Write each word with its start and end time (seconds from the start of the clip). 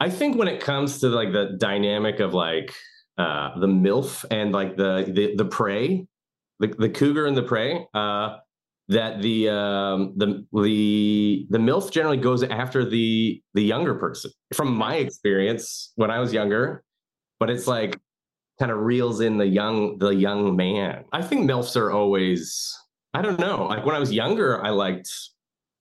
I 0.00 0.10
think 0.10 0.36
when 0.36 0.48
it 0.48 0.60
comes 0.60 1.00
to 1.00 1.08
like 1.08 1.32
the 1.32 1.56
dynamic 1.58 2.20
of 2.20 2.34
like 2.34 2.74
uh, 3.18 3.58
the 3.58 3.66
milf 3.66 4.24
and 4.30 4.52
like 4.52 4.76
the 4.76 5.04
the, 5.08 5.34
the 5.36 5.44
prey, 5.44 6.06
the, 6.60 6.68
the 6.68 6.88
cougar 6.88 7.26
and 7.26 7.36
the 7.36 7.42
prey, 7.42 7.86
uh, 7.94 8.36
that 8.88 9.22
the 9.22 9.48
um, 9.48 10.12
the 10.16 10.44
the 10.52 11.46
the 11.50 11.58
milf 11.58 11.90
generally 11.90 12.18
goes 12.18 12.42
after 12.42 12.84
the 12.84 13.42
the 13.54 13.62
younger 13.62 13.94
person. 13.94 14.30
From 14.54 14.74
my 14.74 14.96
experience, 14.96 15.92
when 15.96 16.10
I 16.10 16.18
was 16.18 16.32
younger, 16.32 16.84
but 17.40 17.50
it's 17.50 17.66
like 17.66 17.98
kind 18.58 18.70
of 18.70 18.78
reels 18.78 19.20
in 19.20 19.38
the 19.38 19.46
young 19.46 19.98
the 19.98 20.10
young 20.10 20.56
man. 20.56 21.04
I 21.12 21.22
think 21.22 21.50
milfs 21.50 21.76
are 21.76 21.90
always 21.90 22.74
I 23.14 23.22
don't 23.22 23.40
know. 23.40 23.66
Like 23.66 23.86
when 23.86 23.96
I 23.96 23.98
was 23.98 24.12
younger, 24.12 24.62
I 24.64 24.70
liked 24.70 25.10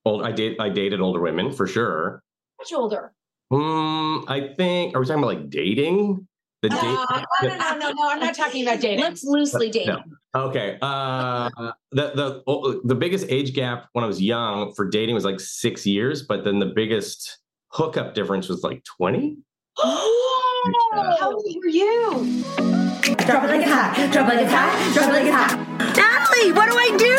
old. 0.06 0.24
I 0.24 0.32
did 0.32 0.60
I 0.60 0.70
dated 0.70 1.02
older 1.02 1.20
women 1.20 1.52
for 1.52 1.68
sure. 1.68 2.24
Much 2.60 2.72
older. 2.74 3.15
Hmm, 3.52 4.20
I 4.28 4.54
think. 4.58 4.96
Are 4.96 5.00
we 5.00 5.06
talking 5.06 5.24
about 5.24 5.36
like 5.36 5.50
dating? 5.50 6.28
The 6.62 6.70
uh, 6.72 6.82
date. 6.82 7.50
no, 7.50 7.58
no, 7.58 7.78
no, 7.78 7.92
no. 7.92 8.10
I'm 8.10 8.20
not 8.20 8.36
talking 8.36 8.64
about 8.64 8.80
dating. 8.80 9.02
Let's 9.02 9.24
loosely 9.24 9.70
date. 9.70 9.88
No. 9.88 10.02
Okay. 10.36 10.78
Uh, 10.82 11.50
the 11.92 12.12
the 12.16 12.44
oh, 12.48 12.82
the 12.84 12.96
biggest 12.96 13.28
age 13.30 13.54
gap 13.54 13.88
when 13.94 14.04
I 14.04 14.08
was 14.08 14.22
young 14.22 14.74
for 14.74 14.90
dating 14.90 15.16
was 15.16 15.26
like 15.26 15.40
six 15.40 15.86
years, 15.86 16.24
but 16.24 16.44
then 16.44 16.60
the 16.60 16.66
biggest 16.66 17.38
hookup 17.70 18.16
difference 18.16 18.50
was 18.50 18.64
like 18.64 18.84
twenty. 18.84 19.38
How 19.78 21.32
old 21.34 21.46
were 21.64 21.68
you? 21.68 22.44
Drop 23.26 23.44
it 23.44 23.48
like 23.48 23.62
it's 23.62 23.72
hot. 23.72 24.10
Drop 24.12 24.32
it 24.32 24.36
like 24.36 24.46
it's 24.46 24.52
hot. 24.52 24.94
Drop 24.94 25.10
it 25.10 25.14
like 25.14 25.26
it's 25.26 25.36
hot. 25.36 25.76
Natalie, 25.96 26.52
what 26.52 26.70
do 26.70 26.78
I 26.78 26.98
do? 26.98 27.18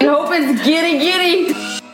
I 0.00 0.08
hope 0.08 0.30
it's 0.32 0.64
giddy 0.64 0.98
giddy. 0.98 1.85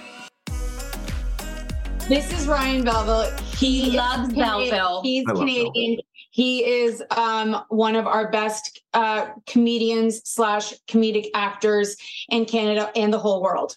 This 2.08 2.32
is 2.32 2.48
Ryan 2.48 2.84
Belleville. 2.84 3.30
He, 3.56 3.90
he 3.90 3.96
loves 3.96 4.34
Belleville. 4.34 5.02
He's 5.02 5.24
Canadian. 5.24 6.00
He 6.30 6.64
is 6.64 7.02
um, 7.16 7.64
one 7.68 7.94
of 7.94 8.06
our 8.06 8.30
best 8.30 8.82
uh, 8.92 9.28
comedians 9.46 10.20
slash 10.24 10.74
comedic 10.88 11.28
actors 11.32 11.96
in 12.28 12.44
Canada 12.44 12.90
and 12.96 13.12
the 13.12 13.18
whole 13.18 13.40
world. 13.40 13.76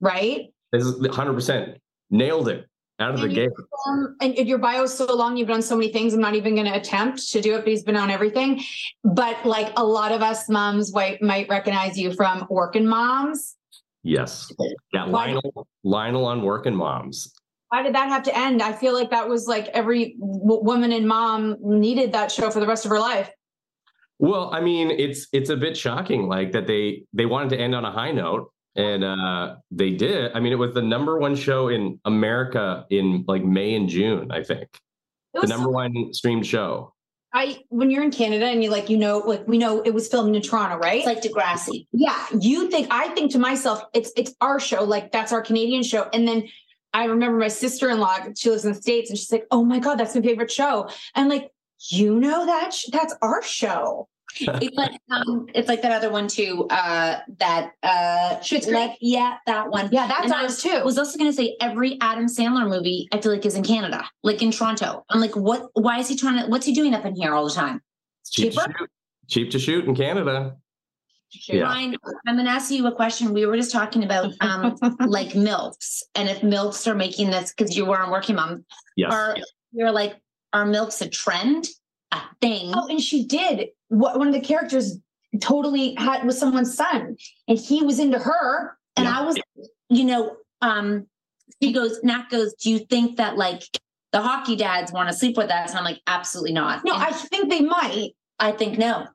Right? 0.00 0.52
This 0.72 0.84
is 0.84 0.98
100 0.98 1.32
percent 1.32 1.78
nailed 2.10 2.48
it 2.48 2.66
out 2.98 3.14
of 3.14 3.20
and 3.22 3.30
the 3.30 3.34
gate. 3.34 3.50
Um, 3.86 4.16
and 4.20 4.36
your 4.36 4.58
bio 4.58 4.82
is 4.82 4.92
so 4.92 5.06
long, 5.14 5.36
you've 5.36 5.48
done 5.48 5.62
so 5.62 5.76
many 5.76 5.92
things. 5.92 6.12
I'm 6.12 6.20
not 6.20 6.34
even 6.34 6.54
going 6.56 6.66
to 6.66 6.76
attempt 6.76 7.30
to 7.30 7.40
do 7.40 7.54
it, 7.54 7.58
but 7.58 7.68
he's 7.68 7.84
been 7.84 7.96
on 7.96 8.10
everything. 8.10 8.62
But 9.04 9.46
like 9.46 9.72
a 9.76 9.84
lot 9.84 10.10
of 10.10 10.22
us 10.22 10.48
moms 10.48 10.92
might, 10.92 11.22
might 11.22 11.48
recognize 11.48 11.96
you 11.96 12.12
from 12.14 12.46
Working 12.50 12.86
Moms. 12.86 13.56
Yes. 14.02 14.52
Yeah, 14.92 15.04
Lionel, 15.04 15.68
Lionel 15.84 16.24
on 16.24 16.42
Working 16.42 16.74
Moms 16.74 17.32
why 17.70 17.82
did 17.82 17.94
that 17.94 18.08
have 18.08 18.24
to 18.24 18.36
end? 18.36 18.62
I 18.62 18.72
feel 18.72 18.92
like 18.94 19.10
that 19.10 19.28
was 19.28 19.46
like 19.46 19.68
every 19.68 20.16
w- 20.18 20.62
woman 20.62 20.90
and 20.92 21.06
mom 21.06 21.56
needed 21.60 22.12
that 22.12 22.30
show 22.32 22.50
for 22.50 22.58
the 22.58 22.66
rest 22.66 22.84
of 22.84 22.90
her 22.90 22.98
life. 22.98 23.30
Well, 24.18 24.50
I 24.52 24.60
mean, 24.60 24.90
it's 24.90 25.28
it's 25.32 25.50
a 25.50 25.56
bit 25.56 25.76
shocking, 25.76 26.26
like 26.26 26.52
that 26.52 26.66
they 26.66 27.04
they 27.12 27.26
wanted 27.26 27.50
to 27.50 27.60
end 27.60 27.74
on 27.74 27.84
a 27.84 27.92
high 27.92 28.10
note, 28.10 28.52
and 28.74 29.04
uh 29.04 29.54
they 29.70 29.90
did. 29.92 30.32
I 30.34 30.40
mean, 30.40 30.52
it 30.52 30.56
was 30.56 30.74
the 30.74 30.82
number 30.82 31.18
one 31.18 31.36
show 31.36 31.68
in 31.68 32.00
America 32.04 32.84
in 32.90 33.24
like 33.28 33.44
May 33.44 33.74
and 33.76 33.88
June, 33.88 34.30
I 34.32 34.42
think. 34.42 34.68
The 35.32 35.46
number 35.46 35.66
so- 35.66 35.70
one 35.70 36.12
streamed 36.12 36.46
show. 36.46 36.92
I 37.32 37.62
when 37.68 37.92
you're 37.92 38.02
in 38.02 38.10
Canada 38.10 38.46
and 38.46 38.64
you 38.64 38.70
like 38.70 38.90
you 38.90 38.96
know 38.96 39.18
like 39.18 39.46
we 39.46 39.56
know 39.56 39.80
it 39.82 39.94
was 39.94 40.08
filmed 40.08 40.34
in 40.34 40.42
Toronto, 40.42 40.76
right? 40.78 40.96
It's 40.96 41.06
like 41.06 41.22
Degrassi. 41.22 41.86
Yeah, 41.92 42.26
you 42.40 42.68
think 42.68 42.88
I 42.90 43.08
think 43.10 43.30
to 43.32 43.38
myself 43.38 43.84
it's 43.94 44.10
it's 44.16 44.34
our 44.40 44.58
show, 44.58 44.82
like 44.82 45.12
that's 45.12 45.30
our 45.32 45.40
Canadian 45.40 45.84
show, 45.84 46.08
and 46.12 46.26
then 46.26 46.48
I 46.92 47.04
remember 47.04 47.38
my 47.38 47.48
sister 47.48 47.88
in 47.90 47.98
law, 48.00 48.16
she 48.36 48.50
lives 48.50 48.64
in 48.64 48.72
the 48.72 48.80
States, 48.80 49.10
and 49.10 49.18
she's 49.18 49.30
like, 49.32 49.46
Oh 49.50 49.64
my 49.64 49.78
God, 49.78 49.96
that's 49.96 50.14
my 50.14 50.22
favorite 50.22 50.50
show. 50.50 50.88
And 51.14 51.28
like, 51.28 51.50
you 51.88 52.18
know 52.20 52.44
that 52.46 52.74
sh- 52.74 52.86
that's 52.92 53.14
our 53.22 53.42
show. 53.42 54.08
it's 54.40 54.76
like 54.76 54.92
um, 55.10 55.46
it's 55.54 55.66
like 55.68 55.82
that 55.82 55.90
other 55.92 56.08
one 56.10 56.28
too. 56.28 56.66
Uh, 56.70 57.18
that 57.38 57.72
uh, 57.82 58.36
Schitt's 58.40 58.66
Creek? 58.66 58.74
like, 58.76 58.96
yeah, 59.00 59.38
that 59.46 59.70
one. 59.70 59.88
Yeah, 59.90 60.06
that's 60.06 60.24
And 60.24 60.32
I 60.32 60.42
ours 60.42 60.50
was- 60.52 60.62
too. 60.62 60.84
Was 60.84 60.98
also 60.98 61.18
going 61.18 61.30
to 61.30 61.36
say 61.36 61.56
every 61.60 61.98
Adam 62.00 62.26
Sandler 62.26 62.68
movie 62.68 63.08
I 63.12 63.20
feel 63.20 63.32
like 63.32 63.44
is 63.46 63.56
in 63.56 63.64
Canada, 63.64 64.04
like 64.22 64.40
in 64.42 64.50
Toronto. 64.52 65.04
I'm 65.10 65.20
like, 65.20 65.34
what? 65.34 65.70
Why 65.72 65.98
is 65.98 66.08
he 66.08 66.16
trying 66.16 66.42
to? 66.44 66.48
What's 66.50 66.64
he 66.66 66.72
doing 66.72 66.94
up 66.94 67.04
in 67.04 67.16
here 67.16 67.34
all 67.34 67.44
the 67.44 67.54
time? 67.54 67.80
It's 68.22 68.30
cheap 68.30 68.52
to 68.52 68.60
shoot. 68.60 68.90
Cheap 69.28 69.50
to 69.52 69.58
shoot 69.58 69.84
in 69.86 69.94
Canada. 69.96 70.56
Yeah. 71.32 71.62
Ryan, 71.62 71.96
I'm 72.26 72.34
going 72.36 72.46
to 72.46 72.52
ask 72.52 72.70
you 72.70 72.86
a 72.86 72.94
question. 72.94 73.32
We 73.32 73.46
were 73.46 73.56
just 73.56 73.70
talking 73.72 74.02
about 74.04 74.32
um, 74.40 74.76
like 75.06 75.30
MILFs, 75.30 76.02
and 76.14 76.28
if 76.28 76.40
MILFs 76.40 76.86
are 76.86 76.94
making 76.94 77.30
this 77.30 77.52
because 77.52 77.76
you 77.76 77.84
were 77.86 77.98
on 78.00 78.10
Working 78.10 78.36
Mom, 78.36 78.64
Yes. 78.96 79.12
are 79.12 79.36
you're 79.72 79.92
like, 79.92 80.16
are 80.52 80.64
MILFs 80.66 81.00
a 81.02 81.08
trend, 81.08 81.66
a 82.12 82.20
thing? 82.40 82.72
Oh, 82.74 82.88
and 82.88 83.00
she 83.00 83.24
did. 83.26 83.68
What 83.88 84.18
one 84.18 84.26
of 84.28 84.34
the 84.34 84.40
characters 84.40 84.96
totally 85.40 85.94
had 85.96 86.24
was 86.24 86.38
someone's 86.38 86.74
son, 86.74 87.16
and 87.48 87.58
he 87.58 87.82
was 87.82 87.98
into 87.98 88.18
her. 88.18 88.76
And 88.96 89.06
Yeah. 89.06 89.20
I 89.20 89.22
was, 89.22 89.36
you 89.88 90.04
know, 90.04 90.36
um, 90.60 91.06
he 91.60 91.72
goes, 91.72 92.00
Nat 92.02 92.26
goes, 92.30 92.54
do 92.54 92.70
you 92.70 92.80
think 92.80 93.16
that 93.18 93.36
like 93.36 93.62
the 94.12 94.20
hockey 94.20 94.56
dads 94.56 94.90
want 94.92 95.08
to 95.08 95.14
sleep 95.14 95.36
with 95.36 95.50
us? 95.50 95.70
And 95.70 95.78
I'm 95.78 95.84
like, 95.84 96.00
absolutely 96.08 96.52
not. 96.52 96.84
No, 96.84 96.94
And 96.94 97.02
I 97.02 97.12
think 97.12 97.48
they 97.50 97.60
might. 97.60 98.10
I 98.40 98.52
think 98.52 98.78
no. 98.78 99.06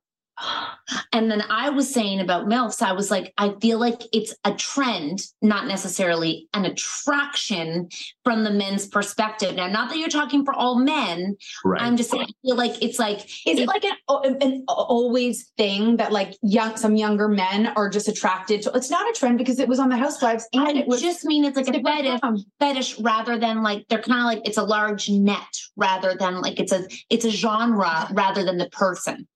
And 1.11 1.31
then 1.31 1.43
I 1.49 1.69
was 1.69 1.91
saying 1.91 2.19
about 2.19 2.47
MILFs, 2.47 2.81
I 2.81 2.91
was 2.91 3.09
like, 3.09 3.33
I 3.37 3.53
feel 3.61 3.79
like 3.79 4.01
it's 4.11 4.35
a 4.43 4.53
trend, 4.53 5.21
not 5.41 5.65
necessarily 5.65 6.49
an 6.53 6.65
attraction 6.65 7.87
from 8.23 8.43
the 8.43 8.51
men's 8.51 8.87
perspective. 8.87 9.55
Now, 9.55 9.67
not 9.67 9.89
that 9.89 9.97
you're 9.97 10.09
talking 10.09 10.43
for 10.43 10.53
all 10.53 10.75
men. 10.75 11.37
Right. 11.63 11.81
I'm 11.81 11.95
just 11.95 12.11
saying, 12.11 12.23
I 12.23 12.47
feel 12.47 12.57
like 12.57 12.83
it's 12.83 12.99
like, 12.99 13.25
Is 13.47 13.59
it 13.59 13.67
like 13.67 13.85
an, 13.85 13.95
an, 14.09 14.37
an 14.41 14.65
always 14.67 15.51
thing 15.57 15.97
that 15.97 16.11
like 16.11 16.35
young 16.41 16.75
some 16.75 16.95
younger 16.95 17.29
men 17.29 17.67
are 17.67 17.89
just 17.89 18.07
attracted 18.09 18.61
to? 18.63 18.71
It's 18.73 18.91
not 18.91 19.09
a 19.09 19.13
trend 19.17 19.37
because 19.37 19.59
it 19.59 19.69
was 19.69 19.79
on 19.79 19.89
the 19.89 19.97
Housewives 19.97 20.47
and 20.53 20.67
I 20.67 20.71
it 20.71 20.87
was 20.87 21.01
just 21.01 21.23
mean 21.23 21.45
it's 21.45 21.55
like 21.55 21.67
a 21.69 21.81
fetish, 21.81 22.19
fetish 22.59 22.99
rather 22.99 23.39
than 23.39 23.63
like 23.63 23.85
they're 23.87 24.01
kind 24.01 24.19
of 24.19 24.25
like 24.25 24.47
it's 24.47 24.57
a 24.57 24.63
large 24.63 25.09
net 25.09 25.39
rather 25.77 26.13
than 26.13 26.41
like 26.41 26.59
it's 26.59 26.73
a 26.73 26.85
it's 27.09 27.25
a 27.25 27.31
genre 27.31 28.09
rather 28.11 28.43
than 28.43 28.57
the 28.57 28.69
person. 28.69 29.27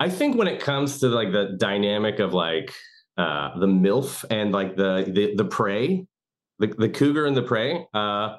I 0.00 0.08
think 0.08 0.36
when 0.36 0.48
it 0.48 0.60
comes 0.60 0.98
to 1.00 1.08
like 1.08 1.32
the 1.32 1.56
dynamic 1.58 2.18
of 2.18 2.34
like 2.34 2.74
uh 3.18 3.58
the 3.58 3.66
MILF 3.66 4.24
and 4.30 4.52
like 4.52 4.76
the 4.76 5.04
the 5.08 5.34
the 5.36 5.44
prey, 5.44 6.06
the, 6.58 6.66
the 6.68 6.88
cougar 6.88 7.26
and 7.26 7.36
the 7.36 7.42
prey, 7.42 7.86
uh 7.94 8.36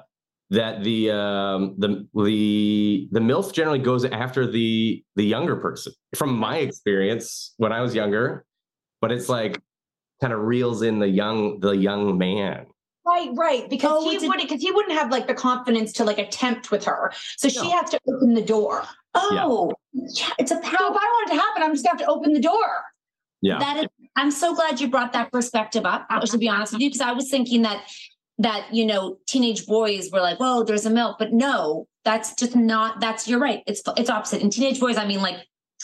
that 0.50 0.84
the 0.84 1.10
um 1.10 1.74
the 1.78 2.06
the 2.14 3.08
the 3.12 3.20
MILF 3.20 3.52
generally 3.52 3.78
goes 3.78 4.04
after 4.04 4.46
the 4.50 5.02
the 5.16 5.24
younger 5.24 5.56
person 5.56 5.92
from 6.14 6.36
my 6.36 6.58
experience 6.58 7.54
when 7.56 7.72
I 7.72 7.80
was 7.80 7.94
younger, 7.94 8.44
but 9.00 9.10
it's 9.10 9.28
like 9.28 9.60
kind 10.20 10.32
of 10.32 10.40
reels 10.40 10.82
in 10.82 10.98
the 10.98 11.08
young 11.08 11.60
the 11.60 11.72
young 11.72 12.18
man. 12.18 12.66
right, 13.06 13.30
right. 13.34 13.68
Because 13.70 14.04
Oh, 14.04 14.10
he 14.10 14.18
wouldn't 14.28 14.48
because 14.48 14.62
he 14.62 14.70
wouldn't 14.70 14.96
have 14.98 15.10
like 15.10 15.26
the 15.26 15.34
confidence 15.34 15.92
to 15.94 16.04
like 16.04 16.18
attempt 16.18 16.70
with 16.70 16.84
her. 16.84 17.12
So 17.36 17.48
she 17.48 17.70
has 17.70 17.90
to 17.90 18.00
open 18.08 18.34
the 18.34 18.42
door. 18.42 18.84
Oh, 19.14 19.72
yeah, 19.92 20.30
it's 20.38 20.50
a 20.50 20.54
So 20.56 20.60
if. 20.62 20.72
I 20.74 20.88
want 20.90 21.30
it 21.30 21.34
to 21.34 21.40
happen, 21.40 21.62
I'm 21.62 21.72
just 21.72 21.84
gonna 21.84 21.98
have 21.98 22.06
to 22.06 22.12
open 22.12 22.32
the 22.32 22.40
door. 22.40 22.82
Yeah. 23.42 23.58
That 23.58 23.84
is, 23.84 23.86
I'm 24.16 24.30
so 24.30 24.54
glad 24.54 24.80
you 24.80 24.88
brought 24.88 25.12
that 25.12 25.30
perspective 25.30 25.84
up. 25.84 26.06
uh, 26.10 26.20
To 26.20 26.38
be 26.38 26.48
honest 26.48 26.72
with 26.72 26.82
you, 26.82 26.88
because 26.88 27.00
I 27.00 27.12
was 27.12 27.30
thinking 27.30 27.62
that 27.62 27.84
that 28.38 28.66
you 28.74 28.84
know 28.86 29.18
teenage 29.26 29.66
boys 29.66 30.10
were 30.10 30.20
like, 30.20 30.40
"Whoa, 30.40 30.64
there's 30.64 30.86
a 30.86 30.90
MILF," 30.90 31.16
but 31.18 31.32
no, 31.32 31.86
that's 32.04 32.34
just 32.34 32.56
not. 32.56 33.00
That's 33.00 33.28
you're 33.28 33.38
right. 33.38 33.62
It's 33.66 33.82
it's 33.96 34.10
opposite. 34.10 34.42
In 34.42 34.50
teenage 34.50 34.80
boys, 34.80 34.96
I 34.96 35.06
mean 35.06 35.22
like 35.22 35.36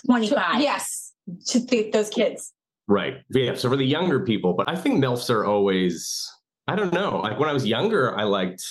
25. 0.07 0.61
Yes, 0.61 1.13
to 1.49 1.65
th- 1.65 1.93
those 1.93 2.09
kids. 2.09 2.53
Right. 2.89 3.19
Yeah. 3.31 3.55
So 3.55 3.69
for 3.69 3.77
the 3.77 3.85
younger 3.85 4.21
people, 4.25 4.55
but 4.55 4.69
I 4.69 4.75
think 4.75 5.03
MILFs 5.05 5.31
are 5.31 5.45
always, 5.45 6.29
I 6.67 6.75
don't 6.75 6.93
know. 6.93 7.19
Like 7.21 7.39
when 7.39 7.49
I 7.49 7.53
was 7.53 7.65
younger, 7.65 8.19
I 8.19 8.25
liked 8.25 8.65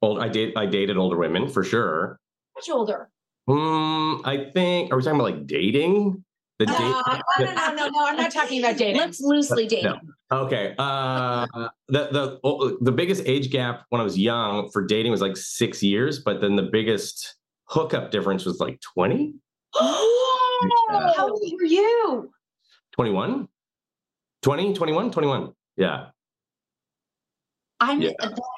old 0.00 0.20
I 0.20 0.28
date 0.28 0.54
I 0.56 0.64
dated 0.64 0.96
older 0.96 1.18
women 1.18 1.48
for 1.48 1.62
sure. 1.62 2.18
Much 2.56 2.70
older. 2.70 3.10
Hmm. 3.48 4.24
I 4.24 4.50
think 4.52 4.92
are 4.92 4.96
we 4.96 5.02
talking 5.02 5.20
about 5.20 5.32
like 5.32 5.46
dating? 5.46 6.24
The 6.58 6.66
date 6.66 6.76
Uh, 6.78 7.20
no, 7.40 7.44
no, 7.46 7.52
no, 7.54 7.74
no, 7.74 7.88
no. 7.88 8.06
I'm 8.06 8.16
not 8.16 8.30
talking 8.38 8.62
about 8.62 8.76
dating. 8.76 8.96
Let's 9.00 9.20
loosely 9.20 9.66
date. 9.66 9.84
No. 9.84 9.98
Okay. 10.30 10.74
Uh 10.78 11.46
the 11.88 12.08
the 12.12 12.40
oh, 12.44 12.76
the 12.80 12.92
biggest 12.92 13.22
age 13.26 13.50
gap 13.50 13.84
when 13.88 14.00
I 14.00 14.04
was 14.04 14.18
young 14.18 14.70
for 14.70 14.84
dating 14.84 15.10
was 15.10 15.20
like 15.20 15.36
six 15.36 15.82
years, 15.82 16.20
but 16.20 16.40
then 16.40 16.56
the 16.56 16.62
biggest 16.62 17.34
hookup 17.64 18.10
difference 18.10 18.44
was 18.44 18.60
like 18.60 18.80
20, 18.94 19.34
Oh, 19.74 20.68
how 21.16 21.30
old 21.30 21.40
were 21.58 21.64
you? 21.64 22.30
21? 22.92 23.48
20, 24.42 24.74
21, 24.74 25.10
21. 25.10 25.52
Yeah. 25.76 26.06
I'm. 27.80 28.02
Yeah. 28.02 28.10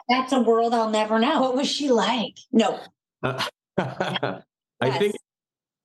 That's 0.08 0.32
a 0.32 0.40
world 0.40 0.74
I'll 0.74 0.90
never 0.90 1.18
know. 1.18 1.40
What 1.40 1.56
was 1.56 1.68
she 1.68 1.90
like? 1.90 2.34
No, 2.52 2.80
Uh, 3.22 3.42
I 4.84 4.98
think 4.98 5.14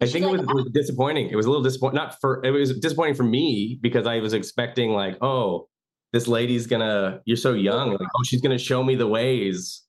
I 0.01 0.05
She's 0.05 0.13
think 0.13 0.25
it 0.25 0.31
was, 0.31 0.41
like, 0.41 0.49
it 0.49 0.55
was 0.55 0.71
disappointing. 0.71 1.29
It 1.29 1.35
was 1.35 1.45
a 1.45 1.49
little 1.49 1.63
disappointing. 1.63 1.95
Not 1.97 2.19
for 2.21 2.43
it 2.45 2.51
was 2.51 2.77
disappointing 2.79 3.15
for 3.15 3.23
me 3.23 3.77
because 3.81 4.07
I 4.07 4.19
was 4.19 4.33
expecting 4.33 4.91
like, 4.91 5.17
oh, 5.21 5.67
this 6.13 6.27
lady's 6.27 6.67
gonna. 6.67 7.21
You're 7.25 7.37
so 7.37 7.53
young. 7.53 7.91
Like, 7.91 8.07
oh, 8.15 8.23
she's 8.23 8.41
gonna 8.41 8.57
show 8.57 8.83
me 8.83 8.95
the 8.95 9.07
ways. 9.07 9.83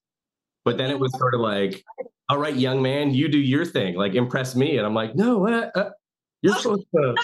But 0.65 0.79
then 0.79 0.91
it 0.91 0.99
was 0.99 1.12
sort 1.17 1.35
of 1.35 1.41
like, 1.41 1.85
all 2.29 2.39
right, 2.39 2.55
young 2.55 2.83
man, 2.83 3.15
you 3.15 3.29
do 3.29 3.39
your 3.39 3.65
thing. 3.65 3.95
Like, 3.95 4.15
impress 4.15 4.55
me. 4.57 4.77
And 4.77 4.87
I'm 4.87 4.95
like, 4.95 5.15
no, 5.15 5.39
what? 5.39 5.71
Uh, 5.77 5.91
you're 6.43 6.57
supposed 6.57 6.87
to 6.95 7.15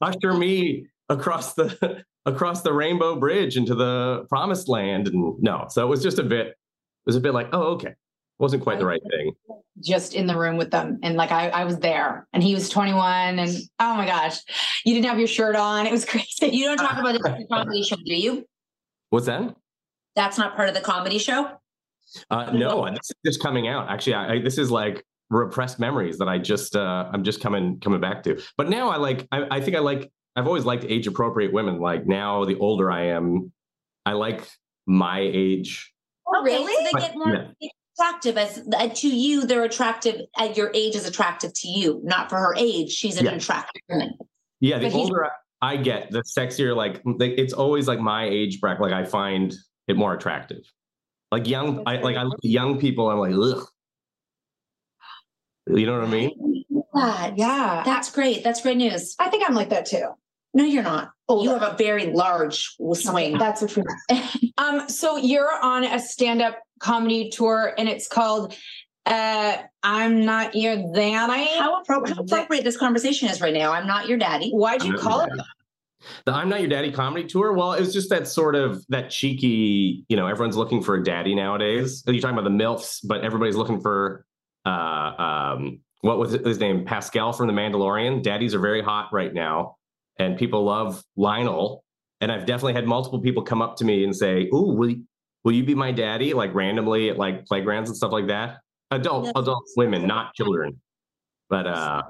usher 0.00 0.32
me 0.32 0.86
across 1.08 1.54
the 1.54 2.04
across 2.26 2.62
the 2.62 2.72
rainbow 2.72 3.16
bridge 3.16 3.56
into 3.56 3.74
the 3.74 4.24
promised 4.28 4.68
land. 4.68 5.08
And 5.08 5.34
no, 5.40 5.66
so 5.68 5.84
it 5.84 5.88
was 5.88 6.02
just 6.02 6.18
a 6.18 6.24
bit. 6.24 6.48
It 6.48 6.56
was 7.06 7.16
a 7.16 7.20
bit 7.20 7.34
like, 7.34 7.48
oh, 7.52 7.74
okay, 7.74 7.94
wasn't 8.38 8.62
quite 8.62 8.78
the 8.78 8.86
right 8.86 9.02
thing. 9.10 9.32
Just 9.82 10.14
in 10.14 10.26
the 10.26 10.36
room 10.36 10.56
with 10.56 10.70
them. 10.70 10.98
And 11.02 11.16
like 11.16 11.30
I, 11.30 11.48
I 11.48 11.64
was 11.64 11.78
there 11.78 12.26
and 12.32 12.42
he 12.42 12.54
was 12.54 12.68
21 12.68 13.38
and 13.38 13.56
oh 13.80 13.94
my 13.94 14.06
gosh, 14.06 14.38
you 14.84 14.94
didn't 14.94 15.06
have 15.06 15.18
your 15.18 15.28
shirt 15.28 15.56
on. 15.56 15.86
It 15.86 15.92
was 15.92 16.04
crazy. 16.06 16.48
you 16.52 16.64
don't 16.64 16.78
talk 16.78 16.98
about 16.98 17.12
this 17.12 17.22
in 17.24 17.38
the 17.40 17.46
comedy 17.50 17.82
show, 17.82 17.96
do 17.96 18.14
you? 18.14 18.44
What's 19.10 19.26
that? 19.26 19.54
That's 20.16 20.38
not 20.38 20.56
part 20.56 20.68
of 20.68 20.74
the 20.74 20.80
comedy 20.80 21.18
show. 21.18 21.50
Uh, 22.30 22.50
no, 22.52 22.88
this 22.90 23.10
is 23.10 23.16
just 23.24 23.42
coming 23.42 23.68
out. 23.68 23.88
Actually, 23.90 24.14
I, 24.14 24.32
I, 24.34 24.40
this 24.40 24.58
is 24.58 24.70
like 24.70 25.04
repressed 25.30 25.78
memories 25.78 26.18
that 26.18 26.28
I 26.28 26.38
just 26.38 26.74
uh, 26.74 27.08
I'm 27.12 27.22
just 27.22 27.40
coming 27.40 27.78
coming 27.80 28.00
back 28.00 28.22
to. 28.24 28.40
But 28.56 28.68
now 28.68 28.88
I 28.88 28.96
like 28.96 29.28
I, 29.30 29.46
I 29.50 29.60
think 29.60 29.76
I 29.76 29.80
like 29.80 30.10
I've 30.34 30.46
always 30.46 30.64
liked 30.64 30.84
age 30.84 31.06
appropriate 31.06 31.52
women. 31.52 31.78
Like 31.78 32.06
now, 32.06 32.44
the 32.44 32.56
older 32.58 32.90
I 32.90 33.08
am, 33.08 33.52
I 34.06 34.12
like 34.12 34.48
my 34.86 35.20
age. 35.20 35.92
Oh, 36.26 36.42
really? 36.42 36.72
So 36.74 36.82
they 36.84 37.06
get 37.06 37.14
more 37.14 37.52
attractive 37.98 38.36
as 38.38 38.62
uh, 38.76 38.88
to 38.88 39.08
you. 39.08 39.46
They're 39.46 39.64
attractive 39.64 40.20
at 40.38 40.56
your 40.56 40.70
age 40.74 40.94
is 40.94 41.06
attractive 41.06 41.52
to 41.54 41.68
you, 41.68 42.00
not 42.04 42.28
for 42.30 42.36
her 42.38 42.54
age. 42.56 42.90
She's 42.90 43.18
an 43.18 43.26
Yeah. 43.26 43.32
attractive 43.32 43.82
woman. 43.88 44.12
Yeah, 44.60 44.78
the 44.78 44.86
But 44.88 44.94
older 44.94 45.24
I 45.26 45.30
I 45.60 45.76
get, 45.76 46.10
the 46.10 46.22
sexier. 46.22 46.74
Like, 46.76 47.02
like 47.04 47.32
it's 47.36 47.52
always 47.52 47.88
like 47.88 47.98
my 48.00 48.24
age 48.28 48.60
bracket. 48.60 48.80
Like 48.82 48.92
I 48.92 49.04
find 49.04 49.52
it 49.88 49.96
more 49.96 50.14
attractive. 50.14 50.62
Like 51.32 51.48
young, 51.48 51.82
I 51.86 51.96
like 52.00 52.16
I 52.16 52.22
look 52.22 52.38
at 52.38 52.44
young 52.50 52.78
people. 52.78 53.10
I'm 53.10 53.18
like, 53.18 53.34
ugh. 53.34 53.66
You 55.66 55.84
know 55.86 55.98
what 55.98 56.08
I 56.08 56.10
mean? 56.10 56.64
God, 56.94 57.34
Yeah. 57.36 57.82
that's 57.84 58.10
great. 58.10 58.42
That's 58.42 58.62
great 58.62 58.78
news. 58.78 59.14
I 59.18 59.28
think 59.28 59.44
I'm 59.46 59.54
like 59.54 59.68
that 59.70 59.84
too. 59.86 60.06
No, 60.54 60.64
you're 60.64 60.82
not. 60.82 61.10
Older. 61.28 61.44
You 61.44 61.58
have 61.58 61.74
a 61.74 61.76
very 61.76 62.06
large 62.12 62.74
swing. 62.94 63.36
That's 63.36 63.60
a 63.60 63.68
truth. 63.68 63.84
um, 64.58 64.88
so 64.88 65.16
you're 65.18 65.52
on 65.62 65.84
a 65.84 65.98
stand-up 65.98 66.58
comedy 66.80 67.30
tour 67.30 67.74
and 67.78 67.88
it's 67.88 68.08
called 68.08 68.54
uh 69.06 69.56
I'm 69.82 70.24
not 70.24 70.54
your 70.54 70.76
daddy. 70.92 71.46
How, 71.58 71.82
appro- 71.82 72.08
how 72.08 72.22
appropriate 72.22 72.64
this 72.64 72.76
conversation 72.76 73.28
is 73.28 73.40
right 73.40 73.54
now. 73.54 73.72
I'm 73.72 73.86
not 73.86 74.08
your 74.08 74.18
daddy. 74.18 74.50
Why'd 74.50 74.82
you 74.84 74.94
call 74.94 75.20
it? 75.20 75.30
daddy. 75.30 75.42
The 76.24 76.32
I'm 76.32 76.48
Not 76.48 76.60
Your 76.60 76.68
Daddy 76.68 76.92
comedy 76.92 77.26
tour. 77.26 77.52
Well, 77.52 77.72
it 77.72 77.80
was 77.80 77.92
just 77.92 78.08
that 78.10 78.28
sort 78.28 78.54
of 78.54 78.84
that 78.88 79.10
cheeky, 79.10 80.04
you 80.08 80.16
know, 80.16 80.26
everyone's 80.26 80.56
looking 80.56 80.82
for 80.82 80.94
a 80.94 81.02
daddy 81.02 81.34
nowadays. 81.34 82.02
You're 82.06 82.20
talking 82.20 82.38
about 82.38 82.44
the 82.44 82.56
MILFs, 82.56 83.00
but 83.04 83.22
everybody's 83.22 83.56
looking 83.56 83.80
for 83.80 84.24
uh 84.64 84.70
um 84.70 85.80
what 86.02 86.18
was 86.18 86.32
his 86.32 86.60
name? 86.60 86.84
Pascal 86.84 87.32
from 87.32 87.48
The 87.48 87.52
Mandalorian. 87.52 88.22
Daddies 88.22 88.54
are 88.54 88.60
very 88.60 88.82
hot 88.82 89.08
right 89.12 89.34
now, 89.34 89.76
and 90.18 90.38
people 90.38 90.64
love 90.64 91.02
Lionel. 91.16 91.84
And 92.20 92.32
I've 92.32 92.46
definitely 92.46 92.74
had 92.74 92.86
multiple 92.86 93.20
people 93.20 93.42
come 93.42 93.62
up 93.62 93.76
to 93.76 93.84
me 93.84 94.04
and 94.04 94.14
say, 94.14 94.48
Ooh, 94.52 94.74
will 94.76 94.90
you, 94.90 95.04
will 95.48 95.54
you 95.54 95.64
be 95.64 95.74
my 95.74 95.90
daddy? 95.90 96.34
Like 96.34 96.54
randomly 96.54 97.08
at 97.08 97.16
like 97.16 97.46
playgrounds 97.46 97.88
and 97.88 97.96
stuff 97.96 98.12
like 98.12 98.26
that. 98.26 98.58
Adult, 98.90 99.24
Yeah. 99.24 99.32
adult 99.34 99.64
women, 99.78 100.06
not 100.06 100.34
children. 100.34 100.78
But 101.48 101.66
uh 101.66 102.02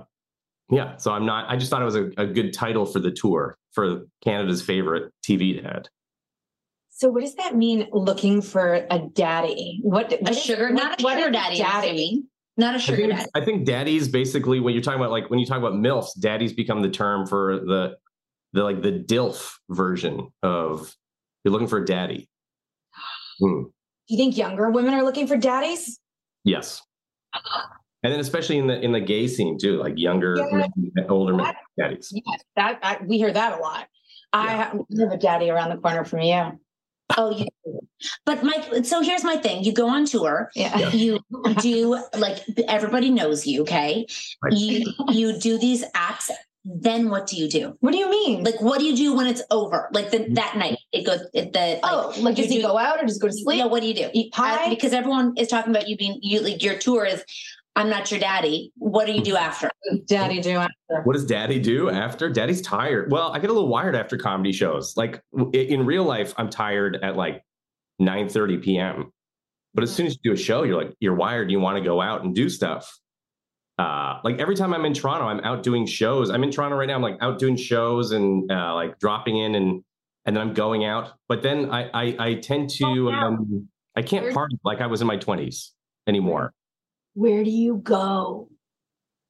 yeah, 0.71 0.97
so 0.97 1.12
I'm 1.12 1.25
not. 1.25 1.49
I 1.49 1.57
just 1.57 1.71
thought 1.71 1.80
it 1.80 1.85
was 1.85 1.95
a, 1.95 2.11
a 2.18 2.26
good 2.26 2.52
title 2.52 2.85
for 2.85 2.99
the 2.99 3.12
tour 3.12 3.57
for 3.71 4.07
Canada's 4.25 4.61
favorite 4.61 5.12
TV 5.23 5.62
dad. 5.62 5.88
So 6.90 7.09
what 7.11 7.21
does 7.21 7.37
that 7.37 7.54
mean? 7.54 7.87
Looking 7.92 8.42
for 8.42 8.85
a 8.90 8.99
daddy? 8.99 9.78
What 9.85 10.12
A 10.28 10.35
sugar, 10.35 10.71
not 10.71 10.99
a 10.99 11.02
sugar 11.02 11.30
daddy. 11.30 11.62
I'm. 11.62 12.25
Not 12.57 12.75
a 12.75 12.78
I 12.78 12.80
sugar 12.80 12.97
think, 12.97 13.12
daddy. 13.12 13.30
I 13.37 13.45
think 13.45 13.66
daddy's 13.66 14.09
basically 14.09 14.59
when 14.59 14.75
you're 14.75 14.83
talking 14.83 14.99
about 15.00 15.12
like 15.12 15.30
when 15.30 15.38
you 15.38 15.47
talk 15.47 15.59
about 15.59 15.75
milfs, 15.75 16.09
daddy's 16.18 16.52
become 16.52 16.83
the 16.83 16.90
term 16.90 17.25
for 17.25 17.61
the 17.61 17.97
the 18.52 18.64
like 18.64 18.83
the 18.83 18.92
dilf 18.92 19.52
version 19.71 20.28
of 20.42 20.92
you're 21.45 21.52
looking 21.52 21.68
for 21.68 21.78
a 21.78 21.85
daddy. 21.85 22.27
Hmm. 23.40 23.62
Do 23.64 24.14
you 24.14 24.16
think 24.16 24.37
younger 24.37 24.71
women 24.71 24.95
are 24.95 25.02
looking 25.04 25.26
for 25.26 25.37
daddies? 25.37 25.99
Yes. 26.45 26.83
And 28.02 28.12
then 28.12 28.21
especially 28.21 28.59
in 28.59 28.68
the 28.68 28.80
in 28.80 28.92
the 28.92 29.00
gay 29.00 29.26
scene 29.26 29.59
too, 29.59 29.76
like 29.78 29.95
younger, 29.99 30.37
Yeah. 30.37 30.66
men, 30.76 31.07
older 31.09 31.35
men, 31.35 31.54
daddies. 31.78 32.11
Yes, 32.12 32.40
that 32.57 32.78
I, 32.83 32.99
we 33.04 33.18
hear 33.18 33.33
that 33.33 33.59
a 33.59 33.61
lot. 33.62 33.88
I 34.33 34.52
have, 34.52 34.73
have 35.00 35.12
a 35.12 35.16
daddy 35.16 35.50
around 35.50 35.71
the 35.71 35.78
corner 35.78 36.04
from 36.04 36.21
you. 36.21 36.61
Oh, 37.16 37.30
you. 37.30 37.47
But 38.25 38.45
Mike, 38.45 38.85
so 38.85 39.00
here's 39.00 39.25
my 39.25 39.37
thing: 39.37 39.64
you 39.64 39.73
go 39.73 39.88
on 39.88 40.04
tour. 40.04 40.50
Yeah. 40.54 40.90
You 40.90 41.21
do 41.61 42.02
like 42.16 42.38
everybody 42.68 43.11
knows 43.11 43.47
you. 43.47 43.62
Okay. 43.62 44.07
Right. 44.42 44.52
You 44.52 44.92
you 45.09 45.38
do 45.38 45.59
these 45.59 45.85
acts. 45.95 46.30
Then 46.71 47.09
what 47.09 47.27
do 47.27 47.37
you 47.37 47.49
do? 47.49 47.77
What 47.81 47.93
do 47.93 47.99
you 47.99 48.11
mean? 48.11 48.45
Like, 48.45 48.61
what 48.61 48.79
do 48.79 48.85
you 48.85 48.95
do 48.95 49.15
when 49.15 49.27
it's 49.27 49.43
over? 49.51 49.89
Like 49.93 50.11
the, 50.11 50.27
that 50.33 50.57
night, 50.57 50.79
it 50.93 51.07
goes. 51.07 51.21
It, 51.33 51.55
the 51.55 51.81
oh, 51.83 52.13
like 52.19 52.37
you 52.37 52.45
does 52.45 52.53
he 52.53 52.59
do- 52.61 52.69
go 52.69 52.77
out 52.77 53.03
or 53.03 53.07
just 53.07 53.23
go 53.23 53.29
to 53.29 53.33
sleep? 53.33 53.59
Yeah, 53.59 53.67
what 53.67 53.81
do 53.81 53.89
you 53.89 53.95
do? 53.95 54.11
Eat 54.13 54.33
pie? 54.33 54.67
Uh, 54.67 54.69
because 54.69 54.93
everyone 54.93 55.33
is 55.39 55.49
talking 55.49 55.71
about 55.71 55.89
you 55.89 55.97
being 55.97 56.19
you. 56.21 56.41
Like 56.41 56.63
your 56.63 56.79
tour 56.79 57.07
is. 57.07 57.25
I'm 57.75 57.89
not 57.89 58.11
your 58.11 58.19
daddy. 58.19 58.73
What 58.77 59.07
do 59.07 59.13
you 59.13 59.23
do 59.23 59.37
after? 59.37 59.71
daddy 60.07 60.41
do 60.41 60.57
after? 60.57 61.03
What 61.05 61.13
does 61.13 61.25
daddy 61.25 61.61
do 61.61 61.89
after? 61.89 62.29
Daddy's 62.29 62.61
tired. 62.61 63.13
Well, 63.13 63.31
I 63.31 63.39
get 63.39 63.51
a 63.51 63.53
little 63.53 63.69
wired 63.69 63.95
after 63.95 64.19
comedy 64.19 64.53
shows. 64.53 64.97
Like 64.97 65.23
in 65.53 65.87
real 65.87 66.03
life, 66.03 66.35
I'm 66.37 66.51
tired 66.51 66.99
at 67.03 67.17
like 67.17 67.41
9 68.01 68.29
30 68.29 68.59
p.m. 68.59 69.13
But 69.75 69.85
as 69.85 69.95
soon 69.95 70.07
as 70.07 70.15
you 70.15 70.31
do 70.31 70.35
a 70.35 70.37
show, 70.37 70.65
you're 70.65 70.77
like, 70.77 70.93
you're 70.99 71.15
wired. 71.15 71.53
You 71.53 71.61
want 71.61 71.79
to 71.79 71.85
go 71.85 72.01
out 72.01 72.25
and 72.25 72.35
do 72.35 72.49
stuff. 72.49 72.99
Uh, 73.78 74.18
like 74.25 74.38
every 74.38 74.56
time 74.56 74.75
I'm 74.75 74.85
in 74.85 74.92
Toronto, 74.92 75.26
I'm 75.26 75.40
out 75.40 75.62
doing 75.62 75.87
shows. 75.87 76.30
I'm 76.30 76.42
in 76.42 76.50
Toronto 76.50 76.76
right 76.76 76.87
now. 76.87 76.97
I'm 76.97 77.02
like 77.02 77.18
out 77.20 77.38
doing 77.38 77.56
shows 77.56 78.11
and 78.11 78.50
uh, 78.50 78.75
like 78.75 78.99
dropping 78.99 79.38
in 79.38 79.54
and 79.54 79.85
and 80.26 80.37
then 80.37 80.42
I'm 80.42 80.52
going 80.52 80.85
out. 80.85 81.12
But 81.28 81.42
then 81.42 81.70
I 81.70 81.88
I, 81.94 82.16
I 82.18 82.35
tend 82.35 82.70
to 82.70 83.11
um, 83.11 83.68
I 83.94 84.02
can't 84.02 84.35
party 84.35 84.58
like 84.64 84.80
I 84.80 84.87
was 84.87 85.00
in 85.00 85.06
my 85.06 85.16
20s 85.16 85.70
anymore. 86.06 86.52
Where 87.14 87.44
do 87.44 87.50
you 87.50 87.76
go? 87.76 88.49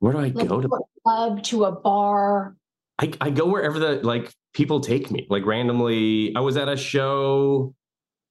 Where 0.01 0.13
do 0.13 0.19
I 0.19 0.29
Like 0.29 0.49
go 0.49 0.61
to? 0.61 0.69
to 0.69 0.75
a 0.75 0.81
club, 1.03 1.43
to 1.45 1.65
a 1.65 1.73
bar. 1.73 2.57
I, 2.99 3.13
I 3.21 3.31
go 3.31 3.47
wherever 3.47 3.79
the 3.79 3.95
like 4.03 4.33
people 4.55 4.81
take 4.81 5.11
me. 5.11 5.27
Like 5.31 5.45
randomly, 5.47 6.35
I 6.35 6.41
was 6.41 6.57
at 6.57 6.69
a 6.69 6.77
show 6.77 7.75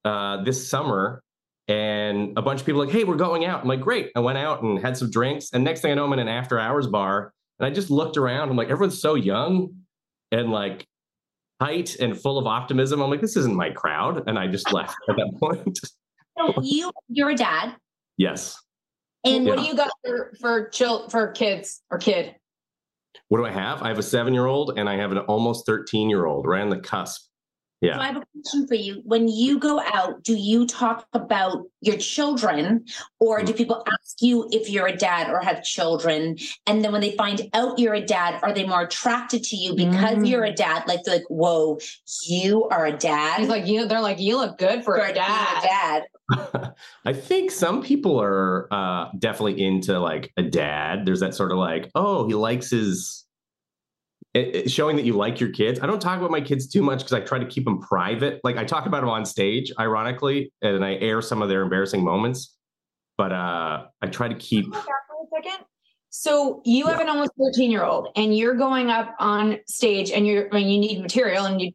uh, 0.03 0.43
this 0.43 0.69
summer, 0.69 1.23
and 1.67 2.37
a 2.37 2.41
bunch 2.41 2.61
of 2.61 2.65
people 2.65 2.81
like, 2.81 2.93
"Hey, 2.93 3.03
we're 3.03 3.15
going 3.15 3.45
out." 3.45 3.61
I'm 3.61 3.67
like, 3.67 3.81
"Great!" 3.81 4.11
I 4.15 4.19
went 4.19 4.37
out 4.37 4.63
and 4.63 4.79
had 4.79 4.97
some 4.97 5.09
drinks, 5.09 5.49
and 5.53 5.63
next 5.63 5.81
thing 5.81 5.91
I 5.91 5.95
know, 5.95 6.05
I'm 6.05 6.13
in 6.13 6.19
an 6.19 6.27
after 6.27 6.59
hours 6.59 6.87
bar, 6.87 7.33
and 7.59 7.65
I 7.65 7.69
just 7.69 7.89
looked 7.89 8.17
around. 8.17 8.49
I'm 8.49 8.55
like, 8.55 8.69
everyone's 8.69 9.01
so 9.01 9.15
young 9.15 9.69
and 10.31 10.51
like 10.51 10.85
tight 11.59 11.95
and 11.99 12.17
full 12.19 12.37
of 12.37 12.47
optimism. 12.47 13.01
I'm 13.01 13.09
like, 13.09 13.21
this 13.21 13.35
isn't 13.35 13.55
my 13.55 13.69
crowd, 13.69 14.23
and 14.27 14.37
I 14.39 14.47
just 14.47 14.71
left 14.73 14.95
at 15.09 15.15
that 15.17 15.33
point. 15.39 15.79
So 16.37 16.53
you 16.61 16.91
you're 17.09 17.31
a 17.31 17.35
dad, 17.35 17.75
yes. 18.17 18.57
and 19.23 19.45
What 19.45 19.57
do 19.57 19.65
you 19.65 19.75
got 19.75 19.89
for 20.05 20.33
for 20.39 20.69
chil- 20.69 21.09
for 21.09 21.31
kids 21.31 21.81
or 21.89 21.97
kid? 21.97 22.35
What 23.29 23.39
do 23.39 23.45
I 23.45 23.51
have? 23.51 23.81
I 23.81 23.89
have 23.89 23.99
a 23.99 24.03
seven 24.03 24.33
year 24.33 24.45
old 24.45 24.77
and 24.77 24.87
I 24.87 24.95
have 24.95 25.11
an 25.11 25.17
almost 25.19 25.65
13 25.65 26.09
year 26.09 26.25
old, 26.25 26.45
right 26.45 26.61
on 26.61 26.69
the 26.69 26.79
cusp. 26.79 27.26
So 27.83 27.91
I 27.91 28.07
have 28.07 28.17
a 28.17 28.23
question 28.33 28.67
for 28.67 28.73
you. 28.73 29.01
When 29.05 29.27
you 29.27 29.59
go 29.59 29.79
out, 29.79 30.23
do 30.23 30.33
you 30.35 30.65
talk 30.65 31.07
about 31.13 31.63
your 31.81 31.97
children 31.97 32.85
or 33.19 33.43
do 33.43 33.53
people 33.53 33.83
ask 33.87 34.19
you 34.21 34.47
if 34.51 34.67
you're 34.69 34.87
a 34.87 34.95
dad 34.95 35.29
or 35.29 35.39
have 35.41 35.63
children? 35.63 36.37
And 36.65 36.83
then 36.83 36.91
when 36.91 37.01
they 37.01 37.11
find 37.15 37.49
out 37.53 37.77
you're 37.77 37.93
a 37.93 38.03
dad, 38.03 38.39
are 38.41 38.51
they 38.51 38.65
more 38.65 38.81
attracted 38.81 39.43
to 39.43 39.55
you 39.55 39.75
because 39.75 40.17
Mm. 40.17 40.27
you're 40.27 40.43
a 40.43 40.51
dad? 40.53 40.83
Like, 40.87 41.03
they're 41.03 41.17
like, 41.17 41.29
whoa, 41.29 41.77
you 42.27 42.65
are 42.69 42.87
a 42.87 42.91
dad? 42.97 43.41
He's 43.41 43.49
like 43.49 43.67
you. 43.67 43.85
They're 43.87 44.01
like 44.01 44.19
you 44.19 44.37
look 44.37 44.57
good 44.57 44.83
for, 44.83 44.95
For 44.95 45.01
a 45.03 45.13
being 45.13 45.15
dad. 45.15 45.63
dad. 45.63 46.73
I 47.05 47.13
think 47.13 47.51
some 47.51 47.83
people 47.83 48.19
are 48.19 48.67
uh, 48.73 49.09
definitely 49.19 49.63
into 49.63 49.99
like 49.99 50.33
a 50.35 50.41
dad. 50.43 51.05
There's 51.05 51.19
that 51.19 51.35
sort 51.35 51.51
of 51.51 51.59
like, 51.59 51.91
oh, 51.95 52.27
he 52.27 52.33
likes 52.33 52.71
his 52.71 53.23
it- 54.37 54.55
it- 54.55 54.71
showing 54.71 54.95
that 54.97 55.05
you 55.05 55.13
like 55.13 55.39
your 55.39 55.49
kids. 55.49 55.79
I 55.81 55.87
don't 55.87 56.01
talk 56.01 56.17
about 56.17 56.31
my 56.31 56.41
kids 56.41 56.67
too 56.67 56.81
much 56.81 56.99
because 56.99 57.13
I 57.13 57.21
try 57.21 57.39
to 57.39 57.45
keep 57.45 57.65
them 57.65 57.79
private. 57.79 58.39
Like 58.43 58.57
I 58.57 58.65
talk 58.65 58.85
about 58.85 59.01
them 59.01 59.09
on 59.09 59.25
stage, 59.25 59.71
ironically, 59.79 60.51
and 60.61 60.83
I 60.83 60.95
air 60.95 61.21
some 61.21 61.41
of 61.41 61.49
their 61.49 61.61
embarrassing 61.61 62.03
moments. 62.03 62.55
But 63.17 63.31
uh, 63.31 63.85
I 64.01 64.07
try 64.07 64.27
to 64.27 64.35
keep. 64.35 64.73
For 64.73 64.79
a 64.79 65.41
second. 65.41 65.65
So 66.09 66.61
you 66.65 66.87
have 66.87 66.99
an 66.99 67.09
almost 67.09 67.31
13 67.37 67.69
year 67.69 67.83
old 67.83 68.09
and 68.15 68.35
you're 68.35 68.55
going 68.55 68.89
up 68.89 69.15
on 69.19 69.59
stage 69.67 70.09
and 70.11 70.25
you're 70.25 70.47
I 70.51 70.57
mean, 70.57 70.69
you 70.69 70.79
need 70.79 71.01
material 71.01 71.45
and 71.45 71.61
you 71.61 71.71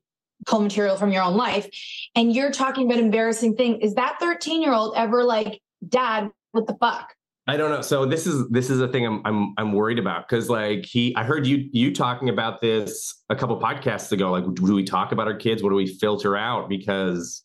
pull 0.47 0.61
material 0.61 0.97
from 0.97 1.13
your 1.13 1.23
own 1.23 1.37
life 1.37 1.69
and 2.17 2.35
you're 2.35 2.51
talking 2.51 2.87
about 2.87 2.99
embarrassing 2.99 3.57
thing. 3.57 3.81
Is 3.81 3.95
that 3.95 4.19
13 4.21 4.63
year 4.63 4.73
old 4.73 4.95
ever 4.97 5.23
like, 5.23 5.61
dad, 5.87 6.31
what 6.53 6.67
the 6.67 6.75
fuck? 6.75 7.13
I 7.49 7.57
don't 7.57 7.71
know. 7.71 7.83
So 7.83 8.07
this 8.07 8.27
is 8.27 8.49
this 8.51 8.71
is 8.71 8.81
a 8.81 8.87
thing 8.89 9.05
I'm 9.05 9.21
I'm 9.25 9.55
I'm 9.59 9.73
worried 9.73 9.99
about 9.99 10.29
because 10.29 10.49
like 10.49 10.85
he 10.87 11.15
I 11.17 11.25
heard 11.25 11.45
you 11.47 11.69
you 11.73 11.93
talking 11.93 12.29
about 12.29 12.61
this 12.61 13.21
a 13.31 13.35
couple 13.37 13.59
podcasts 13.61 14.13
ago. 14.13 14.31
Like, 14.31 14.45
do 14.55 14.75
we 14.75 14.85
talk 14.85 15.11
about 15.11 15.27
our 15.27 15.35
kids? 15.35 15.63
What 15.63 15.71
do 15.71 15.75
we 15.77 15.87
filter 15.87 16.37
out? 16.37 16.69
Because 16.69 17.43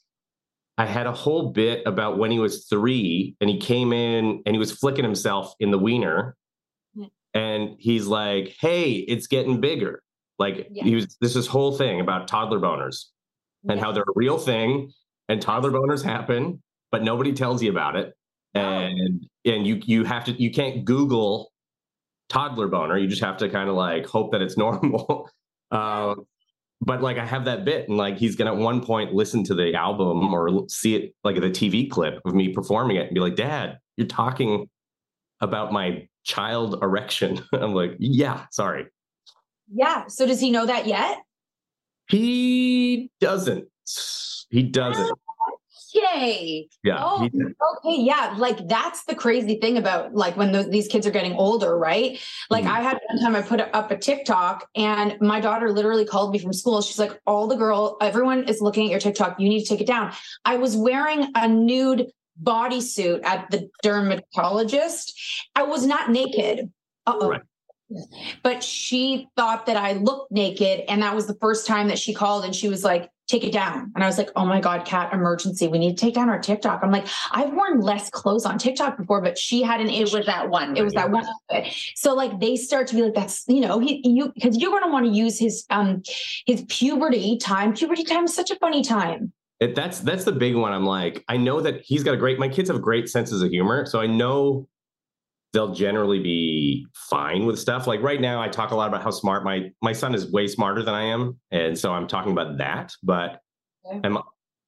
I 0.77 0.85
had 0.85 1.07
a 1.07 1.11
whole 1.11 1.51
bit 1.51 1.81
about 1.87 2.19
when 2.19 2.29
he 2.29 2.37
was 2.37 2.65
three 2.67 3.35
and 3.41 3.49
he 3.49 3.57
came 3.59 3.91
in 3.91 4.43
and 4.45 4.55
he 4.55 4.59
was 4.59 4.71
flicking 4.71 5.03
himself 5.03 5.55
in 5.59 5.71
the 5.71 5.79
wiener, 5.79 6.35
Yeah. 6.93 7.07
and 7.33 7.75
he's 7.79 8.05
like, 8.05 8.55
"Hey, 8.59 8.91
it's 8.91 9.25
getting 9.25 9.59
bigger." 9.59 10.03
Like 10.37 10.67
Yeah. 10.69 10.83
he 10.83 10.93
was 10.93 11.17
this 11.19 11.33
this 11.33 11.47
whole 11.47 11.75
thing 11.75 11.99
about 12.01 12.27
toddler 12.27 12.59
boners 12.59 13.05
and 13.67 13.79
how 13.79 13.91
they're 13.91 14.03
a 14.03 14.13
real 14.15 14.37
thing 14.37 14.91
and 15.27 15.41
toddler 15.41 15.71
boners 15.71 16.03
happen, 16.03 16.61
but 16.91 17.01
nobody 17.01 17.33
tells 17.33 17.63
you 17.63 17.71
about 17.71 17.95
it. 17.95 18.13
And 18.59 19.25
and 19.45 19.67
you 19.67 19.81
you 19.85 20.03
have 20.03 20.25
to 20.25 20.31
you 20.31 20.51
can't 20.51 20.85
Google 20.85 21.51
toddler 22.29 22.67
boner. 22.67 22.97
You 22.97 23.07
just 23.07 23.23
have 23.23 23.37
to 23.37 23.49
kind 23.49 23.69
of 23.69 23.75
like 23.75 24.05
hope 24.05 24.31
that 24.31 24.41
it's 24.41 24.57
normal. 24.57 25.29
uh, 25.71 26.15
but 26.81 27.01
like 27.01 27.17
I 27.17 27.25
have 27.25 27.45
that 27.45 27.65
bit, 27.65 27.89
and 27.89 27.97
like 27.97 28.17
he's 28.17 28.35
gonna 28.35 28.53
at 28.53 28.57
one 28.57 28.81
point 28.81 29.13
listen 29.13 29.43
to 29.45 29.55
the 29.55 29.73
album 29.73 30.33
or 30.33 30.67
see 30.69 30.95
it 30.95 31.15
like 31.23 31.35
the 31.35 31.49
TV 31.49 31.89
clip 31.89 32.21
of 32.25 32.35
me 32.35 32.53
performing 32.53 32.97
it 32.97 33.07
and 33.07 33.13
be 33.13 33.19
like, 33.19 33.35
"Dad, 33.35 33.79
you're 33.97 34.07
talking 34.07 34.69
about 35.41 35.73
my 35.73 36.07
child 36.23 36.77
erection." 36.83 37.41
I'm 37.53 37.73
like, 37.73 37.95
"Yeah, 37.99 38.45
sorry." 38.51 38.87
Yeah. 39.73 40.05
So 40.07 40.25
does 40.25 40.39
he 40.39 40.51
know 40.51 40.65
that 40.65 40.85
yet? 40.85 41.17
He 42.09 43.11
doesn't. 43.19 43.67
He 44.49 44.63
doesn't. 44.63 45.11
Yay. 45.93 46.67
Yeah. 46.83 46.97
Oh, 46.99 47.23
okay. 47.25 48.01
Yeah. 48.01 48.35
Like 48.37 48.67
that's 48.67 49.05
the 49.05 49.15
crazy 49.15 49.59
thing 49.59 49.77
about 49.77 50.13
like 50.13 50.35
when 50.37 50.51
those, 50.51 50.69
these 50.69 50.87
kids 50.87 51.07
are 51.07 51.11
getting 51.11 51.33
older, 51.33 51.77
right? 51.77 52.19
Like 52.49 52.65
Mhm. 52.65 52.71
I 52.71 52.81
had 52.81 52.99
one 53.09 53.19
time 53.21 53.35
I 53.35 53.41
put 53.41 53.61
up 53.61 53.91
a 53.91 53.97
TikTok 53.97 54.67
and 54.75 55.19
my 55.21 55.39
daughter 55.39 55.71
literally 55.71 56.05
called 56.05 56.31
me 56.31 56.39
from 56.39 56.53
school. 56.53 56.81
She's 56.81 56.99
like, 56.99 57.19
all 57.25 57.47
the 57.47 57.55
girl, 57.55 57.97
everyone 58.01 58.43
is 58.49 58.61
looking 58.61 58.85
at 58.85 58.91
your 58.91 58.99
TikTok. 58.99 59.39
You 59.39 59.49
need 59.49 59.61
to 59.63 59.69
take 59.69 59.81
it 59.81 59.87
down. 59.87 60.13
I 60.45 60.57
was 60.57 60.75
wearing 60.75 61.31
a 61.35 61.47
nude 61.47 62.07
bodysuit 62.41 63.25
at 63.25 63.49
the 63.51 63.69
dermatologist. 63.81 65.19
I 65.55 65.63
was 65.63 65.85
not 65.85 66.11
naked. 66.11 66.71
Uh-oh. 67.05 67.29
Right. 67.29 67.41
But 68.43 68.63
she 68.63 69.27
thought 69.35 69.65
that 69.65 69.77
I 69.77 69.93
looked 69.93 70.31
naked. 70.31 70.83
And 70.89 71.01
that 71.01 71.15
was 71.15 71.27
the 71.27 71.35
first 71.35 71.65
time 71.67 71.87
that 71.87 71.97
she 71.97 72.13
called 72.13 72.45
and 72.45 72.55
she 72.55 72.67
was 72.67 72.83
like, 72.83 73.09
take 73.27 73.43
it 73.43 73.51
down. 73.51 73.91
And 73.93 74.03
I 74.03 74.07
was 74.07 74.17
like, 74.17 74.29
oh 74.37 74.45
my 74.45 74.61
God, 74.61 74.85
cat 74.85 75.13
emergency. 75.13 75.67
We 75.67 75.79
need 75.79 75.97
to 75.97 76.05
take 76.05 76.13
down 76.15 76.29
our 76.29 76.39
TikTok. 76.39 76.79
I'm 76.81 76.91
like, 76.91 77.07
I've 77.31 77.51
worn 77.53 77.81
less 77.81 78.09
clothes 78.09 78.45
on 78.45 78.57
TikTok 78.57 78.97
before, 78.97 79.21
but 79.21 79.37
she 79.37 79.61
had 79.61 79.81
an 79.81 79.89
It 79.89 80.03
issue. 80.03 80.17
was 80.17 80.25
that 80.27 80.49
one. 80.49 80.77
It 80.77 80.83
was 80.83 80.93
that 80.93 81.11
one 81.11 81.25
outfit. 81.25 81.73
So 81.95 82.13
like 82.13 82.39
they 82.39 82.55
start 82.55 82.87
to 82.87 82.95
be 82.95 83.01
like, 83.03 83.13
that's 83.13 83.43
you 83.47 83.59
know, 83.61 83.79
he 83.79 84.01
you 84.07 84.31
because 84.33 84.57
you're 84.57 84.71
gonna 84.71 84.91
want 84.91 85.05
to 85.07 85.11
use 85.11 85.37
his 85.37 85.65
um 85.69 86.03
his 86.45 86.63
puberty 86.69 87.37
time. 87.37 87.73
Puberty 87.73 88.03
time 88.05 88.25
is 88.25 88.33
such 88.33 88.49
a 88.49 88.55
funny 88.55 88.81
time. 88.81 89.33
It, 89.59 89.75
that's 89.75 89.99
that's 89.99 90.23
the 90.23 90.31
big 90.31 90.55
one. 90.55 90.71
I'm 90.71 90.85
like, 90.85 91.25
I 91.27 91.35
know 91.35 91.59
that 91.61 91.81
he's 91.83 92.03
got 92.03 92.13
a 92.13 92.17
great. 92.17 92.39
My 92.39 92.47
kids 92.47 92.69
have 92.69 92.81
great 92.81 93.09
senses 93.09 93.41
of 93.41 93.49
humor, 93.49 93.85
so 93.85 93.99
I 93.99 94.07
know 94.07 94.69
they'll 95.57 95.73
generally 95.73 96.19
be 96.19 96.85
fine 96.93 97.45
with 97.47 97.57
stuff. 97.57 97.87
Like 97.87 98.01
right 98.01 98.21
now, 98.21 98.39
I 98.41 98.47
talk 98.47 98.69
a 98.71 98.75
lot 98.75 98.87
about 98.87 99.01
how 99.01 99.09
smart 99.11 99.43
my 99.43 99.71
my 99.81 99.93
son 99.93 100.13
is. 100.13 100.31
Way 100.31 100.47
smarter 100.47 100.83
than 100.83 100.93
I 100.93 101.03
am, 101.03 101.39
and 101.49 101.77
so 101.77 101.91
I'm 101.91 102.07
talking 102.07 102.31
about 102.31 102.57
that. 102.59 102.93
But. 103.01 103.41
I'm, 104.03 104.17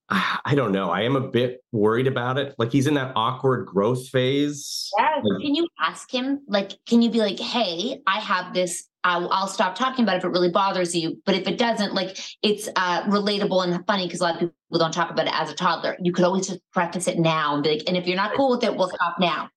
I 0.09 0.55
don't 0.55 0.71
know. 0.71 0.89
I 0.89 1.01
am 1.01 1.15
a 1.15 1.21
bit 1.21 1.61
worried 1.71 2.07
about 2.07 2.37
it. 2.37 2.55
Like 2.57 2.71
he's 2.71 2.87
in 2.87 2.95
that 2.95 3.11
awkward 3.15 3.67
growth 3.67 4.07
phase. 4.09 4.89
Yes. 4.97 5.19
Like, 5.23 5.41
Can 5.41 5.55
you 5.55 5.67
ask 5.79 6.11
him? 6.11 6.39
Like, 6.47 6.71
can 6.87 7.01
you 7.01 7.11
be 7.11 7.19
like, 7.19 7.39
hey, 7.39 8.01
I 8.07 8.19
have 8.19 8.53
this. 8.53 8.87
I'll, 9.03 9.29
I'll 9.29 9.47
stop 9.47 9.75
talking 9.75 10.03
about 10.03 10.15
it 10.15 10.17
if 10.19 10.23
it 10.25 10.29
really 10.29 10.49
bothers 10.51 10.95
you. 10.95 11.21
But 11.25 11.35
if 11.35 11.47
it 11.47 11.57
doesn't, 11.57 11.93
like, 11.93 12.17
it's 12.41 12.67
uh, 12.75 13.03
relatable 13.03 13.63
and 13.63 13.85
funny 13.85 14.07
because 14.07 14.19
a 14.19 14.23
lot 14.23 14.33
of 14.35 14.39
people 14.39 14.79
don't 14.79 14.93
talk 14.93 15.11
about 15.11 15.27
it 15.27 15.33
as 15.35 15.51
a 15.51 15.55
toddler. 15.55 15.95
You 16.01 16.11
could 16.11 16.25
always 16.25 16.47
just 16.47 16.59
preface 16.73 17.07
it 17.07 17.19
now 17.19 17.53
and 17.53 17.63
be 17.63 17.69
like, 17.77 17.83
and 17.87 17.95
if 17.95 18.07
you're 18.07 18.17
not 18.17 18.35
cool 18.35 18.49
with 18.49 18.63
it, 18.63 18.75
we'll 18.75 18.89
stop 18.89 19.17
now. 19.19 19.49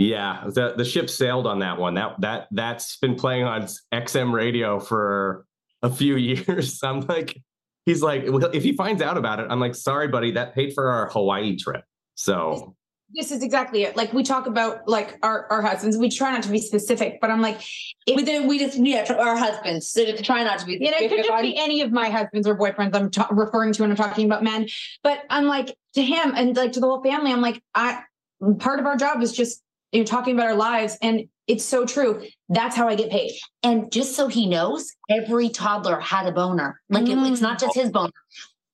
Yeah, 0.00 0.44
the 0.46 0.72
the 0.78 0.84
ship 0.86 1.10
sailed 1.10 1.46
on 1.46 1.58
that 1.58 1.78
one. 1.78 1.92
That 1.92 2.18
that 2.22 2.48
that's 2.52 2.96
been 2.96 3.16
playing 3.16 3.44
on 3.44 3.66
XM 3.92 4.32
radio 4.32 4.80
for 4.80 5.44
a 5.82 5.90
few 5.90 6.16
years. 6.16 6.82
I'm 6.82 7.00
like, 7.00 7.36
he's 7.84 8.00
like, 8.00 8.22
if 8.24 8.62
he 8.62 8.72
finds 8.72 9.02
out 9.02 9.18
about 9.18 9.40
it, 9.40 9.48
I'm 9.50 9.60
like, 9.60 9.74
sorry, 9.74 10.08
buddy, 10.08 10.30
that 10.32 10.54
paid 10.54 10.72
for 10.72 10.88
our 10.88 11.10
Hawaii 11.10 11.54
trip. 11.56 11.84
So 12.14 12.76
this 13.12 13.30
is 13.30 13.42
exactly 13.42 13.82
it. 13.82 13.94
Like 13.94 14.14
we 14.14 14.22
talk 14.22 14.46
about 14.46 14.88
like 14.88 15.18
our, 15.22 15.46
our 15.50 15.60
husbands, 15.60 15.98
we 15.98 16.08
try 16.08 16.32
not 16.32 16.44
to 16.44 16.48
be 16.48 16.60
specific, 16.60 17.20
but 17.20 17.28
I'm 17.28 17.42
like, 17.42 17.60
if, 18.06 18.16
we, 18.16 18.22
did, 18.22 18.48
we 18.48 18.58
just, 18.58 18.78
yeah, 18.78 19.04
our 19.18 19.36
husbands, 19.36 19.88
so 19.90 20.04
to 20.04 20.22
try 20.22 20.44
not 20.44 20.60
to 20.60 20.66
be, 20.66 20.74
you 20.74 20.90
know, 20.90 20.96
it 20.96 21.10
could 21.10 21.24
just 21.24 21.42
be 21.42 21.58
any 21.58 21.82
of 21.82 21.92
my 21.92 22.08
husbands 22.08 22.46
or 22.46 22.56
boyfriends 22.56 22.94
I'm 22.94 23.10
ta- 23.10 23.28
referring 23.32 23.72
to 23.72 23.82
when 23.82 23.90
I'm 23.90 23.96
talking 23.96 24.26
about 24.26 24.44
men. 24.44 24.68
But 25.02 25.24
I'm 25.28 25.44
like 25.44 25.76
to 25.94 26.02
him 26.02 26.34
and 26.36 26.56
like 26.56 26.72
to 26.72 26.80
the 26.80 26.86
whole 26.86 27.02
family, 27.02 27.32
I'm 27.32 27.42
like, 27.42 27.60
I, 27.74 28.00
part 28.60 28.78
of 28.78 28.86
our 28.86 28.96
job 28.96 29.22
is 29.22 29.32
just, 29.32 29.60
you 29.92 30.00
know, 30.00 30.04
talking 30.04 30.34
about 30.34 30.46
our 30.46 30.54
lives. 30.54 30.96
And 31.02 31.28
it's 31.46 31.64
so 31.64 31.84
true. 31.84 32.22
That's 32.48 32.76
how 32.76 32.88
I 32.88 32.94
get 32.94 33.10
paid. 33.10 33.32
And 33.62 33.90
just 33.90 34.14
so 34.14 34.28
he 34.28 34.46
knows, 34.46 34.90
every 35.08 35.48
toddler 35.48 35.98
had 36.00 36.26
a 36.26 36.32
boner. 36.32 36.80
Like 36.88 37.04
mm. 37.04 37.26
it, 37.26 37.32
it's 37.32 37.40
not 37.40 37.58
just 37.58 37.74
his 37.74 37.90
boner 37.90 38.12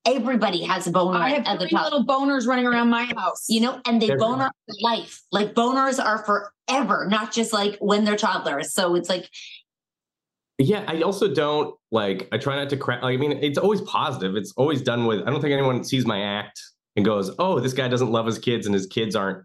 everybody 0.06 0.62
has 0.62 0.86
a 0.86 0.90
boner 0.90 1.18
I 1.18 1.30
have 1.30 1.46
at 1.46 1.58
the 1.58 1.64
little 1.66 2.06
boners 2.06 2.46
running 2.46 2.66
around 2.66 2.88
my 2.88 3.04
house. 3.16 3.46
You 3.48 3.60
know, 3.60 3.80
and 3.86 4.00
they 4.00 4.06
Every 4.06 4.18
boner 4.18 4.50
life. 4.80 5.22
Like 5.32 5.54
boners 5.54 6.02
are 6.02 6.24
forever, 6.24 7.06
not 7.10 7.32
just 7.32 7.52
like 7.52 7.76
when 7.80 8.04
they're 8.04 8.16
toddlers. 8.16 8.72
So 8.72 8.94
it's 8.94 9.08
like 9.08 9.28
yeah, 10.58 10.84
I 10.86 11.02
also 11.02 11.32
don't 11.32 11.74
like 11.90 12.28
I 12.32 12.38
try 12.38 12.56
not 12.56 12.70
to 12.70 12.76
crack 12.76 13.02
like, 13.02 13.14
I 13.14 13.16
mean, 13.18 13.32
it's 13.32 13.58
always 13.58 13.82
positive. 13.82 14.36
It's 14.36 14.54
always 14.56 14.80
done 14.80 15.06
with 15.06 15.20
I 15.22 15.30
don't 15.30 15.40
think 15.40 15.52
anyone 15.52 15.84
sees 15.84 16.06
my 16.06 16.22
act 16.22 16.62
and 16.94 17.04
goes, 17.04 17.30
"Oh, 17.38 17.60
this 17.60 17.74
guy 17.74 17.88
doesn't 17.88 18.10
love 18.10 18.24
his 18.24 18.38
kids 18.38 18.66
and 18.66 18.74
his 18.74 18.86
kids 18.86 19.14
aren't 19.14 19.44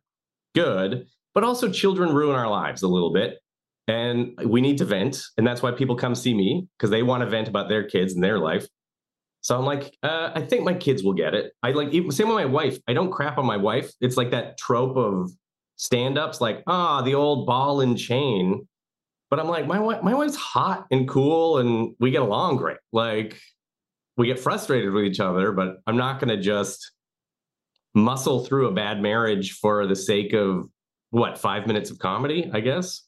good." 0.56 1.08
But 1.34 1.44
also 1.44 1.72
children 1.72 2.14
ruin 2.14 2.36
our 2.36 2.50
lives 2.50 2.84
a 2.84 2.88
little 2.88 3.14
bit. 3.14 3.40
And 3.88 4.38
we 4.46 4.62
need 4.62 4.78
to 4.78 4.86
vent, 4.86 5.22
and 5.38 5.46
that's 5.46 5.62
why 5.62 5.72
people 5.72 5.96
come 5.96 6.16
see 6.16 6.34
me 6.34 6.68
because 6.78 6.92
they 6.92 7.04
want 7.04 7.22
to 7.22 7.30
vent 7.30 7.48
about 7.48 7.68
their 7.68 7.84
kids 7.84 8.14
and 8.14 8.24
their 8.24 8.40
life. 8.40 8.68
So 9.42 9.58
I'm 9.58 9.66
like, 9.66 9.98
uh, 10.04 10.32
I 10.36 10.42
think 10.42 10.64
my 10.64 10.76
kids 10.76 11.04
will 11.04 11.14
get 11.14 11.34
it. 11.34 11.52
I 11.64 11.72
like 11.72 11.90
even, 11.90 12.12
same 12.12 12.28
with 12.28 12.36
my 12.36 12.46
wife. 12.46 12.78
I 12.88 12.94
don't 12.94 13.12
crap 13.12 13.40
on 13.40 13.46
my 13.46 13.58
wife. 13.58 13.92
It's 14.00 14.16
like 14.18 14.32
that 14.32 14.58
trope 14.60 14.96
of 14.96 15.32
stand-ups, 15.78 16.40
like 16.40 16.64
ah, 16.68 17.02
the 17.02 17.16
old 17.16 17.48
ball 17.48 17.82
and 17.82 17.98
chain. 17.98 18.68
But 19.32 19.40
I'm 19.40 19.48
like, 19.48 19.66
my 19.66 19.80
wife, 19.80 20.04
my 20.04 20.14
wife's 20.14 20.36
hot 20.36 20.86
and 20.92 21.10
cool, 21.10 21.58
and 21.58 21.96
we 22.00 22.12
get 22.12 22.22
along 22.22 22.58
great. 22.58 22.78
Like 22.94 23.40
we 24.16 24.28
get 24.28 24.40
frustrated 24.40 24.94
with 24.94 25.06
each 25.06 25.20
other, 25.20 25.52
but 25.52 25.78
I'm 25.88 25.98
not 25.98 26.20
going 26.20 26.36
to 26.36 26.42
just 26.42 26.92
muscle 27.96 28.46
through 28.46 28.68
a 28.68 28.74
bad 28.74 29.02
marriage 29.02 29.54
for 29.54 29.88
the 29.88 29.96
sake 29.96 30.34
of 30.34 30.70
what 31.12 31.38
five 31.38 31.68
minutes 31.68 31.92
of 31.92 32.00
comedy. 32.00 32.50
I 32.52 32.60
guess 32.62 33.04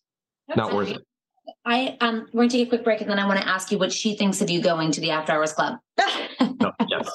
That's 0.48 0.58
not 0.58 0.74
worth 0.74 0.92
it. 0.92 1.02
I 1.66 1.98
um 2.00 2.28
we're 2.32 2.44
gonna 2.44 2.50
take 2.50 2.68
a 2.68 2.70
quick 2.70 2.84
break 2.84 3.02
and 3.02 3.10
then 3.10 3.20
I 3.20 3.28
want 3.28 3.40
to 3.40 3.48
ask 3.48 3.72
you 3.72 3.78
what 3.78 3.92
she 3.92 4.16
thinks 4.16 4.42
of 4.42 4.50
you 4.50 4.62
going 4.62 4.92
to 4.92 5.02
the 5.02 5.12
after 5.12 5.32
hours 5.34 5.54
club. 5.54 5.80
no, 6.62 6.72
yes. 6.88 7.10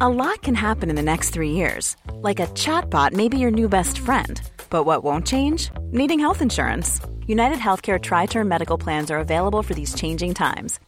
A 0.00 0.08
lot 0.08 0.42
can 0.42 0.54
happen 0.54 0.90
in 0.90 0.96
the 0.96 1.02
next 1.02 1.30
three 1.30 1.50
years. 1.50 1.96
Like 2.14 2.40
a 2.40 2.46
chatbot 2.48 3.12
may 3.12 3.28
be 3.28 3.38
your 3.38 3.50
new 3.50 3.68
best 3.68 3.98
friend. 3.98 4.40
But 4.70 4.84
what 4.84 5.02
won't 5.02 5.26
change? 5.26 5.70
Needing 5.90 6.20
health 6.20 6.42
insurance. 6.42 7.00
United 7.26 7.58
Healthcare 7.58 8.00
Tri 8.00 8.26
Term 8.26 8.48
Medical 8.48 8.78
Plans 8.78 9.10
are 9.10 9.18
available 9.18 9.62
for 9.62 9.74
these 9.74 9.94
changing 9.94 10.34
times 10.34 10.78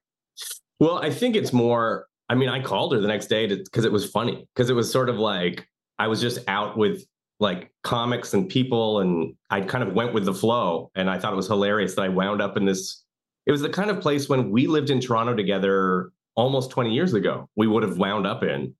Well, 0.80 0.98
I 0.98 1.10
think 1.10 1.36
it's 1.36 1.52
more. 1.52 2.06
I 2.28 2.34
mean, 2.34 2.48
I 2.48 2.60
called 2.60 2.92
her 2.92 3.00
the 3.00 3.08
next 3.08 3.28
day 3.28 3.46
because 3.46 3.84
it 3.84 3.92
was 3.92 4.10
funny 4.10 4.46
because 4.54 4.68
it 4.68 4.74
was 4.74 4.90
sort 4.90 5.08
of 5.08 5.16
like 5.16 5.66
I 5.98 6.08
was 6.08 6.20
just 6.20 6.40
out 6.48 6.76
with 6.76 7.04
like 7.38 7.70
comics 7.84 8.34
and 8.34 8.48
people, 8.48 9.00
and 9.00 9.34
I 9.50 9.60
kind 9.60 9.86
of 9.86 9.94
went 9.94 10.12
with 10.12 10.24
the 10.24 10.34
flow, 10.34 10.90
and 10.94 11.08
I 11.08 11.18
thought 11.18 11.32
it 11.32 11.36
was 11.36 11.46
hilarious 11.46 11.94
that 11.94 12.02
I 12.02 12.08
wound 12.08 12.42
up 12.42 12.56
in 12.56 12.64
this. 12.64 13.04
It 13.46 13.52
was 13.52 13.62
the 13.62 13.68
kind 13.68 13.90
of 13.90 14.00
place 14.00 14.28
when 14.28 14.50
we 14.50 14.66
lived 14.66 14.90
in 14.90 15.00
Toronto 15.00 15.34
together 15.34 16.10
almost 16.36 16.70
20 16.70 16.92
years 16.92 17.14
ago, 17.14 17.48
we 17.56 17.66
would 17.66 17.82
have 17.82 17.98
wound 17.98 18.26
up 18.26 18.42
in 18.42 18.74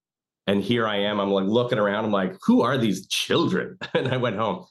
and 0.46 0.62
here 0.62 0.86
I 0.86 0.96
am. 0.96 1.20
I'm 1.20 1.30
like 1.30 1.46
looking 1.46 1.78
around. 1.78 2.04
I'm 2.04 2.12
like, 2.12 2.36
who 2.42 2.62
are 2.62 2.78
these 2.78 3.06
children? 3.08 3.78
And 3.94 4.08
I 4.08 4.16
went 4.16 4.36
home. 4.36 4.66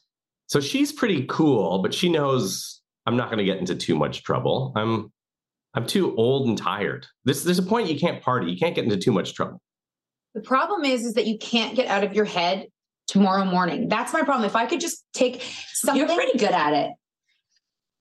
So 0.48 0.60
she's 0.60 0.92
pretty 0.92 1.26
cool, 1.28 1.80
but 1.80 1.94
she 1.94 2.10
knows 2.10 2.82
I'm 3.06 3.18
not 3.18 3.30
going 3.30 3.40
to 3.40 3.44
get 3.44 3.58
into 3.58 3.76
too 3.76 3.96
much 3.96 4.24
trouble. 4.24 4.72
I'm 4.76 5.12
I'm 5.74 5.86
too 5.86 6.16
old 6.16 6.48
and 6.48 6.58
tired. 6.58 7.08
This 7.26 7.44
there's 7.44 7.60
a 7.60 7.64
point 7.64 7.90
you 7.90 8.00
can't 8.00 8.22
party. 8.22 8.52
You 8.52 8.58
can't 8.58 8.76
get 8.76 8.86
into 8.86 8.98
too 8.98 9.12
much 9.12 9.34
trouble. 9.34 9.62
The 10.34 10.42
problem 10.42 10.86
is 10.86 11.06
is 11.06 11.14
that 11.14 11.26
you 11.26 11.38
can't 11.38 11.76
get 11.76 11.88
out 11.88 12.04
of 12.04 12.14
your 12.14 12.26
head 12.26 12.68
tomorrow 13.08 13.46
morning. 13.46 13.88
That's 13.90 14.14
my 14.14 14.22
problem. 14.22 14.46
If 14.46 14.56
I 14.56 14.66
could 14.66 14.80
just 14.80 15.04
take 15.14 15.42
something 15.74 16.00
You're 16.00 16.16
pretty 16.16 16.38
good 16.38 16.52
at 16.52 16.74
it. 16.74 16.92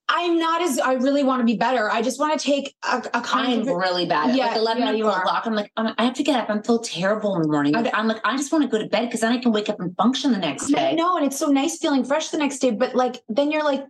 I'm 0.08 0.38
not 0.38 0.60
as 0.60 0.78
I 0.78 0.94
really 0.94 1.24
want 1.24 1.40
to 1.40 1.46
be 1.46 1.56
better. 1.56 1.90
I 1.90 2.02
just 2.02 2.20
want 2.20 2.38
to 2.38 2.46
take 2.46 2.74
a, 2.82 2.98
a 3.14 3.20
kind 3.22 3.62
I'm 3.62 3.68
of, 3.68 3.76
really 3.76 4.04
bad. 4.04 4.36
Yeah, 4.36 4.48
like 4.48 4.56
11 4.56 4.82
yeah, 4.82 4.90
you 4.92 5.08
o'clock. 5.08 5.46
I'm 5.46 5.54
like, 5.54 5.72
I'm, 5.76 5.94
i 5.96 6.04
have 6.04 6.14
to 6.14 6.22
get 6.22 6.38
up. 6.38 6.50
I 6.50 6.60
feel 6.60 6.78
terrible 6.80 7.34
in 7.36 7.42
the 7.42 7.48
morning. 7.48 7.74
I, 7.74 7.90
am 7.98 8.06
like, 8.06 8.20
I 8.22 8.36
just 8.36 8.52
want 8.52 8.64
to 8.64 8.68
go 8.68 8.78
to 8.78 8.88
bed 8.88 9.06
because 9.06 9.20
then 9.20 9.32
I 9.32 9.38
can 9.38 9.50
wake 9.50 9.70
up 9.70 9.80
and 9.80 9.96
function 9.96 10.32
the 10.32 10.38
next 10.38 10.66
day. 10.66 10.94
No, 10.94 11.16
and 11.16 11.24
it's 11.24 11.38
so 11.38 11.46
nice 11.46 11.78
feeling 11.78 12.04
fresh 12.04 12.28
the 12.28 12.38
next 12.38 12.58
day. 12.58 12.70
But 12.70 12.94
like, 12.94 13.22
then 13.28 13.50
you're 13.50 13.64
like, 13.64 13.84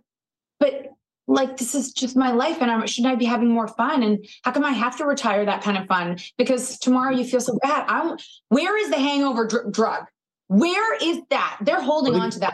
but 0.59 0.93
like 1.27 1.57
this 1.57 1.75
is 1.75 1.91
just 1.91 2.15
my 2.15 2.31
life, 2.31 2.61
and 2.61 2.71
I'm 2.71 2.85
shouldn't 2.87 3.13
I 3.13 3.15
be 3.17 3.25
having 3.25 3.49
more 3.49 3.67
fun? 3.67 4.01
And 4.01 4.25
how 4.43 4.51
come 4.51 4.63
I 4.63 4.71
have 4.71 4.95
to 4.97 5.05
retire 5.05 5.43
that 5.45 5.63
kind 5.63 5.77
of 5.77 5.85
fun? 5.87 6.17
Because 6.37 6.79
tomorrow 6.79 7.11
you 7.11 7.25
feel 7.25 7.41
so 7.41 7.57
bad. 7.61 7.85
I'm. 7.89 8.17
Where 8.49 8.77
is 8.77 8.89
the 8.89 8.99
hangover 8.99 9.47
dr- 9.47 9.71
drug? 9.71 10.05
Where 10.47 10.95
is 11.03 11.19
that? 11.31 11.57
They're 11.61 11.81
holding 11.81 12.13
well, 12.13 12.21
they, 12.21 12.25
on 12.25 12.31
to 12.31 12.39
that. 12.39 12.53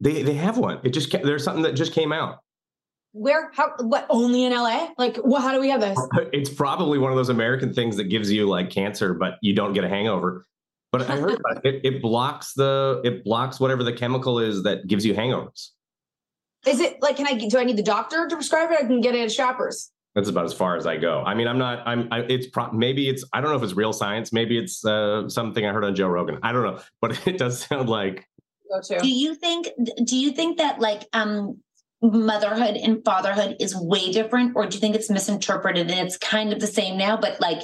They 0.00 0.22
they 0.22 0.34
have 0.34 0.56
one. 0.56 0.80
It 0.82 0.90
just 0.90 1.10
there's 1.10 1.44
something 1.44 1.64
that 1.64 1.74
just 1.74 1.92
came 1.92 2.12
out 2.12 2.38
where 3.12 3.50
how 3.54 3.72
what 3.80 4.06
only 4.10 4.44
in 4.44 4.52
LA? 4.52 4.88
Like 4.98 5.18
well, 5.22 5.40
how 5.40 5.52
do 5.52 5.60
we 5.60 5.68
have 5.70 5.80
this? 5.80 5.98
It's 6.32 6.50
probably 6.50 6.98
one 6.98 7.12
of 7.12 7.16
those 7.16 7.28
American 7.28 7.72
things 7.72 7.96
that 7.96 8.04
gives 8.04 8.30
you 8.30 8.48
like 8.48 8.70
cancer, 8.70 9.14
but 9.14 9.34
you 9.42 9.54
don't 9.54 9.72
get 9.72 9.84
a 9.84 9.88
hangover. 9.88 10.46
But 10.90 11.08
I 11.08 11.16
heard 11.16 11.40
it, 11.64 11.80
it 11.84 12.02
blocks 12.02 12.52
the 12.54 13.00
it 13.04 13.24
blocks 13.24 13.60
whatever 13.60 13.82
the 13.82 13.92
chemical 13.92 14.38
is 14.38 14.62
that 14.64 14.86
gives 14.86 15.06
you 15.06 15.14
hangovers. 15.14 15.70
Is 16.66 16.80
it 16.80 17.00
like 17.02 17.16
can 17.16 17.26
I 17.26 17.34
do 17.34 17.58
I 17.58 17.64
need 17.64 17.76
the 17.76 17.82
doctor 17.82 18.28
to 18.28 18.34
prescribe 18.34 18.70
it? 18.70 18.78
I 18.78 18.82
can 18.82 19.00
get 19.00 19.14
it 19.14 19.20
at 19.20 19.32
shoppers. 19.32 19.90
That's 20.14 20.28
about 20.28 20.44
as 20.44 20.52
far 20.52 20.76
as 20.76 20.86
I 20.86 20.98
go. 20.98 21.22
I 21.24 21.34
mean, 21.34 21.48
I'm 21.48 21.56
not. 21.56 21.86
I'm. 21.86 22.08
I, 22.10 22.20
it's 22.20 22.46
pro, 22.46 22.70
maybe 22.70 23.08
it's. 23.08 23.24
I 23.32 23.40
don't 23.40 23.50
know 23.50 23.56
if 23.56 23.62
it's 23.62 23.72
real 23.72 23.94
science. 23.94 24.30
Maybe 24.30 24.58
it's 24.58 24.84
uh, 24.84 25.26
something 25.28 25.64
I 25.64 25.72
heard 25.72 25.84
on 25.84 25.94
Joe 25.94 26.08
Rogan. 26.08 26.38
I 26.42 26.52
don't 26.52 26.64
know, 26.64 26.82
but 27.00 27.18
it 27.26 27.38
does 27.38 27.60
sound 27.60 27.88
like. 27.88 28.28
Do 29.00 29.08
you 29.08 29.34
think? 29.34 29.68
Do 30.04 30.16
you 30.16 30.32
think 30.32 30.58
that 30.58 30.80
like 30.80 31.06
um 31.12 31.62
motherhood 32.02 32.76
and 32.76 33.04
fatherhood 33.04 33.56
is 33.60 33.76
way 33.76 34.10
different 34.10 34.56
or 34.56 34.66
do 34.66 34.74
you 34.74 34.80
think 34.80 34.96
it's 34.96 35.08
misinterpreted 35.08 35.88
and 35.88 36.00
it's 36.00 36.16
kind 36.18 36.52
of 36.52 36.58
the 36.58 36.66
same 36.66 36.98
now 36.98 37.16
but 37.16 37.40
like 37.40 37.60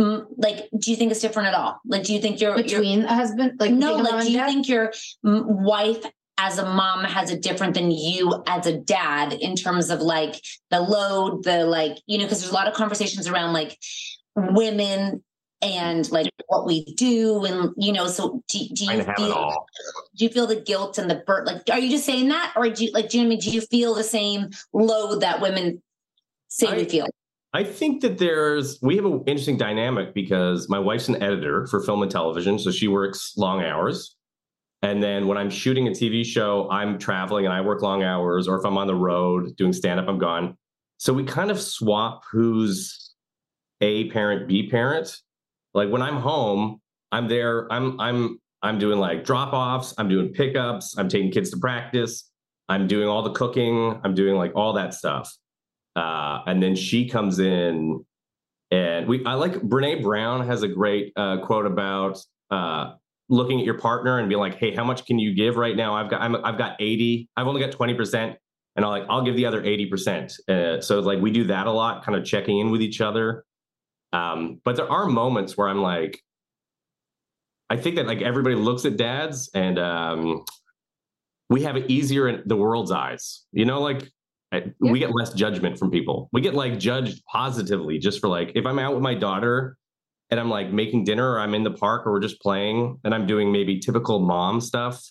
m- 0.00 0.26
like 0.36 0.68
do 0.78 0.90
you 0.90 0.96
think 0.96 1.12
it's 1.12 1.20
different 1.20 1.48
at 1.48 1.54
all? 1.54 1.80
Like 1.86 2.02
do 2.02 2.12
you 2.12 2.20
think 2.20 2.40
you're 2.40 2.56
between 2.56 3.00
you're, 3.00 3.08
a 3.08 3.14
husband 3.14 3.52
like 3.60 3.72
no 3.72 3.94
like 3.94 4.24
do 4.24 4.32
you 4.32 4.44
think 4.44 4.68
your 4.68 4.92
wife 5.22 6.04
as 6.38 6.58
a 6.58 6.64
mom 6.64 7.04
has 7.04 7.30
it 7.30 7.42
different 7.42 7.74
than 7.74 7.90
you 7.90 8.42
as 8.46 8.66
a 8.66 8.78
dad 8.78 9.32
in 9.32 9.56
terms 9.56 9.90
of 9.90 10.00
like 10.00 10.40
the 10.70 10.80
load 10.80 11.44
the 11.44 11.64
like 11.64 11.98
you 12.06 12.18
know 12.18 12.24
because 12.24 12.40
there's 12.40 12.52
a 12.52 12.54
lot 12.54 12.68
of 12.68 12.74
conversations 12.74 13.28
around 13.28 13.52
like 13.52 13.78
women 14.34 15.22
and 15.60 16.10
like 16.12 16.30
what 16.46 16.66
we 16.66 16.84
do 16.94 17.44
and 17.44 17.72
you 17.76 17.92
know 17.92 18.06
so 18.06 18.42
do, 18.48 18.58
do 18.72 18.84
you 18.84 19.02
feel 19.16 19.66
do 20.16 20.24
you 20.24 20.30
feel 20.30 20.46
the 20.46 20.60
guilt 20.60 20.98
and 20.98 21.10
the 21.10 21.16
burden 21.26 21.54
like 21.54 21.68
are 21.70 21.78
you 21.78 21.90
just 21.90 22.04
saying 22.04 22.28
that? 22.28 22.52
Or 22.56 22.68
do 22.68 22.84
you 22.84 22.92
like 22.92 23.08
do 23.08 23.18
you 23.18 23.24
know 23.24 23.28
I 23.28 23.30
mean? 23.30 23.40
Do 23.40 23.50
you 23.50 23.60
feel 23.60 23.94
the 23.94 24.04
same 24.04 24.50
load 24.72 25.20
that 25.20 25.40
women 25.40 25.82
say 26.48 26.68
I, 26.68 26.76
we 26.76 26.84
feel? 26.84 27.06
I 27.52 27.64
think 27.64 28.02
that 28.02 28.18
there's 28.18 28.78
we 28.82 28.96
have 28.96 29.04
an 29.04 29.24
interesting 29.26 29.56
dynamic 29.56 30.14
because 30.14 30.68
my 30.68 30.78
wife's 30.78 31.08
an 31.08 31.20
editor 31.22 31.66
for 31.66 31.82
film 31.82 32.02
and 32.02 32.10
television 32.10 32.58
so 32.58 32.70
she 32.70 32.88
works 32.88 33.32
long 33.36 33.62
hours. 33.62 34.14
And 34.80 35.02
then 35.02 35.26
when 35.26 35.36
I'm 35.36 35.50
shooting 35.50 35.88
a 35.88 35.90
TV 35.90 36.24
show 36.24 36.68
I'm 36.70 36.98
traveling 36.98 37.46
and 37.46 37.52
I 37.52 37.62
work 37.62 37.82
long 37.82 38.04
hours 38.04 38.46
or 38.46 38.58
if 38.58 38.64
I'm 38.64 38.78
on 38.78 38.86
the 38.86 38.94
road 38.94 39.56
doing 39.56 39.72
stand 39.72 39.98
up 39.98 40.08
I'm 40.08 40.18
gone. 40.18 40.56
So 40.98 41.12
we 41.12 41.24
kind 41.24 41.50
of 41.50 41.60
swap 41.60 42.22
who's 42.30 43.12
a 43.80 44.08
parent 44.10 44.48
b 44.48 44.68
parent 44.68 45.20
like 45.74 45.88
when 45.90 46.02
I'm 46.02 46.16
home, 46.16 46.80
I'm 47.12 47.28
there. 47.28 47.70
I'm 47.72 48.00
I'm 48.00 48.40
I'm 48.62 48.78
doing 48.78 48.98
like 48.98 49.24
drop 49.24 49.52
offs. 49.52 49.94
I'm 49.98 50.08
doing 50.08 50.32
pickups. 50.32 50.96
I'm 50.98 51.08
taking 51.08 51.30
kids 51.30 51.50
to 51.50 51.58
practice. 51.58 52.30
I'm 52.68 52.86
doing 52.86 53.08
all 53.08 53.22
the 53.22 53.32
cooking. 53.32 54.00
I'm 54.04 54.14
doing 54.14 54.36
like 54.36 54.52
all 54.54 54.74
that 54.74 54.94
stuff. 54.94 55.34
Uh, 55.96 56.42
and 56.46 56.62
then 56.62 56.76
she 56.76 57.08
comes 57.08 57.38
in, 57.38 58.04
and 58.70 59.08
we. 59.08 59.24
I 59.24 59.34
like 59.34 59.54
Brene 59.54 60.02
Brown 60.02 60.46
has 60.46 60.62
a 60.62 60.68
great 60.68 61.12
uh, 61.16 61.38
quote 61.38 61.66
about 61.66 62.18
uh, 62.50 62.92
looking 63.28 63.58
at 63.58 63.64
your 63.64 63.78
partner 63.78 64.18
and 64.18 64.28
being 64.28 64.40
like, 64.40 64.56
"Hey, 64.56 64.74
how 64.74 64.84
much 64.84 65.06
can 65.06 65.18
you 65.18 65.34
give 65.34 65.56
right 65.56 65.76
now? 65.76 65.94
I've 65.94 66.10
got 66.10 66.20
I'm, 66.20 66.36
I've 66.44 66.58
got 66.58 66.76
eighty. 66.80 67.28
I've 67.36 67.46
only 67.46 67.60
got 67.60 67.72
twenty 67.72 67.94
percent." 67.94 68.36
And 68.76 68.84
I'll 68.84 68.92
like 68.92 69.06
I'll 69.08 69.24
give 69.24 69.34
the 69.34 69.46
other 69.46 69.64
eighty 69.64 69.86
percent. 69.86 70.34
Uh, 70.48 70.80
so 70.80 71.00
like 71.00 71.20
we 71.20 71.32
do 71.32 71.44
that 71.44 71.66
a 71.66 71.72
lot, 71.72 72.04
kind 72.04 72.16
of 72.16 72.24
checking 72.24 72.60
in 72.60 72.70
with 72.70 72.80
each 72.80 73.00
other. 73.00 73.44
Um, 74.12 74.60
but 74.64 74.76
there 74.76 74.90
are 74.90 75.06
moments 75.06 75.56
where 75.56 75.68
I'm 75.68 75.82
like, 75.82 76.22
I 77.70 77.76
think 77.76 77.96
that 77.96 78.06
like 78.06 78.22
everybody 78.22 78.54
looks 78.54 78.84
at 78.84 78.96
dads 78.96 79.50
and 79.54 79.78
um, 79.78 80.44
we 81.50 81.62
have 81.62 81.76
it 81.76 81.90
easier 81.90 82.28
in 82.28 82.42
the 82.46 82.56
world's 82.56 82.90
eyes. 82.90 83.44
You 83.52 83.64
know, 83.66 83.80
like 83.80 84.10
yeah. 84.52 84.60
we 84.80 84.98
get 84.98 85.14
less 85.14 85.32
judgment 85.32 85.78
from 85.78 85.90
people. 85.90 86.28
We 86.32 86.40
get 86.40 86.54
like 86.54 86.78
judged 86.78 87.22
positively 87.26 87.98
just 87.98 88.20
for 88.20 88.28
like 88.28 88.52
if 88.54 88.64
I'm 88.64 88.78
out 88.78 88.94
with 88.94 89.02
my 89.02 89.14
daughter 89.14 89.76
and 90.30 90.40
I'm 90.40 90.50
like 90.50 90.72
making 90.72 91.04
dinner 91.04 91.32
or 91.32 91.40
I'm 91.40 91.54
in 91.54 91.64
the 91.64 91.70
park 91.70 92.06
or 92.06 92.12
we're 92.12 92.20
just 92.20 92.40
playing 92.40 92.98
and 93.04 93.14
I'm 93.14 93.26
doing 93.26 93.52
maybe 93.52 93.78
typical 93.78 94.20
mom 94.20 94.60
stuff. 94.60 95.02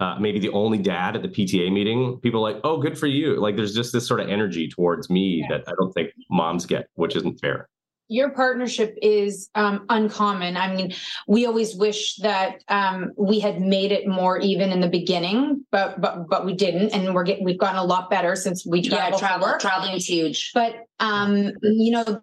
Uh, 0.00 0.16
maybe 0.18 0.40
the 0.40 0.50
only 0.50 0.78
dad 0.78 1.14
at 1.14 1.22
the 1.22 1.28
PTA 1.28 1.72
meeting, 1.72 2.18
people 2.20 2.44
are 2.44 2.52
like, 2.52 2.60
oh, 2.64 2.78
good 2.78 2.98
for 2.98 3.06
you. 3.06 3.40
Like 3.40 3.54
there's 3.54 3.74
just 3.74 3.92
this 3.92 4.06
sort 4.06 4.18
of 4.18 4.28
energy 4.28 4.68
towards 4.68 5.08
me 5.08 5.40
yeah. 5.48 5.56
that 5.56 5.68
I 5.68 5.72
don't 5.78 5.92
think 5.92 6.10
moms 6.30 6.66
get, 6.66 6.88
which 6.94 7.14
isn't 7.14 7.38
fair. 7.40 7.68
Your 8.08 8.30
partnership 8.30 8.96
is 9.00 9.48
um, 9.54 9.86
uncommon. 9.88 10.56
I 10.56 10.74
mean, 10.74 10.94
we 11.26 11.46
always 11.46 11.74
wish 11.74 12.16
that 12.16 12.62
um, 12.68 13.12
we 13.16 13.40
had 13.40 13.60
made 13.60 13.92
it 13.92 14.06
more 14.06 14.38
even 14.38 14.70
in 14.70 14.80
the 14.80 14.88
beginning, 14.88 15.64
but 15.70 16.00
but 16.00 16.28
but 16.28 16.44
we 16.44 16.54
didn't, 16.54 16.92
and 16.92 17.14
we're 17.14 17.24
getting 17.24 17.44
we've 17.44 17.58
gotten 17.58 17.78
a 17.78 17.84
lot 17.84 18.10
better 18.10 18.36
since 18.36 18.66
we 18.66 18.82
travel. 18.82 19.18
Yeah, 19.18 19.18
travel 19.18 19.58
traveling 19.58 19.94
is 19.94 20.06
huge. 20.06 20.50
But 20.52 20.74
um, 21.00 21.52
you 21.62 21.92
know, 21.92 22.20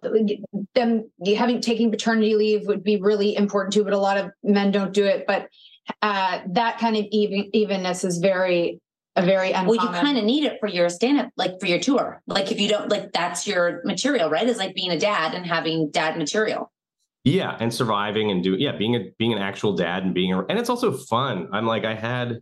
them 0.74 1.10
having 1.36 1.60
taking 1.60 1.90
paternity 1.90 2.34
leave 2.36 2.66
would 2.66 2.84
be 2.84 3.00
really 3.00 3.36
important 3.36 3.72
too. 3.72 3.84
But 3.84 3.92
a 3.92 3.98
lot 3.98 4.18
of 4.18 4.30
men 4.42 4.70
don't 4.70 4.92
do 4.92 5.04
it. 5.04 5.24
But 5.26 5.48
uh, 6.00 6.40
that 6.50 6.78
kind 6.78 6.96
of 6.96 7.04
even 7.10 7.50
evenness 7.52 8.04
is 8.04 8.18
very 8.18 8.80
a 9.16 9.24
very 9.24 9.48
uncommon. 9.52 9.76
Well, 9.76 9.86
you 9.86 10.00
kind 10.00 10.18
of 10.18 10.24
need 10.24 10.44
it 10.44 10.58
for 10.60 10.68
your 10.68 10.88
stand 10.88 11.20
up, 11.20 11.30
like 11.36 11.60
for 11.60 11.66
your 11.66 11.78
tour. 11.78 12.22
Like 12.26 12.50
if 12.50 12.60
you 12.60 12.68
don't, 12.68 12.90
like 12.90 13.12
that's 13.12 13.46
your 13.46 13.82
material, 13.84 14.30
right? 14.30 14.48
Is 14.48 14.58
like 14.58 14.74
being 14.74 14.90
a 14.90 14.98
dad 14.98 15.34
and 15.34 15.46
having 15.46 15.90
dad 15.90 16.16
material. 16.16 16.72
Yeah, 17.24 17.56
and 17.60 17.72
surviving 17.72 18.30
and 18.30 18.42
doing 18.42 18.60
yeah, 18.60 18.72
being 18.72 18.96
a 18.96 19.10
being 19.18 19.32
an 19.32 19.38
actual 19.38 19.74
dad 19.74 20.02
and 20.02 20.14
being 20.14 20.32
a, 20.32 20.40
and 20.46 20.58
it's 20.58 20.70
also 20.70 20.92
fun. 20.92 21.48
I'm 21.52 21.66
like 21.66 21.84
I 21.84 21.94
had 21.94 22.40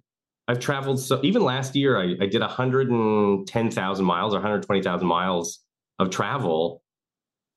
I've 0.49 0.61
traveled 0.61 1.01
so 1.01 1.21
even 1.23 1.43
last 1.43 1.77
year 1.77 1.99
I, 1.99 2.15
I 2.21 2.27
did 2.27 2.41
110,000 2.41 4.05
miles 4.05 4.33
or 4.33 4.37
120,000 4.37 5.07
miles 5.07 5.61
of 5.99 6.11
travel, 6.11 6.83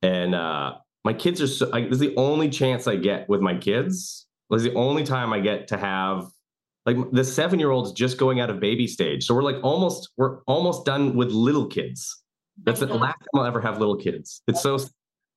and 0.01 0.35
uh 0.35 0.73
my 1.05 1.13
kids 1.13 1.41
are 1.41 1.47
so 1.47 1.69
like 1.69 1.85
this 1.85 1.93
is 1.93 1.99
the 1.99 2.15
only 2.17 2.49
chance 2.49 2.87
I 2.87 2.95
get 2.95 3.29
with 3.29 3.41
my 3.41 3.55
kids. 3.55 4.25
This 4.49 4.63
is 4.63 4.67
the 4.67 4.75
only 4.75 5.03
time 5.03 5.33
I 5.33 5.39
get 5.39 5.69
to 5.69 5.77
have 5.77 6.27
like 6.85 6.97
the 7.11 7.23
seven 7.23 7.59
year 7.59 7.71
old's 7.71 7.91
just 7.91 8.17
going 8.17 8.39
out 8.39 8.49
of 8.49 8.59
baby 8.59 8.87
stage. 8.87 9.25
So 9.25 9.33
we're 9.35 9.43
like 9.43 9.57
almost 9.63 10.09
we're 10.17 10.41
almost 10.43 10.85
done 10.85 11.15
with 11.15 11.29
little 11.31 11.67
kids. 11.67 12.21
That's 12.63 12.81
the 12.81 12.87
last 12.87 13.17
time 13.19 13.27
I'll 13.35 13.45
ever 13.45 13.61
have 13.61 13.79
little 13.79 13.95
kids. 13.97 14.41
It's 14.47 14.61
so 14.61 14.77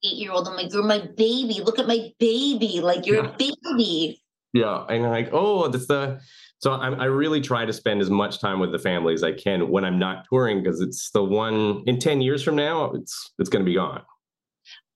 Eight 0.04 0.16
year 0.16 0.30
old, 0.32 0.46
I'm 0.46 0.54
like, 0.54 0.72
you're 0.72 0.82
my 0.82 0.98
baby. 1.16 1.62
Look 1.64 1.78
at 1.78 1.86
my 1.86 2.12
baby. 2.18 2.80
Like 2.82 3.06
you're 3.06 3.24
Yeah. 3.24 3.30
a 3.30 3.36
baby. 3.38 4.20
yeah, 4.52 4.84
and 4.88 5.04
I'm 5.04 5.10
like 5.10 5.30
oh 5.32 5.68
that's 5.68 5.86
the 5.86 6.20
so 6.58 6.72
I, 6.72 6.88
I 6.90 7.04
really 7.04 7.40
try 7.40 7.64
to 7.66 7.72
spend 7.72 8.00
as 8.00 8.08
much 8.10 8.40
time 8.40 8.58
with 8.60 8.72
the 8.72 8.78
family 8.78 9.12
as 9.14 9.22
I 9.22 9.32
can 9.32 9.68
when 9.70 9.84
I'm 9.84 9.98
not 9.98 10.24
touring 10.28 10.62
because 10.62 10.80
it's 10.80 11.10
the 11.10 11.22
one 11.24 11.82
in 11.86 11.98
ten 11.98 12.20
years 12.20 12.42
from 12.42 12.56
now 12.56 12.92
it's 12.92 13.32
it's 13.38 13.48
going 13.50 13.64
to 13.64 13.68
be 13.68 13.74
gone. 13.76 14.02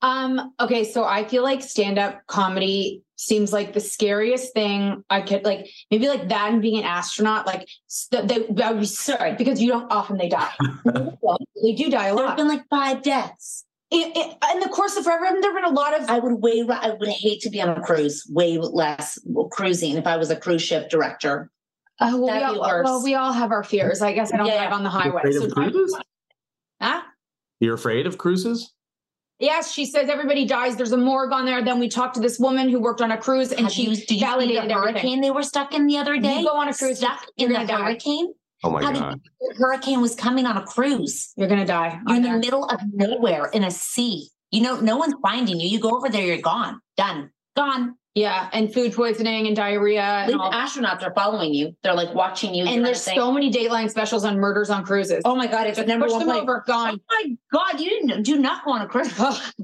Um, 0.03 0.55
okay, 0.59 0.85
so 0.85 1.05
I 1.05 1.25
feel 1.29 1.43
like 1.43 1.63
stand-up 1.63 2.27
comedy 2.27 3.03
seems 3.21 3.53
like 3.53 3.75
the 3.75 3.81
scariest 3.81 4.55
thing 4.55 5.05
I 5.11 5.21
could 5.21 5.45
like 5.45 5.69
maybe 5.91 6.09
like 6.09 6.29
that 6.29 6.53
and 6.53 6.63
being 6.63 6.79
an 6.79 6.85
astronaut, 6.85 7.47
like 7.47 7.69
st- 7.87 8.27
they, 8.29 8.47
that 8.55 8.73
would 8.73 8.81
be 8.81 8.87
sorry 8.87 9.35
because 9.35 9.61
you 9.61 9.69
don't 9.69 9.93
often 9.93 10.17
they 10.17 10.29
die. 10.31 10.53
they 10.85 11.73
do 11.75 11.91
die 11.91 12.07
a 12.09 12.15
There 12.15 12.25
lot. 12.25 12.29
have 12.29 12.37
been 12.39 12.49
like 12.49 12.67
five 12.71 13.03
deaths. 13.03 13.67
in, 13.91 14.11
in, 14.13 14.31
in 14.53 14.61
the 14.61 14.69
course 14.71 14.97
of 14.97 15.05
forever, 15.05 15.25
there 15.41 15.53
have 15.53 15.63
been 15.63 15.71
a 15.71 15.75
lot 15.77 16.01
of 16.01 16.09
I 16.09 16.19
would 16.19 16.41
way, 16.43 16.65
I 16.69 16.91
would 16.99 17.09
hate 17.09 17.41
to 17.43 17.51
be 17.51 17.61
on 17.61 17.69
a 17.77 17.83
cruise, 17.83 18.27
way 18.31 18.57
less 18.57 19.19
cruising 19.53 19.97
if 19.97 20.07
I 20.07 20.17
was 20.17 20.31
a 20.31 20.37
cruise 20.37 20.63
ship 20.63 20.89
director. 20.89 21.51
uh, 22.01 22.09
well, 22.13 22.21
we 22.23 22.27
That'd 22.29 22.49
all, 22.57 22.61
worse. 22.61 22.85
well, 22.85 23.03
we 23.05 23.15
all 23.17 23.33
have 23.33 23.53
our 23.53 23.63
fears. 23.65 24.01
I 24.01 24.15
guess 24.15 24.33
I 24.33 24.39
don't 24.39 24.47
Yeah. 24.47 24.57
drive 24.63 24.73
on 24.73 24.83
the 24.83 24.89
highway. 24.91 25.21
Afraid 25.21 25.35
So 25.35 25.45
of 25.45 25.53
cruises? 25.53 25.99
Huh? 26.81 27.03
You're 27.61 27.75
afraid 27.75 28.07
of 28.07 28.17
cruises? 28.17 28.73
Yes, 29.41 29.73
she 29.73 29.87
says 29.87 30.11
everybody 30.11 30.45
dies. 30.45 30.77
There's 30.77 30.93
a 30.93 30.99
morgue 30.99 31.33
on 31.33 31.47
there. 31.47 31.65
Then 31.65 31.79
we 31.81 31.89
talked 31.89 32.15
to 32.17 32.21
this 32.21 32.39
woman 32.39 32.69
who 32.69 32.79
worked 32.79 33.01
on 33.01 33.11
a 33.11 33.17
cruise 33.17 33.51
and 33.53 33.63
Have 33.63 33.73
she 33.73 33.85
you, 33.85 33.89
did 33.97 33.99
you 34.01 34.07
see 34.07 34.21
validated 34.21 34.57
the 34.69 34.75
everything. 34.75 34.95
hurricane 34.95 35.21
they 35.23 35.31
were 35.31 35.43
stuck 35.43 35.75
in 35.75 35.87
the 35.87 35.97
other 35.97 36.19
day. 36.19 36.41
You 36.41 36.47
go 36.47 36.57
on 36.57 36.69
a 36.69 36.75
cruise, 36.75 36.99
stuck 36.99 37.25
in 37.39 37.51
the 37.53 37.65
die. 37.65 37.83
hurricane. 37.83 38.35
Oh 38.63 38.71
my 38.71 38.83
How 38.85 38.93
god! 38.93 39.21
the 39.41 39.55
hurricane 39.57 40.03
was 40.03 40.15
coming 40.15 40.45
on 40.45 40.59
a 40.59 40.63
cruise. 40.63 41.33
You're 41.37 41.49
gonna 41.49 41.65
die. 41.65 41.99
You're 42.07 42.17
on 42.19 42.25
in 42.25 42.33
the 42.33 42.39
middle 42.39 42.67
of 42.67 42.81
nowhere 42.93 43.47
in 43.47 43.65
a 43.65 43.71
sea. 43.71 44.29
You 44.51 44.61
know, 44.61 44.79
no 44.81 44.99
one's 44.99 45.15
finding 45.23 45.59
you. 45.59 45.69
You 45.69 45.81
go 45.81 45.97
over 45.97 46.11
there, 46.11 46.27
you're 46.27 46.43
gone, 46.43 46.79
done, 46.99 47.31
gone. 47.57 47.95
Yeah, 48.17 48.49
and 48.53 48.75
food 48.75 48.93
poisoning 48.93 49.47
and 49.47 49.55
diarrhea. 49.55 50.01
At 50.01 50.31
And, 50.31 50.41
least 50.41 50.41
all. 50.41 50.53
astronauts 50.53 51.03
are 51.05 51.13
following 51.15 51.55
you. 51.55 51.77
They're 51.85 51.95
like 51.95 52.13
watching 52.13 52.53
you. 52.53 52.65
and 52.67 52.85
there's 52.85 53.01
so 53.01 53.31
many 53.31 53.53
Dateline 53.53 53.89
specials 53.89 54.25
on 54.25 54.37
murders 54.37 54.69
on 54.69 54.85
cruises. 54.85 55.23
Oh 55.25 55.37
my 55.37 55.47
god, 55.47 55.69
it's 55.69 55.79
a 55.79 55.87
number 55.87 56.07
push 56.07 56.15
one 56.15 56.27
them 56.27 56.37
over, 56.37 56.65
gone. 56.67 57.01
Oh 57.01 57.25
my 57.25 57.37
god, 57.53 57.81
you 57.81 57.89
didn't 57.89 58.25
do 58.25 58.37
not 58.39 58.65
go 58.65 58.73
on 58.73 58.83
a 58.83 58.87
cruise. 58.89 59.13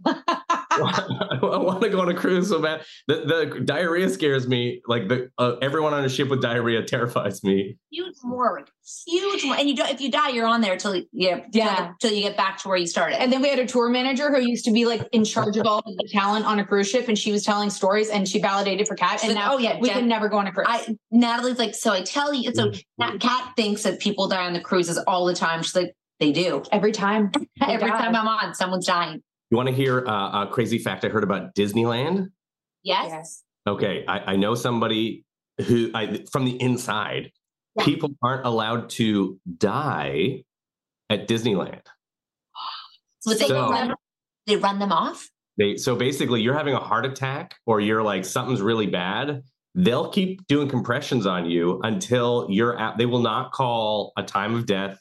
I 0.07 1.39
want 1.43 1.83
to 1.83 1.89
go 1.89 2.01
on 2.01 2.09
a 2.09 2.15
cruise 2.15 2.49
so 2.49 2.61
bad. 2.63 2.85
The, 3.09 3.51
the 3.55 3.61
diarrhea 3.65 4.09
scares 4.09 4.47
me. 4.47 4.81
Like 4.87 5.09
the 5.09 5.31
uh, 5.39 5.57
everyone 5.63 5.95
on 5.95 6.05
a 6.05 6.09
ship 6.09 6.29
with 6.29 6.41
diarrhea 6.43 6.83
terrifies 6.85 7.43
me. 7.43 7.77
huge 7.91 8.15
morgue, 8.23 8.69
huge 9.07 9.45
one. 9.45 9.59
And 9.59 9.69
you 9.69 9.75
don't 9.77 9.91
if 9.91 10.01
you 10.01 10.11
die, 10.11 10.29
you're 10.31 10.47
on 10.47 10.61
there 10.61 10.77
till 10.77 10.95
you 10.95 11.07
yeah, 11.13 11.41
Yeah. 11.53 11.77
till, 12.01 12.11
till 12.11 12.13
you 12.17 12.23
get 12.23 12.37
back 12.37 12.59
to 12.63 12.69
where 12.69 12.77
you 12.77 12.87
started. 12.87 13.21
And 13.21 13.33
then 13.33 13.43
we 13.43 13.49
had 13.49 13.59
a 13.59 13.67
tour 13.67 13.89
manager 13.89 14.33
who 14.33 14.41
used 14.41 14.65
to 14.67 14.71
be 14.71 14.85
like 14.87 15.09
in 15.13 15.25
charge 15.25 15.57
of 15.57 15.67
all 15.67 15.81
of 15.81 15.97
the 15.97 16.09
talent 16.13 16.47
on 16.47 16.59
a 16.59 16.65
cruise 16.65 16.89
ship, 16.89 17.09
and 17.09 17.19
she 17.19 17.33
was 17.33 17.45
telling 17.45 17.71
stories, 17.71 18.09
and 18.11 18.29
she 18.29 18.41
validated 18.41 18.87
for 18.87 18.95
Cat. 18.95 19.21
She's 19.21 19.31
And 19.31 19.35
like, 19.37 19.45
now 19.45 19.55
"Oh, 19.55 19.59
yeah, 19.59 19.79
we 19.81 19.89
Jen- 19.89 19.99
can 20.01 20.09
never 20.09 20.29
go 20.29 20.39
on 20.39 20.47
a 20.47 20.53
cruise. 20.53 20.67
I 20.69 20.97
Natalie's 21.11 21.59
like, 21.59 21.75
so 21.75 21.93
I 21.93 22.03
tell 22.03 22.33
you, 22.33 22.53
so 22.55 22.71
Mm-hmm. 23.01 23.19
Cat 23.19 23.53
thinks 23.57 23.83
that 23.83 24.01
people 24.01 24.29
die 24.29 24.47
on 24.47 24.53
the 24.53 24.61
cruises 24.61 24.99
all 25.07 25.27
the 25.27 25.35
time. 25.35 25.63
She's 25.63 25.75
like, 25.77 25.95
they 26.21 26.33
do. 26.33 26.63
Every 26.73 26.93
time, 26.93 27.31
Every 27.61 27.91
die. 27.91 27.99
time 27.99 28.17
I'm 28.17 28.27
on, 28.29 28.55
someone's 28.55 28.87
dying. 28.87 29.23
You 29.51 29.57
want 29.57 29.69
to 29.69 29.75
hear 29.75 30.07
uh, 30.07 30.45
a 30.45 30.49
crazy 30.51 30.79
fact 30.79 31.05
I 31.05 31.09
heard 31.09 31.23
about 31.25 31.55
Disneyland? 31.55 32.29
Yes. 32.83 33.07
Yes. 33.09 33.43
Okay, 33.69 34.05
I, 34.09 34.33
I 34.33 34.37
know 34.37 34.55
somebody 34.55 35.25
who 35.67 35.91
I 35.95 36.25
from 36.33 36.45
the 36.45 36.61
inside. 36.61 37.33
Yeah. 37.77 37.85
People 37.85 38.11
aren't 38.23 38.47
allowed 38.47 38.91
to 38.91 39.39
die 39.59 40.45
at 41.11 41.29
Disneyland. 41.29 41.83
So 43.21 43.35
they, 43.35 43.49
So- 43.49 43.71
run, 43.71 43.95
they 44.47 44.57
run 44.57 44.79
them 44.79 44.93
off. 44.93 45.29
They 45.59 45.77
so 45.79 45.97
basically 45.97 46.43
you're 46.43 46.55
having 46.57 46.75
a 46.75 46.79
heart 46.81 47.07
attack 47.07 47.55
or 47.65 47.81
you're 47.81 48.03
like 48.03 48.25
something's 48.27 48.61
really 48.61 48.87
bad. 48.87 49.43
They'll 49.75 50.11
keep 50.11 50.47
doing 50.49 50.69
compressions 50.69 51.27
on 51.27 51.49
you 51.51 51.81
until 51.83 52.47
you're 52.51 52.79
at. 52.79 52.99
They 52.99 53.07
will 53.07 53.21
not 53.23 53.53
call 53.53 54.13
a 54.19 54.23
time 54.23 54.55
of 54.55 54.67
death 54.67 55.01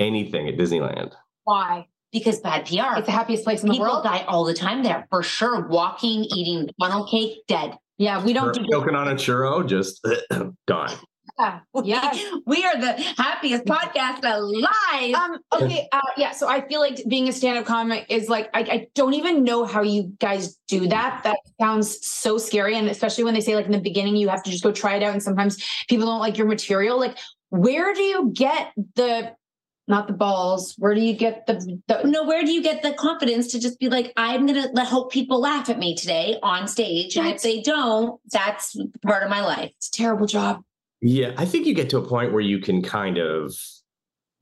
anything 0.00 0.48
at 0.48 0.56
Disneyland. 0.56 1.12
Why? 1.44 1.86
Because 2.12 2.40
bad 2.40 2.66
PR. 2.66 2.96
It's 2.98 3.06
the 3.06 3.12
happiest 3.12 3.44
place 3.44 3.62
in 3.62 3.68
the 3.68 3.74
People 3.74 3.86
world. 3.86 4.02
die 4.04 4.24
all 4.26 4.44
the 4.44 4.54
time 4.54 4.82
there 4.82 5.06
for 5.10 5.22
sure. 5.22 5.66
Walking, 5.68 6.24
eating 6.34 6.70
funnel 6.80 7.06
cake, 7.06 7.38
dead. 7.46 7.76
Yeah, 7.98 8.24
we 8.24 8.32
don't 8.32 8.48
Or 8.48 8.52
do 8.52 8.64
choking 8.72 8.94
on 8.96 9.08
a 9.08 9.14
churro, 9.14 9.66
just 9.66 10.04
gone. 10.66 10.90
Yeah. 11.38 11.60
Yes. 11.84 12.24
We 12.44 12.64
are 12.64 12.78
the 12.78 12.92
happiest 13.16 13.64
podcast 13.66 14.24
alive. 14.24 15.14
Um, 15.14 15.38
okay, 15.52 15.88
uh, 15.92 16.00
yeah. 16.16 16.32
So 16.32 16.48
I 16.48 16.66
feel 16.66 16.80
like 16.80 17.00
being 17.06 17.28
a 17.28 17.32
stand-up 17.32 17.66
comic 17.66 18.06
is 18.08 18.28
like 18.28 18.50
I, 18.52 18.60
I 18.60 18.88
don't 18.94 19.14
even 19.14 19.44
know 19.44 19.64
how 19.64 19.82
you 19.82 20.12
guys 20.18 20.58
do 20.66 20.88
that. 20.88 21.20
That 21.24 21.38
sounds 21.60 22.04
so 22.06 22.36
scary, 22.36 22.76
and 22.76 22.88
especially 22.88 23.24
when 23.24 23.34
they 23.34 23.40
say 23.40 23.54
like 23.54 23.66
in 23.66 23.72
the 23.72 23.80
beginning 23.80 24.16
you 24.16 24.28
have 24.28 24.42
to 24.42 24.50
just 24.50 24.64
go 24.64 24.72
try 24.72 24.96
it 24.96 25.02
out, 25.02 25.12
and 25.12 25.22
sometimes 25.22 25.62
people 25.88 26.06
don't 26.06 26.20
like 26.20 26.36
your 26.36 26.48
material. 26.48 26.98
Like, 26.98 27.16
where 27.50 27.94
do 27.94 28.02
you 28.02 28.32
get 28.34 28.72
the 28.96 29.34
not 29.86 30.06
the 30.06 30.12
balls? 30.12 30.74
Where 30.78 30.94
do 30.94 31.00
you 31.00 31.14
get 31.14 31.46
the, 31.46 31.80
the 31.86 32.02
no, 32.04 32.24
where 32.24 32.44
do 32.44 32.52
you 32.52 32.62
get 32.62 32.82
the 32.82 32.92
confidence 32.92 33.52
to 33.52 33.60
just 33.60 33.78
be 33.78 33.88
like, 33.88 34.12
I'm 34.16 34.46
gonna 34.46 34.68
let 34.72 34.88
hope 34.88 35.12
people 35.12 35.40
laugh 35.40 35.70
at 35.70 35.78
me 35.78 35.94
today 35.94 36.38
on 36.42 36.66
stage, 36.66 37.16
and 37.16 37.28
if 37.28 37.42
they 37.42 37.62
don't, 37.62 38.20
that's 38.30 38.76
part 39.02 39.22
of 39.22 39.30
my 39.30 39.40
life. 39.40 39.70
It's 39.76 39.88
a 39.88 39.92
terrible 39.92 40.26
job. 40.26 40.62
Yeah, 41.00 41.32
I 41.36 41.44
think 41.44 41.66
you 41.66 41.74
get 41.74 41.90
to 41.90 41.98
a 41.98 42.06
point 42.06 42.32
where 42.32 42.40
you 42.40 42.58
can 42.58 42.82
kind 42.82 43.18
of, 43.18 43.54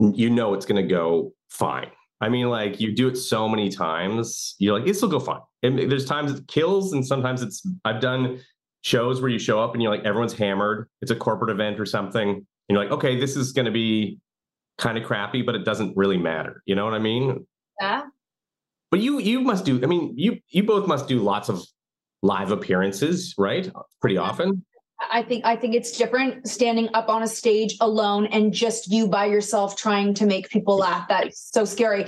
you 0.01 0.31
know, 0.31 0.55
it's 0.55 0.67
going 0.67 0.83
to 0.83 0.89
go 0.89 1.33
fine. 1.51 1.91
I 2.21 2.31
mean, 2.31 2.49
like 2.49 2.81
you 2.81 2.95
do 2.95 3.09
it 3.09 3.17
so 3.17 3.49
many 3.49 3.69
times, 3.69 4.55
you're 4.59 4.79
like, 4.79 4.87
this 4.87 5.03
will 5.03 5.11
go 5.11 5.21
fine. 5.21 5.41
And 5.63 5.91
there's 5.91 6.07
times 6.07 6.33
it 6.33 6.49
kills, 6.49 6.93
and 6.93 7.07
sometimes 7.07 7.43
it's. 7.43 7.67
I've 7.85 8.01
done 8.01 8.41
shows 8.83 9.21
where 9.21 9.29
you 9.29 9.39
show 9.39 9.61
up 9.61 9.75
and 9.75 9.83
you're 9.83 9.91
like, 9.91 10.05
everyone's 10.05 10.33
hammered. 10.33 10.89
It's 11.03 11.11
a 11.11 11.17
corporate 11.17 11.51
event 11.51 11.81
or 11.81 11.85
something. 11.85 12.29
And 12.29 12.47
you're 12.69 12.79
like, 12.79 12.93
okay, 12.93 13.19
this 13.19 13.37
is 13.37 13.53
going 13.53 13.67
to 13.67 13.73
be 13.73 14.21
kind 14.79 14.97
of 14.97 15.05
crappy, 15.05 15.43
but 15.43 15.55
it 15.55 15.65
doesn't 15.65 15.97
really 15.97 16.17
matter. 16.17 16.63
You 16.67 16.75
know 16.75 16.85
what 16.85 16.95
I 16.95 16.99
mean? 16.99 17.47
Yeah. 17.81 18.05
But 18.91 19.01
you 19.01 19.19
you 19.19 19.41
must 19.41 19.65
do. 19.65 19.83
I 19.83 19.87
mean, 19.87 20.15
you 20.17 20.39
you 20.49 20.63
both 20.63 20.87
must 20.87 21.09
do 21.09 21.19
lots 21.19 21.49
of 21.49 21.67
live 22.23 22.51
appearances, 22.51 23.35
right? 23.37 23.71
Pretty 24.01 24.17
often. 24.17 24.65
I 24.99 25.23
think 25.23 25.45
I 25.45 25.57
think 25.57 25.75
it's 25.75 25.97
different 25.97 26.49
standing 26.49 26.89
up 26.95 27.09
on 27.09 27.23
a 27.23 27.29
stage 27.29 27.77
alone 27.81 28.27
and 28.27 28.53
just 28.53 28.91
you 28.91 29.07
by 29.09 29.27
yourself 29.27 29.77
trying 29.77 30.15
to 30.15 30.27
make 30.27 30.49
people 30.49 30.77
laugh. 30.77 31.07
That's 31.09 31.51
so 31.53 31.65
scary. 31.65 32.07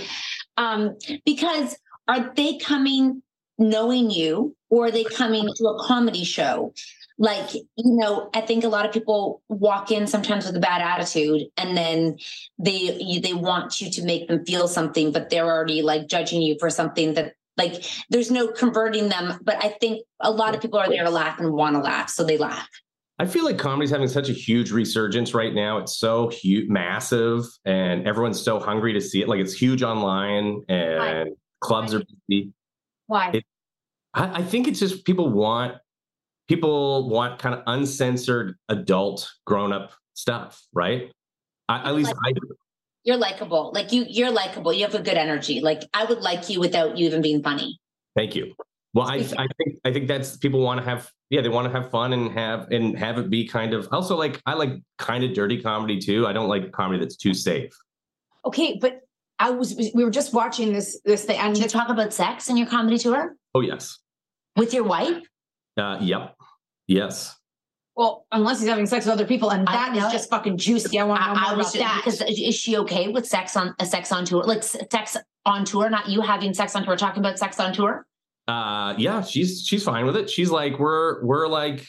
Um, 0.57 0.97
because 1.25 1.77
are 2.07 2.33
they 2.35 2.57
coming 2.59 3.23
knowing 3.59 4.11
you 4.11 4.57
or 4.71 4.87
are 4.87 4.91
they 4.91 5.05
coming 5.05 5.49
to 5.57 5.65
a 5.67 5.85
comedy 5.85 6.25
show 6.25 6.73
like 7.19 7.53
you 7.53 7.65
know 7.77 8.31
i 8.33 8.41
think 8.41 8.63
a 8.63 8.69
lot 8.69 8.87
of 8.87 8.93
people 8.93 9.43
walk 9.49 9.91
in 9.91 10.07
sometimes 10.07 10.47
with 10.47 10.57
a 10.57 10.61
bad 10.61 10.81
attitude 10.81 11.43
and 11.57 11.77
then 11.77 12.17
they 12.59 13.21
they 13.21 13.35
want 13.35 13.81
you 13.81 13.91
to 13.91 14.05
make 14.05 14.29
them 14.29 14.45
feel 14.45 14.69
something 14.69 15.11
but 15.11 15.29
they're 15.29 15.47
already 15.47 15.83
like 15.83 16.07
judging 16.07 16.41
you 16.41 16.57
for 16.61 16.71
something 16.71 17.15
that 17.15 17.35
like 17.59 17.85
there's 18.09 18.31
no 18.31 18.49
converting 18.49 19.09
them 19.09 19.39
but 19.43 19.63
i 19.63 19.69
think 19.81 20.03
a 20.21 20.31
lot 20.31 20.55
of 20.55 20.61
people 20.63 20.79
are 20.79 20.89
there 20.89 21.05
to 21.05 21.11
laugh 21.11 21.39
and 21.39 21.53
want 21.53 21.75
to 21.75 21.81
laugh 21.81 22.09
so 22.09 22.25
they 22.25 22.39
laugh 22.39 22.69
I 23.21 23.27
feel 23.27 23.45
like 23.45 23.59
comedy's 23.59 23.91
having 23.91 24.07
such 24.07 24.29
a 24.29 24.33
huge 24.33 24.71
resurgence 24.71 25.35
right 25.35 25.53
now. 25.53 25.79
It's 25.79 25.99
so 25.99 26.29
huge, 26.29 26.69
massive, 26.69 27.47
and 27.65 28.07
everyone's 28.07 28.41
so 28.41 28.61
hungry 28.61 28.93
to 28.93 29.01
see 29.01 29.23
it. 29.23 29.29
Like 29.29 29.41
it's 29.41 29.53
huge 29.53 29.83
online, 29.83 30.63
and 30.69 31.35
clubs 31.61 31.95
are 31.95 32.03
busy. 32.29 32.53
Why? 33.09 33.31
It, 33.35 33.45
I, 34.15 34.39
I 34.39 34.43
think 34.43 34.69
it's 34.69 34.79
just 34.79 35.05
people 35.05 35.31
want 35.31 35.79
people 36.47 37.09
want 37.09 37.41
kind 37.41 37.57
of 37.57 37.63
uncensored 37.67 38.57
adult 38.69 39.29
grown 39.45 39.73
up 39.73 39.93
stuff, 40.15 40.63
right? 40.73 41.11
I, 41.69 41.89
at 41.89 41.95
least 41.97 42.15
I 42.25 42.33
do. 42.33 42.41
You're 43.09 43.17
likable. 43.17 43.73
Like 43.73 43.91
you, 43.91 44.05
you're 44.07 44.31
likable. 44.31 44.71
You 44.71 44.85
have 44.85 44.95
a 44.95 45.01
good 45.01 45.17
energy. 45.17 45.63
Like 45.63 45.83
I 45.95 46.05
would 46.05 46.21
like 46.21 46.51
you 46.51 46.61
without 46.61 46.99
you 46.99 47.07
even 47.07 47.23
being 47.23 47.43
funny. 47.43 47.81
Thank 48.15 48.35
you. 48.37 48.53
Well, 48.93 49.11
I, 49.11 49.15
I 49.15 49.47
think 49.57 49.79
I 49.83 49.93
think 49.95 50.09
that's 50.09 50.37
people 50.37 50.61
want 50.61 50.79
to 50.81 50.85
have 50.85 51.11
yeah 51.31 51.41
they 51.41 51.49
want 51.49 51.73
to 51.73 51.81
have 51.81 51.91
fun 51.91 52.13
and 52.13 52.31
have 52.33 52.71
and 52.71 52.99
have 52.99 53.17
it 53.17 53.31
be 53.31 53.49
kind 53.49 53.73
of 53.73 53.89
also 53.93 54.15
like 54.15 54.43
I 54.45 54.53
like 54.53 54.73
kind 54.99 55.25
of 55.25 55.33
dirty 55.33 55.59
comedy 55.63 55.99
too. 55.99 56.27
I 56.27 56.35
don't 56.35 56.51
like 56.51 56.71
comedy 56.71 57.01
that's 57.01 57.17
too 57.17 57.33
safe. 57.33 57.73
Okay, 58.45 58.77
but 58.79 59.01
I 59.39 59.53
was 59.53 59.75
we 59.95 60.05
were 60.05 60.11
just 60.11 60.35
watching 60.35 60.75
this 60.75 61.01
this 61.07 61.25
thing 61.25 61.39
and 61.39 61.55
Did 61.55 61.63
you 61.63 61.71
talk 61.71 61.89
about 61.89 62.13
sex 62.13 62.51
in 62.51 62.59
your 62.59 62.67
comedy 62.67 62.99
tour 62.99 63.37
Oh 63.55 63.63
yes, 63.63 64.01
with 64.55 64.75
your 64.75 64.85
wife? 64.85 65.23
uh, 65.79 65.97
yep, 66.03 66.37
yes. 66.87 67.38
Well, 67.99 68.27
unless 68.31 68.61
he's 68.61 68.69
having 68.69 68.87
sex 68.87 69.07
with 69.07 69.13
other 69.13 69.27
people, 69.27 69.51
and 69.51 69.67
that 69.67 69.97
is 69.97 70.05
just 70.13 70.31
fucking 70.31 70.57
juicy. 70.57 71.01
I 71.01 71.03
want 71.03 71.21
to 71.21 71.27
know 71.27 71.35
more 71.35 71.51
I 71.51 71.55
was 71.57 71.75
about 71.75 71.83
that. 71.85 72.03
because 72.05 72.21
is 72.23 72.55
she 72.55 72.77
okay 72.79 73.09
with 73.09 73.27
sex 73.27 73.57
on 73.57 73.75
a 73.81 73.85
sex 73.85 74.13
on 74.13 74.25
tour? 74.25 74.45
Like 74.45 74.63
sex 74.63 75.17
on 75.45 75.65
tour, 75.65 75.91
not 75.91 76.09
you 76.09 76.21
having 76.21 76.55
sex 76.55 76.77
on 76.77 76.85
tour. 76.85 76.97
Talking 76.97 77.25
about 77.25 77.41
sex 77.41 77.59
on 77.59 77.73
tour. 77.73 78.07
Uh, 78.47 78.95
yeah, 78.99 79.21
she's 79.23 79.67
she's 79.67 79.83
fine 79.83 80.07
with 80.07 80.17
it. 80.17 80.31
She's 80.31 80.49
like 80.49 80.79
we're 80.79 81.25
we're 81.25 81.49
like 81.49 81.89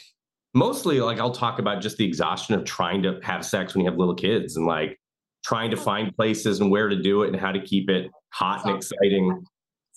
mostly 0.55 0.99
like 0.99 1.19
I'll 1.19 1.29
talk 1.31 1.59
about 1.59 1.79
just 1.79 1.97
the 1.97 2.05
exhaustion 2.05 2.55
of 2.55 2.65
trying 2.65 3.03
to 3.03 3.19
have 3.21 3.45
sex 3.45 3.75
when 3.75 3.85
you 3.85 3.91
have 3.91 3.99
little 3.99 4.15
kids 4.15 4.57
and 4.57 4.65
like 4.65 4.99
trying 5.45 5.69
to 5.69 5.77
find 5.77 6.13
places 6.15 6.59
and 6.59 6.71
where 6.71 6.89
to 6.89 6.99
do 6.99 7.21
it 7.21 7.27
and 7.27 7.39
how 7.39 7.51
to 7.51 7.61
keep 7.61 7.87
it 7.87 8.09
hot 8.31 8.65
and 8.65 8.75
exciting. 8.77 9.45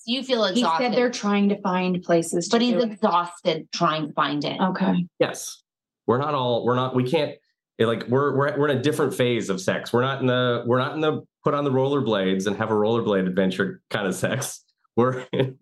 You 0.04 0.22
feel 0.22 0.44
exhausted. 0.44 0.54
he 0.56 0.60
exhausted, 0.60 0.84
said 0.84 0.94
they're 0.94 1.10
trying 1.10 1.48
to 1.48 1.60
find 1.62 2.02
places, 2.02 2.48
to 2.48 2.56
but 2.56 2.60
he's 2.60 2.72
do 2.74 2.80
it. 2.80 2.92
exhausted 2.92 3.66
trying 3.72 4.08
to 4.08 4.12
find 4.12 4.44
it. 4.44 4.60
okay. 4.60 5.06
Yes. 5.18 5.61
We're 6.06 6.18
not 6.18 6.34
all 6.34 6.64
we're 6.64 6.74
not 6.76 6.94
we 6.94 7.08
can't 7.08 7.32
eh, 7.78 7.86
like 7.86 8.06
we're 8.08 8.36
we're 8.36 8.58
we're 8.58 8.68
in 8.68 8.78
a 8.78 8.82
different 8.82 9.14
phase 9.14 9.50
of 9.50 9.60
sex. 9.60 9.92
We're 9.92 10.02
not 10.02 10.20
in 10.20 10.26
the 10.26 10.62
we're 10.66 10.78
not 10.78 10.94
in 10.94 11.00
the 11.00 11.22
put 11.44 11.54
on 11.54 11.64
the 11.64 11.70
rollerblades 11.70 12.46
and 12.46 12.56
have 12.56 12.70
a 12.70 12.74
rollerblade 12.74 13.26
adventure 13.26 13.80
kind 13.90 14.06
of 14.06 14.14
sex. 14.14 14.64
We're 14.96 15.24
in, 15.32 15.56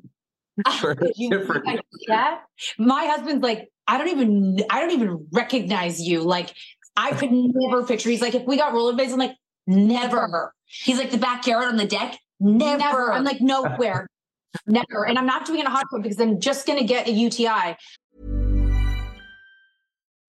we're 0.82 0.96
You- 1.14 1.30
different 1.30 1.68
I- 1.68 1.78
yeah. 2.08 2.38
My 2.78 3.06
husband's 3.06 3.42
like, 3.44 3.68
I 3.86 3.96
don't 3.96 4.08
even 4.08 4.58
I 4.68 4.80
don't 4.80 4.90
even 4.90 5.26
recognize 5.32 6.00
you. 6.00 6.22
Like 6.22 6.52
I 6.96 7.12
could 7.12 7.30
never 7.32 7.84
picture. 7.86 8.10
He's 8.10 8.20
like, 8.20 8.34
if 8.34 8.44
we 8.44 8.56
got 8.56 8.72
rollerblades, 8.74 9.12
I'm 9.12 9.18
like, 9.20 9.36
never. 9.68 10.52
He's 10.66 10.98
like 10.98 11.10
the 11.12 11.18
backyard 11.18 11.64
on 11.66 11.76
the 11.76 11.86
deck. 11.86 12.18
Never. 12.40 12.78
Never. 12.78 13.12
I'm 13.12 13.24
like, 13.24 13.40
nowhere. 13.40 14.06
Never. 14.66 15.06
And 15.06 15.16
I'm 15.16 15.26
not 15.26 15.46
doing 15.46 15.58
it 15.58 15.62
in 15.62 15.66
a 15.68 15.70
hot 15.70 15.86
tub 15.92 16.02
because 16.02 16.18
I'm 16.18 16.40
just 16.40 16.66
gonna 16.66 16.82
get 16.82 17.06
a 17.06 17.12
UTI. 17.12 17.76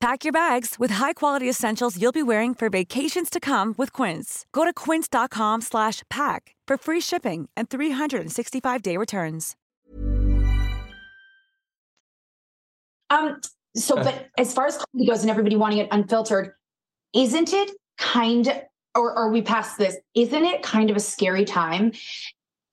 Pack 0.00 0.24
your 0.24 0.32
bags 0.32 0.76
with 0.78 0.92
high-quality 0.92 1.48
essentials 1.48 2.00
you'll 2.00 2.10
be 2.10 2.22
wearing 2.22 2.54
for 2.54 2.70
vacations 2.70 3.28
to 3.28 3.38
come 3.38 3.74
with 3.76 3.92
Quince. 3.92 4.46
Go 4.50 4.64
to 4.64 4.72
quince.com 4.72 5.60
slash 5.60 6.02
pack 6.08 6.56
for 6.66 6.78
free 6.78 7.00
shipping 7.00 7.50
and 7.54 7.68
365-day 7.68 8.96
returns. 8.96 9.56
Um, 13.10 13.40
so 13.76 13.96
but 13.96 14.28
as 14.38 14.54
far 14.54 14.66
as 14.66 14.78
comedy 14.78 15.06
goes 15.06 15.20
and 15.20 15.30
everybody 15.30 15.56
wanting 15.56 15.78
it 15.78 15.88
unfiltered, 15.90 16.52
isn't 17.12 17.52
it 17.52 17.72
kind 17.98 18.62
or 18.94 19.12
are 19.12 19.30
we 19.30 19.42
past 19.42 19.76
this? 19.76 19.98
Isn't 20.14 20.44
it 20.44 20.62
kind 20.62 20.88
of 20.88 20.96
a 20.96 21.00
scary 21.00 21.44
time 21.44 21.92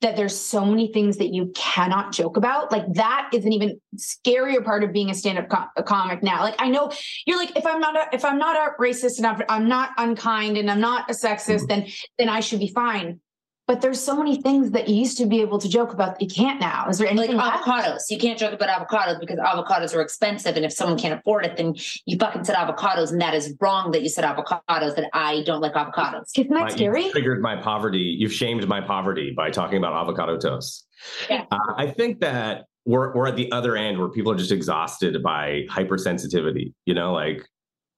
that 0.01 0.15
there's 0.15 0.36
so 0.39 0.63
many 0.63 0.91
things 0.91 1.17
that 1.17 1.33
you 1.33 1.51
cannot 1.55 2.12
joke 2.12 2.38
about? 2.38 2.71
Like 2.71 2.91
that 2.93 3.29
is 3.33 3.45
an 3.45 3.53
even 3.53 3.79
scarier 3.95 4.63
part 4.63 4.83
of 4.83 4.93
being 4.93 5.10
a 5.10 5.13
stand-up 5.13 5.49
co- 5.49 5.65
a 5.75 5.83
comic 5.83 6.21
now. 6.21 6.41
Like 6.41 6.55
I 6.60 6.69
know 6.69 6.91
you're 7.25 7.38
like, 7.38 7.55
if 7.57 7.65
I'm 7.65 7.79
not 7.79 7.95
a 7.95 8.15
if 8.15 8.23
I'm 8.23 8.38
not 8.38 8.55
a 8.55 8.81
racist 8.81 9.17
and 9.17 9.27
I'm, 9.27 9.41
I'm 9.49 9.67
not 9.67 9.91
unkind 9.97 10.57
and 10.57 10.69
I'm 10.69 10.81
not 10.81 11.10
a 11.10 11.13
sexist, 11.13 11.67
mm-hmm. 11.67 11.67
then 11.67 11.88
then 12.19 12.29
I 12.29 12.39
should 12.41 12.60
be 12.60 12.69
fine. 12.69 13.19
But 13.67 13.82
there's 13.82 13.99
so 13.99 14.15
many 14.15 14.41
things 14.41 14.71
that 14.71 14.88
you 14.88 14.95
used 14.95 15.17
to 15.17 15.25
be 15.25 15.41
able 15.41 15.60
to 15.60 15.67
joke 15.67 15.91
about 15.91 16.17
that 16.17 16.21
you 16.21 16.30
can't 16.34 16.62
now. 16.62 16.88
Is 16.88 16.99
there 16.99 17.08
Like 17.08 17.17
anything 17.17 17.36
left? 17.36 17.65
avocados. 17.65 18.03
You 18.10 18.17
can't 18.17 18.39
joke 18.39 18.53
about 18.53 18.69
avocados 18.69 19.19
because 19.19 19.38
avocados 19.39 19.93
are 19.93 19.99
expensive. 19.99 20.56
And 20.56 20.63
if 20.63 20.71
someone 20.71 20.97
can't 20.97 21.19
afford 21.19 21.45
it, 21.45 21.58
then 21.58 21.75
you 22.06 22.17
fucking 22.17 22.45
said 22.45 22.56
avocados. 22.56 23.12
And 23.12 23.19
that 23.21 23.34
is 23.34 23.53
wrong 23.60 23.91
that 23.91 24.03
you 24.03 24.10
said 24.10 24.23
avocados, 24.23 24.95
that 24.95 25.10
I 25.12 25.43
don't 25.45 25.60
like 25.60 25.73
avocados. 25.73 26.23
Isn't 26.38 26.49
My- 26.49 26.69
You've 26.69 27.12
triggered 27.12 27.41
my 27.41 27.58
poverty. 27.62 28.15
You've 28.17 28.32
shamed 28.32 28.65
my 28.69 28.80
poverty 28.80 29.34
by 29.36 29.49
talking 29.51 29.77
about 29.77 29.91
avocado 29.93 30.38
toast. 30.38 30.88
Yeah. 31.30 31.43
Uh, 31.51 31.58
I 31.75 31.88
think 31.88 32.21
that 32.21 32.65
we're 32.86 33.13
we're 33.13 33.27
at 33.27 33.36
the 33.36 33.51
other 33.51 33.75
end 33.75 33.99
where 33.99 34.08
people 34.08 34.32
are 34.32 34.38
just 34.38 34.53
exhausted 34.53 35.21
by 35.21 35.65
hypersensitivity. 35.69 36.73
You 36.86 36.93
know, 36.93 37.12
like 37.12 37.45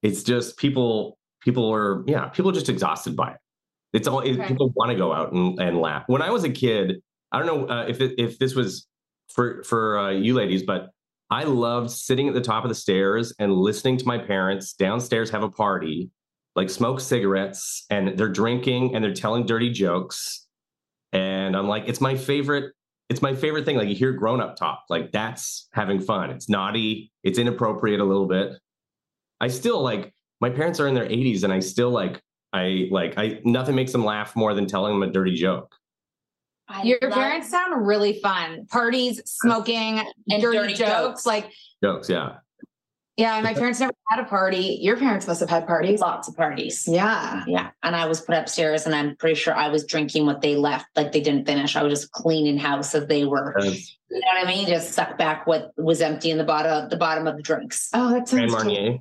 it's 0.02 0.24
just 0.24 0.58
people 0.58 1.20
people 1.42 1.72
are 1.72 2.04
yeah 2.08 2.30
people 2.30 2.50
are 2.50 2.56
just 2.56 2.70
exhausted 2.70 3.16
by 3.16 3.32
it. 3.34 3.38
It's 3.94 4.08
all 4.08 4.20
it, 4.20 4.46
people 4.48 4.72
want 4.76 4.92
to 4.92 4.98
go 4.98 5.14
out 5.14 5.32
and, 5.32 5.60
and 5.60 5.80
laugh. 5.80 6.04
When 6.08 6.22
I 6.22 6.30
was 6.30 6.44
a 6.44 6.50
kid, 6.50 7.02
I 7.32 7.40
don't 7.40 7.48
know 7.48 7.74
uh, 7.74 7.86
if 7.88 8.02
it, 8.02 8.16
if 8.18 8.40
this 8.40 8.56
was 8.56 8.88
for 9.34 9.64
for 9.64 9.98
uh, 9.98 10.12
you 10.12 10.34
ladies, 10.34 10.64
but 10.64 10.90
I 11.32 11.44
loved 11.44 11.92
sitting 11.92 12.28
at 12.28 12.34
the 12.34 12.42
top 12.42 12.64
of 12.64 12.70
the 12.70 12.76
stairs 12.76 13.34
and 13.40 13.54
listening 13.54 13.98
to 13.98 14.08
my 14.08 14.18
parents 14.18 14.74
downstairs 14.74 15.30
have 15.30 15.44
a 15.44 15.50
party, 15.50 16.10
like 16.56 16.70
smoke 16.70 17.00
cigarettes, 17.00 17.86
and 17.90 18.18
they're 18.18 18.30
drinking 18.30 18.96
and 18.96 19.04
they're 19.04 19.14
telling 19.14 19.46
dirty 19.46 19.70
jokes. 19.70 20.48
And 21.14 21.56
I'm 21.56 21.68
like, 21.68 21.88
it's 21.88 22.02
my 22.02 22.16
favorite. 22.16 22.74
It's 23.10 23.22
my 23.22 23.34
favorite 23.34 23.66
thing. 23.66 23.78
Like 23.78 23.90
you 23.90 23.96
hear 23.96 24.12
grown 24.12 24.42
up 24.42 24.56
talk, 24.56 24.84
like 24.90 25.12
that's 25.12 25.68
having 25.74 26.00
fun. 26.00 26.30
It's 26.30 26.50
naughty. 26.50 27.12
It's 27.24 27.40
inappropriate 27.40 28.00
a 28.00 28.04
little 28.04 28.28
bit. 28.28 28.54
I 29.40 29.48
still 29.48 29.82
like 29.82 30.14
my 30.42 30.50
parents 30.50 30.80
are 30.80 30.88
in 30.88 30.94
their 30.94 31.08
80s, 31.08 31.44
and 31.44 31.52
I 31.52 31.60
still 31.60 31.90
like 31.90 32.22
I 32.54 32.88
like 32.92 33.18
I 33.18 33.40
nothing 33.44 33.76
makes 33.76 33.92
them 33.92 34.04
laugh 34.04 34.36
more 34.36 34.54
than 34.54 34.66
telling 34.66 35.00
them 35.00 35.08
a 35.08 35.12
dirty 35.12 35.36
joke. 35.36 35.76
Your 36.84 37.00
parents 37.00 37.50
sound 37.50 37.88
really 37.88 38.20
fun. 38.22 38.68
Parties, 38.68 39.22
smoking, 39.26 40.00
And 40.30 40.42
dirty, 40.42 40.58
dirty 40.60 40.74
jokes. 40.76 40.92
jokes. 40.92 41.26
Like, 41.26 41.52
Jokes, 41.84 42.10
yeah. 42.10 42.36
yeah, 43.18 43.42
my 43.42 43.56
parents 43.56 43.80
never 43.80 43.94
had 44.10 44.20
a 44.20 44.26
party. 44.26 44.78
Your 44.80 44.96
parents 44.96 45.26
must 45.26 45.40
have 45.40 45.50
had 45.50 45.66
parties. 45.66 46.00
Lots 46.00 46.28
of 46.28 46.36
parties. 46.36 46.84
Yeah. 46.88 47.44
Yeah. 47.48 47.70
And 47.82 47.96
I 47.96 48.06
was 48.06 48.22
put 48.22 48.36
upstairs 48.36 48.86
and 48.86 48.94
I'm 48.94 49.16
pretty 49.16 49.34
sure 49.34 49.56
I 49.56 49.70
was 49.70 49.84
drinking 49.84 50.28
what 50.28 50.42
they 50.42 50.56
left, 50.58 50.86
like 50.96 51.12
they 51.12 51.22
didn't 51.22 51.46
finish. 51.48 51.76
I 51.76 51.82
was 51.82 51.92
just 52.02 52.12
cleaning 52.12 52.58
house 52.60 52.94
as 52.94 53.08
they 53.08 53.26
were. 53.26 53.56
That's 53.58 53.98
You 54.12 54.20
know 54.20 54.28
what 54.40 54.46
I 54.48 54.50
mean? 54.50 54.68
Just 54.68 54.92
suck 54.92 55.18
back 55.18 55.48
what 55.48 55.72
was 55.76 56.02
empty 56.02 56.30
in 56.30 56.38
the 56.38 56.44
bottom 56.44 56.88
the 56.90 56.98
bottom 56.98 57.26
of 57.26 57.36
the 57.36 57.42
drinks. 57.44 57.90
Oh, 57.96 58.10
that 58.12 58.28
Grand 58.28 58.52
sounds 58.52 58.64
cute. 58.64 58.78
Marnier. 58.78 58.98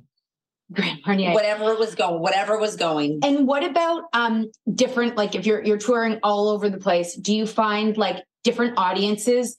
Grand 0.71 0.99
Marnier. 1.05 1.33
Whatever 1.33 1.75
was 1.75 1.95
going, 1.95 2.21
whatever 2.21 2.57
was 2.57 2.75
going. 2.75 3.19
And 3.23 3.47
what 3.47 3.63
about 3.63 4.03
um 4.13 4.51
different 4.75 5.17
like 5.17 5.35
if 5.35 5.45
you're 5.45 5.63
you're 5.63 5.77
touring 5.77 6.19
all 6.23 6.49
over 6.49 6.69
the 6.69 6.77
place, 6.77 7.15
do 7.15 7.35
you 7.35 7.45
find 7.47 7.97
like 7.97 8.23
different 8.43 8.77
audiences? 8.77 9.55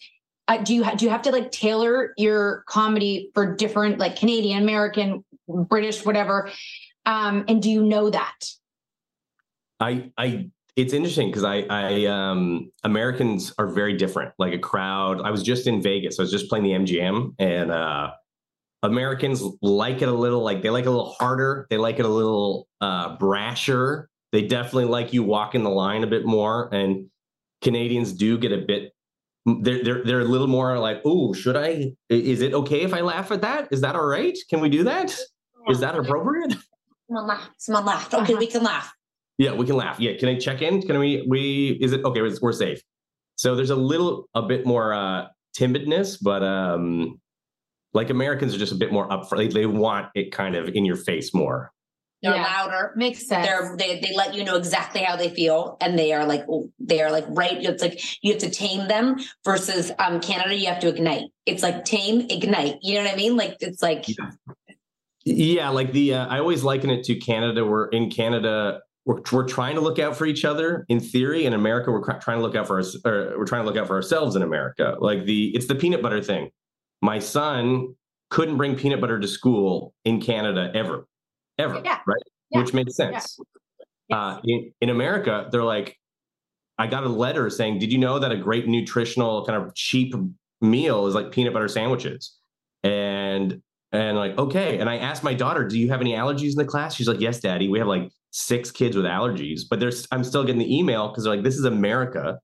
Uh, 0.49 0.59
do 0.59 0.75
you 0.75 0.85
ha- 0.85 0.95
do 0.95 1.05
you 1.05 1.11
have 1.11 1.23
to 1.23 1.31
like 1.31 1.51
tailor 1.51 2.13
your 2.17 2.65
comedy 2.69 3.31
for 3.35 3.55
different 3.55 3.99
like 3.99 4.17
Canadian, 4.17 4.63
American, 4.63 5.25
British, 5.49 6.05
whatever? 6.05 6.51
Um, 7.07 7.45
and 7.49 7.63
do 7.63 7.71
you 7.71 7.83
know 7.83 8.11
that? 8.11 8.45
I 9.81 10.13
I 10.17 10.51
it's 10.77 10.93
interesting 10.93 11.29
because 11.29 11.45
I 11.45 11.65
I 11.69 12.07
um 12.07 12.71
Americans 12.85 13.53
are 13.59 13.67
very 13.67 13.97
different. 13.97 14.33
Like 14.39 14.53
a 14.53 14.59
crowd. 14.59 15.21
I 15.23 15.31
was 15.31 15.43
just 15.43 15.67
in 15.67 15.83
Vegas. 15.83 16.19
I 16.19 16.23
was 16.23 16.31
just 16.31 16.49
playing 16.49 16.65
the 16.65 16.73
MGM 16.73 17.35
and 17.39 17.71
uh 17.71 18.11
Americans 18.83 19.43
like 19.63 20.03
it 20.03 20.09
a 20.09 20.13
little 20.13 20.43
like 20.43 20.63
they 20.63 20.71
like 20.71 20.85
it 20.85 20.89
a 20.89 20.91
little 20.91 21.15
harder. 21.19 21.67
They 21.71 21.77
like 21.77 21.99
it 21.99 22.05
a 22.05 22.09
little 22.09 22.69
uh 22.81 23.17
brasher. 23.19 24.07
They 24.33 24.47
definitely 24.47 24.87
like 24.87 25.13
you 25.13 25.23
walking 25.23 25.63
the 25.63 25.71
line 25.71 26.05
a 26.05 26.07
bit 26.07 26.25
more 26.25 26.73
and 26.73 27.07
Canadians 27.63 28.13
do 28.13 28.39
get 28.39 28.53
a 28.53 28.59
bit 28.59 28.93
they're 29.47 29.83
they're 29.83 30.05
they're 30.05 30.21
a 30.21 30.25
little 30.25 30.47
more 30.47 30.79
like, 30.79 31.01
"Oh, 31.05 31.33
should 31.33 31.57
I 31.57 31.93
is 32.09 32.43
it 32.43 32.53
okay 32.53 32.83
if 32.83 32.93
I 32.93 33.01
laugh 33.01 33.31
at 33.31 33.41
that? 33.41 33.69
Is 33.71 33.81
that 33.81 33.97
all 33.97 34.07
right? 34.07 34.37
Can 34.49 34.61
we 34.61 34.69
do 34.69 34.85
that? 34.85 35.17
Is 35.69 35.81
that 35.81 35.97
appropriate?" 35.97 36.57
Someone 37.09 37.27
laughed. 37.27 37.51
Someone 37.59 37.85
laughed. 37.87 38.15
Okay, 38.15 38.35
we 38.35 38.47
can 38.47 38.63
laugh. 38.63 38.93
Yeah, 39.39 39.55
we 39.55 39.67
can 39.67 39.77
laugh. 39.77 39.99
Yeah, 39.99 40.17
can 40.19 40.29
I 40.29 40.39
check 40.39 40.63
in? 40.63 40.83
Can 40.83 40.99
we? 40.99 41.25
We 41.27 41.79
is 41.81 41.93
it 41.93 42.05
okay? 42.05 42.21
We're 42.21 42.53
safe. 42.53 42.83
So 43.37 43.57
there's 43.57 43.71
a 43.71 43.77
little, 43.77 44.29
a 44.35 44.43
bit 44.43 44.67
more 44.67 44.93
uh, 44.93 45.29
timidness, 45.59 46.19
but 46.21 46.43
um, 46.43 47.19
like 47.93 48.11
Americans 48.11 48.55
are 48.55 48.59
just 48.59 48.73
a 48.73 48.77
bit 48.77 48.93
more 48.93 49.09
upfront. 49.09 49.39
They, 49.39 49.49
they 49.49 49.67
want 49.67 50.09
it 50.15 50.33
kind 50.33 50.55
of 50.57 50.69
in 50.69 50.85
your 50.85 50.97
face 50.97 51.35
more. 51.35 51.73
They're 52.23 52.35
Yeah. 52.35 52.43
louder. 52.43 52.93
Makes 52.97 53.27
sense. 53.27 53.47
They're 53.47 53.75
they 53.79 53.99
they 54.01 54.13
let 54.15 54.35
you 54.35 54.45
know 54.45 54.57
exactly 54.57 55.01
how 55.01 55.17
they 55.17 55.31
feel, 55.31 55.79
and 55.81 55.99
they 55.99 56.13
are 56.13 56.27
like 56.27 56.45
they 56.79 57.01
are 57.01 57.11
like 57.11 57.25
right. 57.29 57.57
It's 57.65 57.83
like 57.83 58.01
you 58.23 58.33
have 58.33 58.43
to 58.43 58.51
tame 58.51 58.89
them. 58.89 59.17
Versus 59.45 59.91
um 59.99 60.21
Canada, 60.21 60.55
you 60.55 60.67
have 60.67 60.81
to 60.81 60.89
ignite. 60.89 61.31
It's 61.47 61.63
like 61.63 61.85
tame, 61.87 62.27
ignite. 62.29 62.77
You 62.83 62.97
know 62.97 63.05
what 63.05 63.13
I 63.15 63.17
mean? 63.17 63.37
Like 63.39 63.57
it's 63.61 63.83
like 63.83 64.05
Yeah, 65.25 65.69
like 65.71 65.93
the 65.93 66.15
uh, 66.15 66.27
I 66.27 66.39
always 66.39 66.63
liken 66.63 66.91
it 66.91 67.05
to 67.05 67.15
Canada. 67.17 67.65
We're 67.65 67.89
in 67.89 68.11
Canada. 68.11 68.81
We're, 69.07 69.21
we're 69.33 69.49
trying 69.49 69.77
to 69.77 69.81
look 69.81 69.99
out 69.99 70.15
for 70.17 70.27
each 70.27 70.45
other 70.45 70.85
in 70.91 71.01
theory. 71.01 71.47
In 71.47 71.55
America, 71.55 71.91
we're 71.91 72.03
cr- 72.03 72.19
trying 72.21 72.37
to 72.39 72.43
look 72.43 72.55
out 72.55 72.67
for 72.67 72.79
us. 72.79 72.97
Or 73.05 73.35
we're 73.39 73.47
trying 73.47 73.63
to 73.63 73.67
look 73.67 73.79
out 73.79 73.87
for 73.87 73.95
ourselves 73.97 74.37
in 74.37 74.43
America. 74.43 74.97
Like 75.01 75.25
the 75.25 75.55
it's 75.57 75.67
the 75.67 75.75
peanut 75.75 76.03
butter 76.03 76.23
thing. 76.23 76.51
My 77.03 77.19
son 77.19 77.95
couldn't 78.31 78.57
bring 78.57 78.77
peanut 78.77 79.01
butter 79.01 79.19
to 79.19 79.27
school 79.29 79.95
in 80.05 80.21
Canada 80.21 80.71
ever, 80.75 81.07
ever. 81.59 81.81
Yeah. 81.85 81.99
Right, 82.07 82.23
Yeah. 82.51 82.61
which 82.61 82.73
makes 82.75 82.95
sense. 82.97 83.39
Uh, 84.13 84.41
in, 84.45 84.73
in 84.81 84.91
America, 84.91 85.49
they're 85.53 85.65
like, 85.65 85.97
I 86.79 86.87
got 86.87 87.05
a 87.05 87.09
letter 87.09 87.51
saying, 87.51 87.79
"Did 87.79 87.93
you 87.93 87.99
know 87.99 88.19
that 88.19 88.33
a 88.33 88.37
great 88.37 88.67
nutritional 88.67 89.45
kind 89.45 89.63
of 89.63 89.75
cheap 89.75 90.15
meal 90.61 91.07
is 91.07 91.15
like 91.15 91.31
peanut 91.31 91.53
butter 91.53 91.69
sandwiches?" 91.69 92.37
And 92.83 93.61
and 93.93 94.17
like, 94.17 94.39
okay. 94.39 94.79
And 94.79 94.89
I 94.89 94.97
asked 94.97 95.23
my 95.23 95.35
daughter, 95.35 95.65
"Do 95.67 95.79
you 95.79 95.89
have 95.91 96.01
any 96.01 96.13
allergies 96.13 96.51
in 96.53 96.57
the 96.57 96.65
class?" 96.65 96.95
She's 96.95 97.07
like, 97.09 97.21
"Yes, 97.21 97.41
Daddy. 97.41 97.69
We 97.69 97.79
have 97.79 97.89
like 97.89 98.11
six 98.31 98.71
kids 98.71 98.97
with 98.97 99.05
allergies." 99.05 99.61
But 99.69 99.79
there's, 99.81 100.09
I'm 100.11 100.25
still 100.25 100.43
getting 100.43 100.59
the 100.61 100.75
email 100.79 101.09
because 101.09 101.25
they're 101.25 101.35
like, 101.35 101.45
"This 101.45 101.57
is 101.59 101.65
America. 101.65 102.39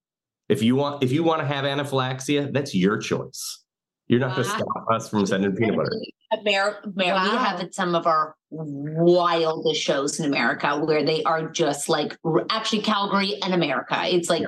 If 0.49 0.63
you 0.63 0.77
want, 0.77 1.03
if 1.03 1.13
you 1.13 1.23
want 1.25 1.41
to 1.41 1.47
have 1.47 1.65
anaphylaxis, 1.65 2.49
that's 2.53 2.75
your 2.75 2.99
choice. 2.99 3.65
You're 4.09 4.21
not 4.21 4.37
going 4.37 4.45
to 4.45 4.51
stop 4.51 4.87
us 4.93 5.09
from 5.09 5.27
sending 5.27 5.55
peanut 5.55 5.77
butter." 5.77 5.91
America. 6.33 6.93
We 6.95 7.05
Wow. 7.05 7.37
have 7.39 7.61
at 7.61 7.75
some 7.75 7.95
of 7.95 8.07
our 8.07 8.35
wildest 8.51 9.81
shows 9.81 10.19
in 10.19 10.27
America 10.27 10.79
where 10.85 11.05
they 11.05 11.23
are 11.25 11.49
just 11.49 11.89
like 11.89 12.17
actually 12.51 12.83
Calgary 12.83 13.41
and 13.43 13.55
America. 13.55 13.97
It's 14.07 14.29
like 14.29 14.45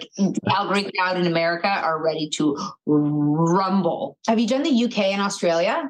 Calgary 0.48 0.90
crowd 0.96 1.16
in 1.18 1.26
America 1.26 1.68
are 1.68 2.02
ready 2.02 2.28
to 2.30 2.56
rumble. 2.86 4.16
Have 4.26 4.38
you 4.38 4.46
done 4.46 4.62
the 4.62 4.84
UK 4.84 4.98
and 5.12 5.22
Australia? 5.22 5.88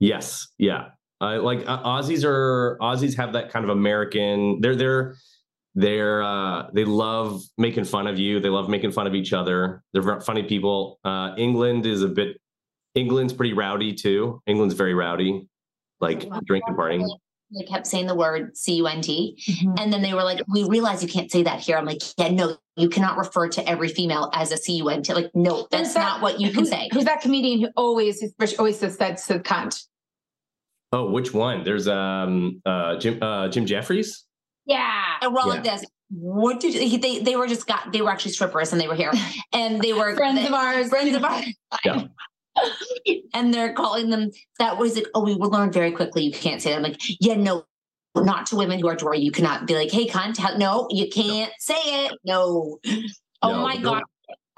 Yes, 0.00 0.48
yeah. 0.58 0.88
I 1.20 1.36
like 1.36 1.60
uh, 1.66 1.82
Aussies 1.84 2.24
are 2.24 2.76
Aussies 2.80 3.16
have 3.16 3.32
that 3.34 3.50
kind 3.50 3.64
of 3.64 3.70
American. 3.70 4.60
They're 4.60 4.74
they're 4.76 5.14
they're 5.74 6.22
uh, 6.22 6.68
they 6.74 6.84
love 6.84 7.42
making 7.56 7.84
fun 7.84 8.06
of 8.06 8.18
you. 8.18 8.40
They 8.40 8.48
love 8.48 8.68
making 8.68 8.92
fun 8.92 9.06
of 9.06 9.14
each 9.14 9.32
other. 9.32 9.82
They're 9.92 10.20
funny 10.20 10.42
people. 10.42 10.98
Uh, 11.04 11.34
England 11.38 11.86
is 11.86 12.02
a 12.02 12.08
bit. 12.08 12.38
England's 12.94 13.32
pretty 13.32 13.52
rowdy 13.54 13.92
too. 13.94 14.40
England's 14.46 14.74
very 14.74 14.94
rowdy, 14.94 15.46
like 16.00 16.28
drinking 16.44 16.74
partying. 16.74 17.06
They 17.54 17.64
kept 17.66 17.86
saying 17.86 18.06
the 18.06 18.14
word 18.14 18.56
C 18.56 18.76
U 18.76 18.86
N 18.86 19.02
T. 19.02 19.38
And 19.78 19.92
then 19.92 20.00
they 20.00 20.14
were 20.14 20.22
like, 20.22 20.40
we 20.48 20.64
realize 20.64 21.02
you 21.02 21.08
can't 21.08 21.30
say 21.30 21.42
that 21.42 21.60
here. 21.60 21.76
I'm 21.76 21.84
like, 21.84 22.00
yeah, 22.16 22.28
no, 22.30 22.56
you 22.76 22.88
cannot 22.88 23.18
refer 23.18 23.48
to 23.50 23.68
every 23.68 23.88
female 23.88 24.30
as 24.32 24.52
a 24.52 24.56
C 24.56 24.76
U 24.76 24.88
N 24.88 25.02
T. 25.02 25.12
Like, 25.12 25.30
no, 25.34 25.66
that's 25.70 25.92
that- 25.94 26.00
not 26.00 26.22
what 26.22 26.40
you 26.40 26.48
can 26.48 26.60
who's- 26.60 26.70
say. 26.70 26.88
Who's 26.92 27.04
that 27.04 27.20
comedian 27.20 27.60
who 27.60 27.68
always 27.76 28.24
always 28.58 28.78
says 28.78 28.96
that's 28.96 29.26
the 29.26 29.38
cunt? 29.40 29.84
Oh, 30.92 31.10
which 31.10 31.34
one? 31.34 31.62
There's 31.64 31.88
um 31.88 32.62
uh 32.64 32.96
Jim 32.96 33.22
uh 33.22 33.48
Jim 33.48 33.66
Jefferies. 33.66 34.24
Yeah. 34.64 35.16
And 35.20 35.34
we're 35.34 35.54
Yeah. 35.56 35.60
this. 35.60 35.84
What 36.10 36.60
did 36.60 36.74
he, 36.74 36.98
they? 36.98 37.20
They 37.20 37.36
were 37.36 37.46
just 37.46 37.66
got. 37.66 37.90
They 37.92 38.02
were 38.02 38.10
actually 38.10 38.32
strippers, 38.32 38.70
and 38.72 38.78
they 38.80 38.86
were 38.86 38.94
here, 38.94 39.10
and 39.54 39.80
they 39.80 39.92
were 39.94 40.14
Friends 40.14 40.38
they- 40.38 40.46
of 40.46 40.52
ours. 40.52 40.88
Friends 40.90 41.16
of 41.16 41.24
ours. 41.24 41.46
Yeah. 41.84 42.04
and 43.34 43.52
they're 43.52 43.72
calling 43.72 44.10
them. 44.10 44.30
That 44.58 44.78
was 44.78 44.96
like, 44.96 45.06
oh, 45.14 45.24
we 45.24 45.34
will 45.34 45.50
learn 45.50 45.72
very 45.72 45.92
quickly. 45.92 46.24
You 46.24 46.32
can't 46.32 46.60
say 46.60 46.70
that. 46.70 46.76
I'm 46.76 46.82
like, 46.82 47.00
yeah, 47.20 47.34
no, 47.34 47.64
not 48.16 48.46
to 48.46 48.56
women 48.56 48.78
who 48.80 48.88
are 48.88 48.94
Dory. 48.96 49.18
You 49.20 49.30
cannot 49.30 49.66
be 49.66 49.74
like, 49.74 49.90
hey, 49.90 50.06
cunt. 50.06 50.58
No, 50.58 50.86
you 50.90 51.08
can't 51.08 51.52
say 51.58 51.74
it. 52.06 52.12
No. 52.24 52.78
Oh 53.42 53.52
No, 53.52 53.62
my 53.62 53.74
no. 53.74 53.82
god. 53.92 54.02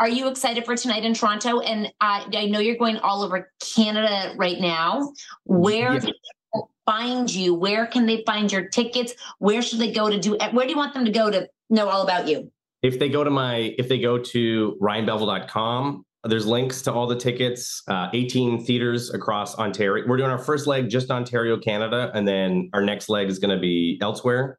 Are 0.01 0.09
you 0.09 0.29
excited 0.29 0.65
for 0.65 0.77
tonight 0.77 1.05
in 1.05 1.15
Toronto? 1.15 1.61
And 1.61 1.91
I, 2.01 2.27
I 2.35 2.47
know 2.47 2.59
you're 2.59 2.77
going 2.77 2.97
all 2.99 3.23
over 3.23 3.51
Canada 3.75 4.35
right 4.37 4.61
now. 4.61 5.13
Where 5.45 5.95
Yeah. 5.95 6.01
can 6.01 6.13
people 6.53 6.71
find 6.85 7.33
you? 7.33 7.55
Where 7.55 7.87
can 7.87 8.05
they 8.07 8.25
find 8.27 8.51
your 8.51 8.69
tickets? 8.69 9.15
Where 9.39 9.63
should 9.63 9.79
they 9.79 9.93
go 9.93 10.11
to 10.11 10.19
do? 10.19 10.37
Where 10.51 10.67
do 10.67 10.73
you 10.73 10.77
want 10.77 10.95
them 10.95 11.05
to 11.05 11.13
go 11.13 11.31
to 11.31 11.49
know 11.71 11.89
all 11.89 12.03
about 12.03 12.27
you? 12.29 12.51
if 12.83 12.99
they 12.99 13.09
go 13.09 13.25
to 13.25 13.31
my 13.31 13.75
if 13.79 13.89
they 13.89 13.99
go 13.99 14.19
to 14.19 14.77
ryanbelleville.com 14.83 16.05
there's 16.27 16.47
links 16.47 16.83
to 16.83 16.93
all 16.93 17.07
the 17.07 17.17
tickets 17.17 17.83
uh, 17.89 18.09
18 18.13 18.65
theaters 18.65 19.13
across 19.13 19.57
ontario. 19.57 20.05
We're 20.07 20.17
doing 20.17 20.31
our 20.31 20.39
first 20.39 20.67
leg 20.67 20.89
just 20.89 21.11
ontario 21.11 21.59
canada 21.59 22.11
and 22.15 22.27
then 22.27 22.71
our 22.73 22.83
next 22.83 23.09
leg 23.09 23.29
is 23.29 23.39
going 23.39 23.55
to 23.55 23.61
be 23.61 23.99
elsewhere. 24.03 24.59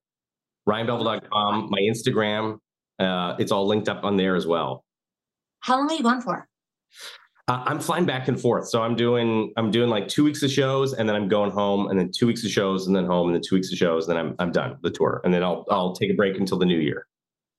Ryanbelleville.com 0.67 1.69
my 1.69 1.79
instagram 1.79 2.59
uh, 2.99 3.35
it's 3.39 3.51
all 3.51 3.67
linked 3.67 3.89
up 3.89 4.03
on 4.03 4.17
there 4.17 4.35
as 4.35 4.47
well. 4.47 4.85
How 5.59 5.77
long 5.77 5.89
are 5.89 5.95
you 5.95 6.03
gone 6.03 6.21
for? 6.21 6.47
uh, 7.47 7.63
i'm 7.67 7.79
flying 7.79 8.05
back 8.05 8.27
and 8.27 8.39
forth. 8.39 8.67
So 8.67 8.81
i'm 8.81 8.95
doing 8.95 9.53
i'm 9.57 9.71
doing 9.71 9.89
like 9.89 10.07
two 10.07 10.23
weeks 10.23 10.41
of 10.43 10.51
shows 10.51 10.93
and 10.93 11.07
then 11.07 11.15
i'm 11.15 11.27
going 11.27 11.51
home 11.51 11.87
and 11.87 11.99
then 11.99 12.11
two 12.11 12.27
weeks 12.27 12.43
of 12.43 12.51
shows 12.51 12.87
and 12.87 12.95
then 12.95 13.05
home 13.05 13.27
and 13.27 13.35
then 13.35 13.41
two 13.47 13.55
weeks 13.55 13.71
of 13.71 13.77
shows 13.77 14.07
and 14.07 14.17
then 14.17 14.25
i'm, 14.25 14.35
I'm 14.39 14.51
done 14.51 14.77
the 14.81 14.89
tour. 14.89 15.21
And 15.23 15.33
then 15.33 15.43
i'll 15.43 15.65
i'll 15.69 15.93
take 15.95 16.11
a 16.11 16.15
break 16.15 16.37
until 16.37 16.57
the 16.57 16.65
new 16.65 16.79
year. 16.79 17.07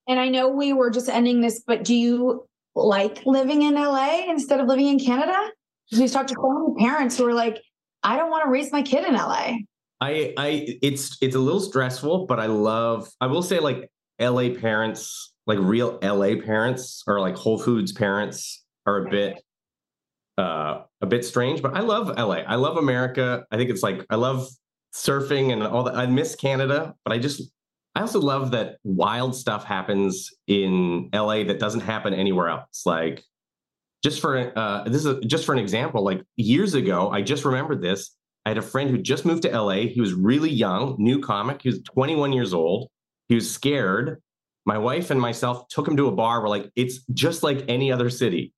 And 0.08 0.20
I 0.20 0.28
know 0.28 0.48
we 0.48 0.72
were 0.72 0.90
just 0.90 1.08
ending 1.08 1.40
this, 1.40 1.62
but 1.66 1.82
do 1.82 1.94
you 1.94 2.46
like 2.76 3.24
living 3.24 3.62
in 3.62 3.74
LA 3.74 4.28
instead 4.28 4.60
of 4.60 4.66
living 4.66 4.86
in 4.86 4.98
Canada? 4.98 5.50
We've 5.92 6.10
talked 6.10 6.28
to 6.28 6.34
so 6.34 6.74
many 6.74 6.86
parents 6.86 7.16
who 7.16 7.26
are 7.26 7.34
like, 7.34 7.60
I 8.02 8.16
don't 8.16 8.30
want 8.30 8.44
to 8.44 8.50
raise 8.50 8.70
my 8.70 8.82
kid 8.82 9.04
in 9.04 9.14
LA. 9.14 9.54
I 10.00 10.34
I 10.36 10.78
it's 10.82 11.16
it's 11.22 11.34
a 11.34 11.38
little 11.38 11.60
stressful, 11.60 12.26
but 12.26 12.38
I 12.38 12.46
love 12.46 13.08
I 13.20 13.26
will 13.26 13.42
say 13.42 13.60
like 13.60 13.90
LA 14.20 14.50
parents, 14.50 15.32
like 15.46 15.58
real 15.58 15.98
LA 16.02 16.36
parents 16.44 17.02
or 17.06 17.18
like 17.20 17.34
Whole 17.34 17.58
Foods 17.58 17.92
parents 17.92 18.64
are 18.84 19.06
a 19.06 19.10
bit 19.10 19.42
uh 20.36 20.82
a 21.00 21.06
bit 21.06 21.24
strange, 21.24 21.62
but 21.62 21.74
I 21.74 21.80
love 21.80 22.08
LA. 22.08 22.42
I 22.46 22.56
love 22.56 22.76
America. 22.76 23.44
I 23.50 23.56
think 23.56 23.70
it's 23.70 23.82
like 23.82 24.04
I 24.10 24.16
love 24.16 24.46
surfing 24.94 25.52
and 25.52 25.62
all 25.62 25.84
that. 25.84 25.94
I 25.96 26.06
miss 26.06 26.34
Canada, 26.34 26.94
but 27.04 27.12
I 27.12 27.18
just 27.18 27.50
I 27.96 28.00
also 28.00 28.20
love 28.20 28.50
that 28.50 28.76
wild 28.84 29.34
stuff 29.34 29.64
happens 29.64 30.30
in 30.46 31.08
LA 31.14 31.44
that 31.44 31.58
doesn't 31.58 31.80
happen 31.80 32.12
anywhere 32.12 32.50
else. 32.50 32.82
Like 32.84 33.24
just 34.04 34.20
for 34.20 34.52
uh 34.56 34.84
this 34.84 35.06
is 35.06 35.24
just 35.24 35.46
for 35.46 35.54
an 35.54 35.58
example, 35.58 36.04
like 36.04 36.22
years 36.36 36.74
ago, 36.74 37.08
I 37.08 37.22
just 37.22 37.46
remembered 37.46 37.80
this. 37.80 38.14
I 38.44 38.50
had 38.50 38.58
a 38.58 38.62
friend 38.62 38.90
who 38.90 38.98
just 38.98 39.24
moved 39.24 39.44
to 39.44 39.48
LA. 39.48 39.86
He 39.86 39.98
was 39.98 40.12
really 40.12 40.50
young, 40.50 40.96
new 40.98 41.20
comic. 41.20 41.62
He 41.62 41.70
was 41.70 41.80
21 41.84 42.34
years 42.34 42.52
old. 42.52 42.90
He 43.30 43.34
was 43.34 43.50
scared. 43.50 44.22
My 44.66 44.76
wife 44.76 45.10
and 45.10 45.18
myself 45.18 45.66
took 45.68 45.88
him 45.88 45.96
to 45.96 46.08
a 46.08 46.12
bar. 46.12 46.42
We're 46.42 46.50
like, 46.50 46.70
it's 46.76 46.98
just 47.14 47.42
like 47.42 47.64
any 47.66 47.90
other 47.90 48.10
city. 48.10 48.52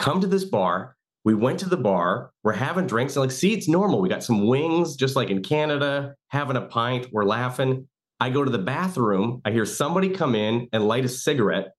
Come 0.00 0.20
to 0.20 0.26
this 0.26 0.44
bar. 0.44 0.96
We 1.24 1.34
went 1.34 1.60
to 1.60 1.68
the 1.68 1.76
bar. 1.76 2.32
We're 2.42 2.54
having 2.54 2.88
drinks. 2.88 3.14
And 3.14 3.20
like, 3.20 3.30
see, 3.30 3.52
it's 3.52 3.68
normal. 3.68 4.00
We 4.00 4.08
got 4.08 4.24
some 4.24 4.48
wings, 4.48 4.96
just 4.96 5.14
like 5.14 5.30
in 5.30 5.44
Canada, 5.44 6.16
having 6.28 6.56
a 6.56 6.62
pint. 6.62 7.06
We're 7.12 7.24
laughing. 7.24 7.86
I 8.20 8.30
go 8.30 8.44
to 8.44 8.50
the 8.50 8.58
bathroom. 8.58 9.40
I 9.44 9.50
hear 9.50 9.64
somebody 9.64 10.10
come 10.10 10.34
in 10.34 10.68
and 10.72 10.86
light 10.86 11.04
a 11.04 11.08
cigarette. 11.08 11.72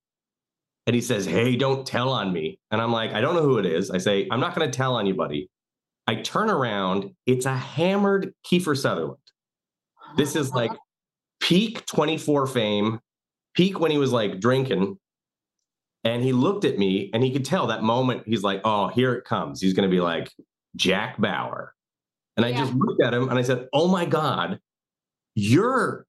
And 0.87 0.95
he 0.95 1.01
says, 1.01 1.25
Hey, 1.25 1.55
don't 1.55 1.85
tell 1.85 2.09
on 2.09 2.33
me. 2.33 2.59
And 2.71 2.81
I'm 2.81 2.91
like, 2.91 3.13
I 3.13 3.21
don't 3.21 3.35
know 3.35 3.43
who 3.43 3.59
it 3.59 3.65
is. 3.65 3.91
I 3.91 3.99
say, 3.99 4.27
I'm 4.31 4.39
not 4.39 4.55
going 4.55 4.69
to 4.69 4.75
tell 4.75 4.95
on 4.95 5.05
you, 5.05 5.13
buddy. 5.13 5.49
I 6.07 6.15
turn 6.15 6.49
around. 6.49 7.11
It's 7.27 7.45
a 7.45 7.55
hammered 7.55 8.33
Kiefer 8.45 8.75
Sutherland. 8.75 9.19
This 10.17 10.35
is 10.35 10.51
like 10.51 10.71
peak 11.39 11.85
24 11.85 12.47
fame, 12.47 12.99
peak 13.53 13.79
when 13.79 13.91
he 13.91 13.97
was 13.97 14.11
like 14.11 14.39
drinking. 14.39 14.97
And 16.03 16.23
he 16.23 16.33
looked 16.33 16.65
at 16.65 16.79
me 16.79 17.11
and 17.13 17.23
he 17.23 17.31
could 17.31 17.45
tell 17.45 17.67
that 17.67 17.83
moment 17.83 18.23
he's 18.25 18.41
like, 18.41 18.61
oh, 18.65 18.87
here 18.87 19.13
it 19.13 19.23
comes. 19.23 19.61
He's 19.61 19.73
going 19.73 19.87
to 19.87 19.95
be 19.95 20.01
like 20.01 20.31
Jack 20.75 21.21
Bauer. 21.21 21.75
And 22.35 22.45
I 22.45 22.49
Yeah. 22.49 22.57
just 22.57 22.73
looked 22.73 23.03
at 23.03 23.13
him 23.13 23.29
and 23.29 23.37
I 23.37 23.43
said, 23.43 23.67
oh 23.71 23.87
my 23.87 24.05
God, 24.05 24.59
you're 25.35 26.07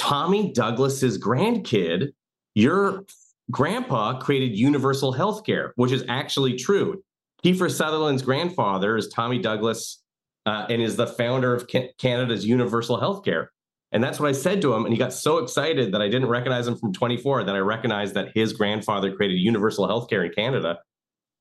Tommy 0.00 0.50
Douglas's 0.50 1.18
grandkid. 1.18 2.12
Your 2.54 3.04
grandpa 3.50 4.18
created 4.18 4.56
universal 4.56 5.12
health 5.12 5.44
care, 5.44 5.74
which 5.76 5.92
is 5.92 6.02
actually 6.08 6.56
true. 6.56 7.02
Kiefer 7.44 7.70
Sutherland's 7.70 8.22
grandfather 8.22 8.96
is 8.96 9.08
Tommy 9.08 9.38
Douglas 9.38 10.02
uh, 10.46 10.66
and 10.70 10.80
is 10.80 10.96
the 10.96 11.06
founder 11.06 11.54
of 11.54 11.66
Ca- 11.70 11.92
Canada's 11.98 12.46
universal 12.46 12.98
health 12.98 13.24
care. 13.26 13.52
And 13.92 14.02
that's 14.02 14.18
what 14.18 14.30
I 14.30 14.32
said 14.32 14.62
to 14.62 14.72
him. 14.72 14.86
And 14.86 14.94
he 14.94 14.98
got 14.98 15.12
so 15.12 15.36
excited 15.38 15.92
that 15.92 16.00
I 16.00 16.08
didn't 16.08 16.28
recognize 16.28 16.66
him 16.66 16.76
from 16.76 16.94
24 16.94 17.44
that 17.44 17.54
I 17.54 17.58
recognized 17.58 18.14
that 18.14 18.30
his 18.34 18.54
grandfather 18.54 19.14
created 19.14 19.34
universal 19.34 19.86
health 19.86 20.08
care 20.08 20.24
in 20.24 20.32
Canada. 20.32 20.78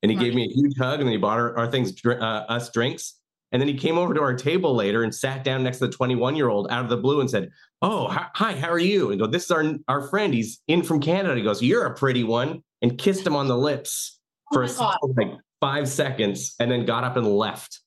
And 0.04 0.12
he 0.12 0.18
gave 0.18 0.36
me 0.36 0.44
a 0.44 0.54
huge 0.54 0.78
hug 0.78 1.00
and 1.00 1.08
then 1.08 1.14
he 1.14 1.18
bought 1.18 1.40
our, 1.40 1.58
our 1.58 1.72
things, 1.72 1.94
uh, 2.06 2.10
us 2.10 2.72
drinks. 2.72 3.19
And 3.52 3.62
then 3.62 3.68
he 3.68 3.74
came 3.76 3.98
over 3.98 4.14
to 4.14 4.22
our 4.22 4.36
table 4.36 4.76
later 4.76 5.04
and 5.04 5.14
sat 5.14 5.44
down 5.44 5.64
next 5.64 5.80
to 5.80 5.88
the 5.88 5.94
21 5.94 6.36
year 6.36 6.50
old 6.50 6.68
out 6.70 6.84
of 6.84 6.90
the 6.90 6.98
blue 6.98 7.20
and 7.22 7.30
said, 7.30 7.50
Oh, 7.82 8.08
hi, 8.08 8.28
hi, 8.36 8.56
how 8.56 8.70
are 8.70 8.80
you? 8.80 9.12
And 9.12 9.20
go, 9.20 9.28
This 9.28 9.46
is 9.46 9.52
our, 9.52 9.64
our 9.88 10.08
friend. 10.10 10.34
He's 10.34 10.62
in 10.68 10.84
from 10.84 11.00
Canada. 11.00 11.36
He 11.36 11.42
goes, 11.42 11.62
You're 11.62 11.86
a 11.86 11.94
pretty 11.96 12.24
one. 12.24 12.64
And 12.82 12.98
kissed 12.98 13.28
him 13.28 13.36
on 13.36 13.48
the 13.48 13.58
lips 13.58 14.20
oh 14.52 14.56
for 14.56 14.64
Oh 14.64 14.74
God. 14.78 14.98
like 15.18 15.32
five 15.60 15.90
seconds 15.90 16.56
and 16.60 16.72
then 16.72 16.86
got 16.86 17.04
up 17.04 17.18
and 17.18 17.28
left. 17.28 17.82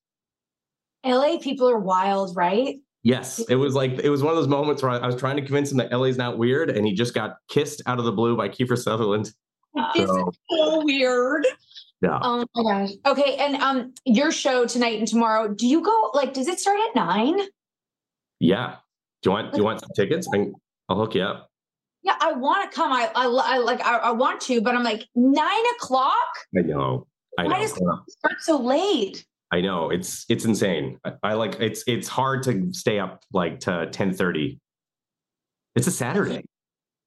LA 1.05 1.39
people 1.39 1.69
are 1.71 1.79
wild, 1.79 2.37
right? 2.37 2.77
Yes, 3.05 3.41
it 3.49 3.57
was 3.57 3.75
like 3.75 3.99
it 3.99 4.11
was 4.11 4.23
one 4.23 4.31
of 4.33 4.37
those 4.37 4.47
moments 4.49 4.83
where 4.83 4.93
I, 4.93 4.99
I 4.99 5.07
was 5.07 5.17
trying 5.17 5.35
to 5.37 5.43
convince 5.43 5.73
him 5.73 5.79
that 5.79 5.91
LA's 5.91 6.17
not 6.17 6.39
weird, 6.39 6.71
and 6.71 6.87
he 6.87 6.93
just 6.95 7.15
got 7.15 7.37
kissed 7.49 7.83
out 7.87 7.99
of 7.99 8.05
the 8.05 8.13
blue 8.13 8.37
by 8.37 8.49
Kiefer 8.49 8.79
Sutherland. 8.79 9.33
This 9.97 10.07
So, 10.09 10.29
is 10.29 10.39
so 10.51 10.85
weird. 10.85 11.45
Yeah, 12.03 12.19
Oh 12.23 12.45
my 12.55 12.63
gosh. 12.63 12.91
Okay, 13.07 13.37
and 13.37 13.57
um, 13.57 13.95
your 14.05 14.33
show 14.33 14.67
tonight 14.67 14.99
and 14.99 15.07
tomorrow. 15.07 15.49
Do 15.49 15.67
you 15.67 15.83
go 15.83 16.11
like? 16.15 16.35
Does 16.35 16.49
it 16.49 16.59
start 16.59 16.79
at 16.89 16.95
nine? 16.97 17.39
yeah. 18.41 18.77
Do 19.23 19.31
you 19.31 19.35
want 19.35 19.53
do 19.53 19.59
you 19.59 19.65
want 19.65 19.81
some 19.81 19.91
tickets? 19.95 20.27
I 20.33 20.37
can, 20.37 20.55
I'll 20.89 20.97
hook 20.97 21.15
you 21.15 21.23
up. 21.23 21.49
Yeah, 22.03 22.17
I 22.21 22.33
want 22.33 22.69
to 22.69 22.75
come. 22.75 22.93
I, 22.93 23.09
I, 23.15 23.27
I 23.27 23.59
like. 23.59 23.81
I, 23.85 23.99
I 23.99 24.11
want 24.11 24.41
to, 24.43 24.61
but 24.61 24.75
I'm 24.75 24.83
like 24.83 25.07
nine 25.15 25.65
o'clock. 25.77 26.17
I 26.59 26.63
know, 26.63 27.07
I 27.39 27.45
Why 27.45 27.53
know, 27.53 27.61
does 27.61 27.71
it 27.71 27.83
start 28.09 28.41
so 28.41 28.59
late? 28.59 29.25
I 29.53 29.61
know. 29.61 29.91
It's 29.91 30.27
it's 30.29 30.45
insane. 30.45 30.99
I, 31.05 31.13
I 31.23 31.33
like 31.35 31.61
it's 31.61 31.85
it's 31.87 32.09
hard 32.09 32.43
to 32.45 32.73
stay 32.73 32.99
up 32.99 33.23
like 33.33 33.61
to 33.61 33.89
ten 33.93 34.13
thirty. 34.13 34.59
It's 35.77 35.87
a 35.87 35.93
Saturday. 35.93 36.45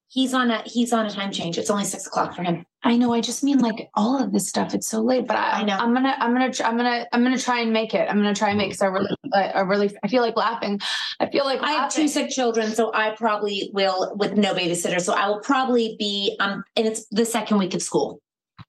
He's 0.07 0.33
on 0.33 0.51
a 0.51 0.61
he's 0.65 0.93
on 0.93 1.05
a 1.05 1.09
time 1.09 1.31
change. 1.31 1.57
It's 1.57 1.69
only 1.69 1.83
six 1.83 2.07
o'clock 2.07 2.35
for 2.35 2.43
him. 2.43 2.65
I 2.83 2.95
know. 2.97 3.13
I 3.13 3.19
just 3.19 3.43
mean 3.43 3.57
like 3.57 3.89
all 3.95 4.21
of 4.21 4.31
this 4.31 4.47
stuff. 4.47 4.75
It's 4.75 4.87
so 4.87 5.01
late, 5.01 5.25
but 5.27 5.35
I, 5.35 5.61
I 5.61 5.63
know. 5.63 5.75
I'm 5.75 5.91
gonna, 5.91 6.15
I'm 6.19 6.33
gonna, 6.33 6.53
tr- 6.53 6.63
I'm 6.63 6.77
gonna, 6.77 7.07
I'm 7.11 7.23
gonna 7.23 7.37
try 7.37 7.61
and 7.61 7.73
make 7.73 7.95
it. 7.95 8.07
I'm 8.07 8.17
gonna 8.17 8.35
try 8.35 8.49
and 8.49 8.59
make. 8.59 8.69
Because 8.69 8.83
I 8.83 8.85
really, 8.85 9.09
I, 9.33 9.43
I 9.49 9.59
really, 9.61 9.97
I 10.03 10.07
feel 10.07 10.21
like 10.21 10.37
laughing. 10.37 10.79
I 11.19 11.27
feel 11.31 11.45
like 11.45 11.61
I 11.61 11.71
have 11.71 11.91
two 11.91 12.07
sick 12.07 12.29
children, 12.29 12.75
so 12.75 12.91
I 12.93 13.15
probably 13.15 13.71
will 13.73 14.15
with 14.17 14.37
no 14.37 14.53
babysitter. 14.53 15.01
So 15.01 15.13
I 15.13 15.27
will 15.27 15.39
probably 15.39 15.95
be 15.97 16.37
um 16.39 16.63
and 16.75 16.85
it's 16.85 17.07
the 17.07 17.25
second 17.25 17.57
week 17.57 17.73
of 17.73 17.81
school. 17.81 18.21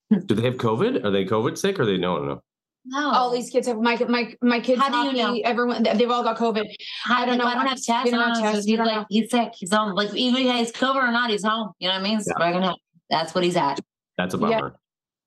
Do 0.09 0.33
they 0.33 0.43
have 0.43 0.55
COVID? 0.55 1.05
Are 1.05 1.11
they 1.11 1.23
COVID 1.23 1.55
sick 1.55 1.79
or 1.79 1.85
they 1.85 1.97
no 1.97 2.17
no? 2.17 2.25
No. 2.25 2.41
All 2.95 3.31
these 3.31 3.49
kids 3.49 3.67
have 3.67 3.77
my 3.77 3.97
my 4.07 4.35
my 4.41 4.59
kids. 4.59 4.81
How 4.81 4.89
do 4.89 5.09
you 5.09 5.23
know? 5.23 5.39
Everyone, 5.43 5.83
they've 5.83 6.09
all 6.09 6.23
got 6.23 6.37
COVID. 6.37 6.65
I 7.09 7.25
don't 7.25 7.37
know. 7.37 7.45
I 7.45 7.53
don't 7.55 7.67
have 7.67 7.81
tests. 7.81 8.05
You 8.05 8.11
don't 8.11 8.21
have 8.27 8.33
don't 8.35 8.43
tests. 8.43 8.57
He's 8.59 8.67
You 8.67 8.77
don't 8.77 8.85
like 8.87 8.95
know. 8.97 9.05
he's 9.09 9.29
sick. 9.31 9.53
He's 9.55 9.73
home. 9.73 9.93
Like 9.93 10.13
even 10.13 10.45
if 10.47 10.55
he's 10.55 10.71
COVID 10.71 10.95
or 10.95 11.11
not, 11.11 11.29
he's 11.29 11.43
home. 11.43 11.71
You 11.79 11.87
know 11.89 11.95
what 11.95 12.01
I 12.01 12.03
mean? 12.03 12.21
So 12.21 12.33
Yeah. 12.39 12.51
gonna 12.51 12.75
that's 13.09 13.33
what 13.35 13.43
he's 13.43 13.55
at. 13.57 13.79
That's 14.17 14.33
a 14.33 14.37
Yeah. 14.37 14.47
bummer. 14.59 14.75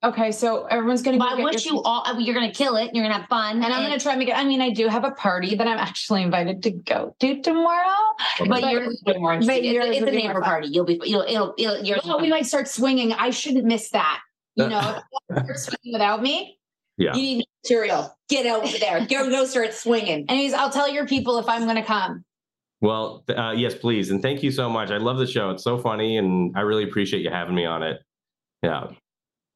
Okay, 0.03 0.33
so 0.33 0.65
everyone's 0.65 1.03
gonna. 1.03 1.19
But 1.19 1.37
go 1.37 1.43
I 1.43 1.45
wish 1.45 1.67
your- 1.67 1.75
you 1.75 1.83
all 1.83 2.03
I 2.07 2.15
mean, 2.15 2.25
you're 2.25 2.35
gonna 2.35 2.51
kill 2.51 2.77
it. 2.77 2.91
You're 2.95 3.05
gonna 3.05 3.19
have 3.19 3.29
fun. 3.29 3.57
And 3.63 3.67
I'm 3.73 3.83
gonna 3.83 4.01
try 4.01 4.13
and 4.13 4.19
make 4.19 4.29
it. 4.31 4.37
I 4.39 4.45
mean, 4.45 4.63
I 4.63 4.71
do 4.71 4.89
have 4.89 5.05
a 5.05 5.11
party 5.11 5.55
that 5.57 5.67
I'm 5.69 5.77
actually 5.79 6.23
invited 6.23 6.63
to 6.63 6.71
go 6.71 7.15
to 7.21 7.43
tomorrow. 7.43 7.93
but 8.49 8.63
you're 8.71 8.81
way 8.81 9.19
more 9.19 9.39
but 9.39 9.43
interesting. 9.43 9.65
It's, 9.67 9.75
yours 9.75 9.97
it's 9.99 10.07
a 10.07 10.11
neighbor 10.11 10.41
party. 10.41 10.69
You'll 10.69 10.87
be 10.87 10.99
you'll 11.05 11.21
it'll 11.29 11.55
it'll 11.59 11.85
you're 11.85 11.99
Well, 12.07 12.19
we 12.19 12.31
might 12.31 12.47
start 12.47 12.67
swinging. 12.69 13.13
I 13.13 13.29
shouldn't 13.29 13.67
miss 13.67 13.91
that. 13.91 14.21
You 14.57 14.69
know, 14.71 15.01
if 15.29 15.37
you 15.37 15.43
start 15.45 15.59
swinging 15.59 15.93
without 15.93 16.23
me. 16.23 16.57
Yeah. 16.97 17.15
you 17.15 17.23
need 17.23 17.45
material. 17.65 18.17
Get 18.29 18.47
over 18.47 18.79
there. 18.79 19.07
Go 19.11 19.29
go 19.31 19.45
start 19.45 19.75
swinging. 19.75 20.27
Anyways, 20.29 20.55
I'll 20.55 20.71
tell 20.71 20.89
your 20.89 21.07
people 21.07 21.39
if 21.39 21.49
I'm 21.49 21.67
gonna 21.67 21.85
come. 21.85 22.25
Well, 22.81 23.25
uh, 23.29 23.53
yes, 23.57 23.75
please, 23.75 24.11
and 24.11 24.23
thank 24.23 24.43
you 24.43 24.51
so 24.51 24.71
much. 24.71 24.91
I 24.91 24.97
love 24.97 25.19
the 25.19 25.27
show. 25.27 25.51
It's 25.51 25.63
so 25.63 25.77
funny, 25.77 26.17
and 26.17 26.57
I 26.57 26.63
really 26.63 26.85
appreciate 26.85 27.23
you 27.23 27.31
having 27.31 27.55
me 27.55 27.67
on 27.67 27.83
it. 27.83 28.01
Yeah. 28.63 28.89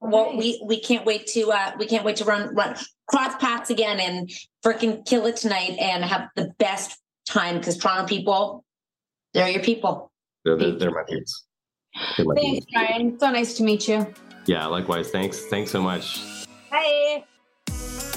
Well, 0.00 0.36
we 0.36 0.62
we 0.66 0.80
can't 0.80 1.06
wait 1.06 1.26
to 1.28 1.50
uh 1.50 1.72
we 1.78 1.86
can't 1.86 2.04
wait 2.04 2.16
to 2.16 2.24
run 2.24 2.54
run 2.54 2.76
cross 3.06 3.34
paths 3.36 3.70
again 3.70 4.00
and 4.00 4.30
freaking 4.64 5.06
kill 5.06 5.26
it 5.26 5.36
tonight 5.36 5.76
and 5.78 6.04
have 6.04 6.28
the 6.36 6.52
best 6.58 6.98
time 7.26 7.58
because 7.58 7.78
Toronto 7.78 8.06
people, 8.06 8.64
they're 9.32 9.48
your 9.48 9.62
people. 9.62 10.10
They're, 10.44 10.56
they're, 10.56 10.72
they're 10.72 10.90
my 10.90 11.04
kids. 11.08 11.46
Thanks. 12.16 12.66
Brian. 12.72 13.18
So 13.18 13.30
nice 13.30 13.54
to 13.54 13.62
meet 13.62 13.88
you. 13.88 14.06
Yeah, 14.46 14.66
likewise. 14.66 15.10
Thanks. 15.10 15.46
Thanks 15.46 15.70
so 15.70 15.80
much. 15.80 16.20
Bye. 16.70 17.24
Bye. 17.84 18.13